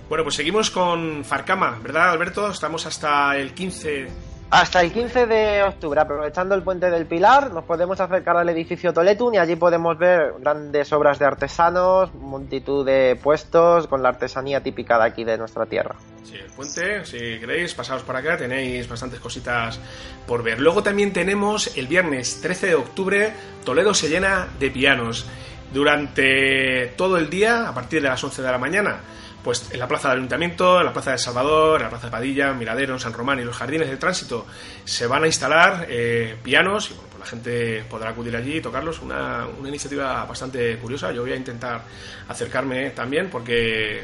Bueno, 0.08 0.22
pues 0.22 0.36
seguimos 0.36 0.70
con 0.70 1.24
Farcama, 1.24 1.80
¿verdad, 1.82 2.10
Alberto? 2.10 2.48
Estamos 2.48 2.86
hasta 2.86 3.36
el 3.36 3.52
15 3.52 4.08
Hasta 4.48 4.80
el 4.80 4.92
15 4.92 5.26
de 5.26 5.64
octubre, 5.64 6.00
aprovechando 6.00 6.54
el 6.54 6.62
puente 6.62 6.88
del 6.88 7.04
Pilar, 7.06 7.52
nos 7.52 7.64
podemos 7.64 7.98
acercar 8.00 8.36
al 8.36 8.48
edificio 8.48 8.92
Toletun 8.92 9.34
y 9.34 9.38
allí 9.38 9.56
podemos 9.56 9.98
ver 9.98 10.34
grandes 10.38 10.92
obras 10.92 11.18
de 11.18 11.24
artesanos, 11.24 12.14
multitud 12.14 12.86
de 12.86 13.18
puestos 13.20 13.88
con 13.88 14.04
la 14.04 14.10
artesanía 14.10 14.62
típica 14.62 14.98
de 14.98 15.04
aquí 15.04 15.24
de 15.24 15.36
nuestra 15.36 15.66
tierra. 15.66 15.96
Sí, 16.22 16.36
el 16.36 16.50
puente, 16.52 17.04
si 17.04 17.18
queréis, 17.40 17.74
pasaos 17.74 18.02
por 18.02 18.14
acá, 18.14 18.36
tenéis 18.36 18.88
bastantes 18.88 19.18
cositas 19.18 19.80
por 20.28 20.44
ver. 20.44 20.60
Luego 20.60 20.80
también 20.80 21.12
tenemos 21.12 21.76
el 21.76 21.88
viernes 21.88 22.40
13 22.40 22.68
de 22.68 22.74
octubre, 22.76 23.32
Toledo 23.64 23.94
se 23.94 24.08
llena 24.08 24.46
de 24.60 24.70
pianos 24.70 25.26
durante 25.74 26.94
todo 26.96 27.18
el 27.18 27.28
día, 27.30 27.68
a 27.68 27.74
partir 27.74 28.00
de 28.00 28.08
las 28.08 28.22
11 28.22 28.42
de 28.42 28.52
la 28.52 28.58
mañana 28.58 29.00
pues 29.46 29.68
en 29.70 29.78
la 29.78 29.86
plaza 29.86 30.08
del 30.08 30.18
Ayuntamiento, 30.18 30.80
en 30.80 30.86
la 30.86 30.92
plaza 30.92 31.12
de 31.12 31.18
Salvador, 31.18 31.76
en 31.76 31.84
la 31.84 31.90
plaza 31.90 32.08
de 32.08 32.10
Padilla, 32.10 32.52
Miradero, 32.52 32.98
San 32.98 33.12
Román 33.12 33.38
y 33.38 33.44
los 33.44 33.56
jardines 33.56 33.88
de 33.88 33.96
tránsito 33.96 34.44
se 34.84 35.06
van 35.06 35.22
a 35.22 35.26
instalar 35.28 35.86
eh, 35.88 36.34
pianos 36.42 36.90
y 36.90 36.94
bueno, 36.94 37.08
pues 37.10 37.20
la 37.20 37.26
gente 37.26 37.84
podrá 37.88 38.10
acudir 38.10 38.34
allí 38.34 38.56
y 38.56 38.60
tocarlos. 38.60 38.98
Una, 38.98 39.46
una, 39.46 39.68
iniciativa 39.68 40.24
bastante 40.24 40.76
curiosa. 40.78 41.12
Yo 41.12 41.22
voy 41.22 41.30
a 41.30 41.36
intentar 41.36 41.82
acercarme 42.26 42.90
también 42.90 43.30
porque 43.30 44.02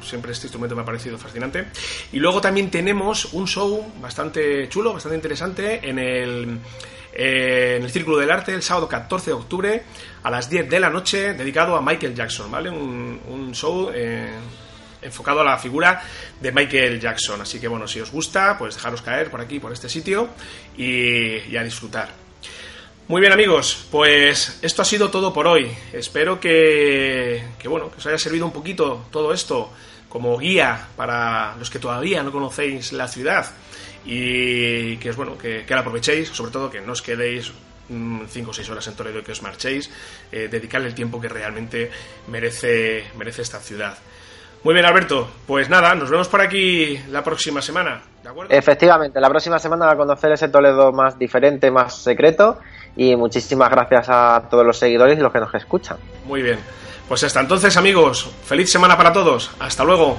siempre 0.00 0.32
este 0.32 0.46
instrumento 0.46 0.74
me 0.74 0.80
ha 0.80 0.86
parecido 0.86 1.18
fascinante. 1.18 1.66
Y 2.10 2.18
luego 2.18 2.40
también 2.40 2.70
tenemos 2.70 3.34
un 3.34 3.46
show 3.46 3.92
bastante 4.00 4.70
chulo, 4.70 4.94
bastante 4.94 5.16
interesante 5.16 5.86
en 5.86 5.98
el 5.98 6.60
en 7.12 7.82
el 7.82 7.90
Círculo 7.90 8.16
del 8.16 8.30
Arte 8.30 8.54
el 8.54 8.62
sábado 8.62 8.88
14 8.88 9.30
de 9.30 9.34
octubre 9.34 9.82
a 10.22 10.30
las 10.30 10.48
10 10.48 10.70
de 10.70 10.80
la 10.80 10.88
noche 10.88 11.34
dedicado 11.34 11.76
a 11.76 11.82
Michael 11.82 12.14
Jackson, 12.14 12.50
¿vale? 12.50 12.70
Un, 12.70 13.50
show 13.52 13.90
eh, 13.92 14.30
enfocado 15.02 15.40
a 15.40 15.44
la 15.44 15.58
figura 15.58 16.02
de 16.40 16.52
Michael 16.52 17.00
Jackson. 17.00 17.40
Así 17.40 17.60
que 17.60 17.68
bueno, 17.68 17.86
si 17.86 18.00
os 18.00 18.10
gusta, 18.10 18.56
pues 18.58 18.74
dejaros 18.74 19.02
caer 19.02 19.30
por 19.30 19.40
aquí, 19.40 19.60
por 19.60 19.72
este 19.72 19.88
sitio 19.88 20.28
y, 20.76 21.56
a 21.56 21.62
disfrutar. 21.62 22.10
Muy 23.08 23.20
bien 23.20 23.32
amigos, 23.32 23.86
pues 23.90 24.58
esto 24.60 24.82
ha 24.82 24.84
sido 24.84 25.10
todo 25.10 25.32
por 25.32 25.46
hoy. 25.46 25.70
Espero 25.92 26.38
que, 26.38 27.42
bueno, 27.64 27.90
que 27.90 27.98
os 27.98 28.06
haya 28.06 28.18
servido 28.18 28.44
un 28.44 28.52
poquito 28.52 29.06
todo 29.10 29.32
esto 29.32 29.72
como 30.08 30.36
guía 30.38 30.88
para 30.96 31.56
los 31.56 31.70
que 31.70 31.78
todavía 31.78 32.22
no 32.22 32.32
conocéis 32.32 32.92
la 32.92 33.08
ciudad 33.08 33.46
y 34.04 34.96
que 34.98 35.10
es 35.10 35.16
bueno 35.16 35.36
que, 35.36 35.64
la 35.68 35.80
aprovechéis, 35.80 36.28
sobre 36.28 36.50
todo 36.50 36.70
que 36.70 36.80
no 36.80 36.92
os 36.92 37.02
quedéis 37.02 37.52
5 37.88 38.50
o 38.50 38.52
6 38.52 38.68
horas 38.68 38.86
en 38.86 38.94
Toledo 38.94 39.20
y 39.20 39.22
que 39.22 39.32
os 39.32 39.42
marchéis, 39.42 39.90
eh, 40.30 40.48
dedicarle 40.50 40.88
el 40.88 40.94
tiempo 40.94 41.20
que 41.20 41.28
realmente 41.28 41.90
merece, 42.28 43.04
merece 43.16 43.42
esta 43.42 43.60
ciudad. 43.60 43.96
Muy 44.64 44.74
bien, 44.74 44.86
Alberto. 44.86 45.28
Pues 45.46 45.70
nada, 45.70 45.94
nos 45.94 46.10
vemos 46.10 46.28
por 46.28 46.40
aquí 46.40 46.98
la 47.10 47.22
próxima 47.22 47.62
semana. 47.62 48.02
¿De 48.22 48.28
acuerdo? 48.28 48.52
Efectivamente, 48.52 49.20
la 49.20 49.28
próxima 49.28 49.58
semana 49.58 49.86
va 49.86 49.92
a 49.92 49.96
conocer 49.96 50.32
ese 50.32 50.48
Toledo 50.48 50.92
más 50.92 51.18
diferente, 51.18 51.70
más 51.70 52.02
secreto. 52.02 52.58
Y 52.96 53.14
muchísimas 53.14 53.70
gracias 53.70 54.06
a 54.08 54.42
todos 54.50 54.66
los 54.66 54.78
seguidores 54.78 55.18
y 55.18 55.22
los 55.22 55.32
que 55.32 55.38
nos 55.38 55.54
escuchan. 55.54 55.98
Muy 56.26 56.42
bien. 56.42 56.58
Pues 57.06 57.22
hasta 57.24 57.40
entonces, 57.40 57.76
amigos. 57.76 58.30
Feliz 58.44 58.70
semana 58.70 58.96
para 58.96 59.12
todos. 59.12 59.50
Hasta 59.60 59.84
luego. 59.84 60.18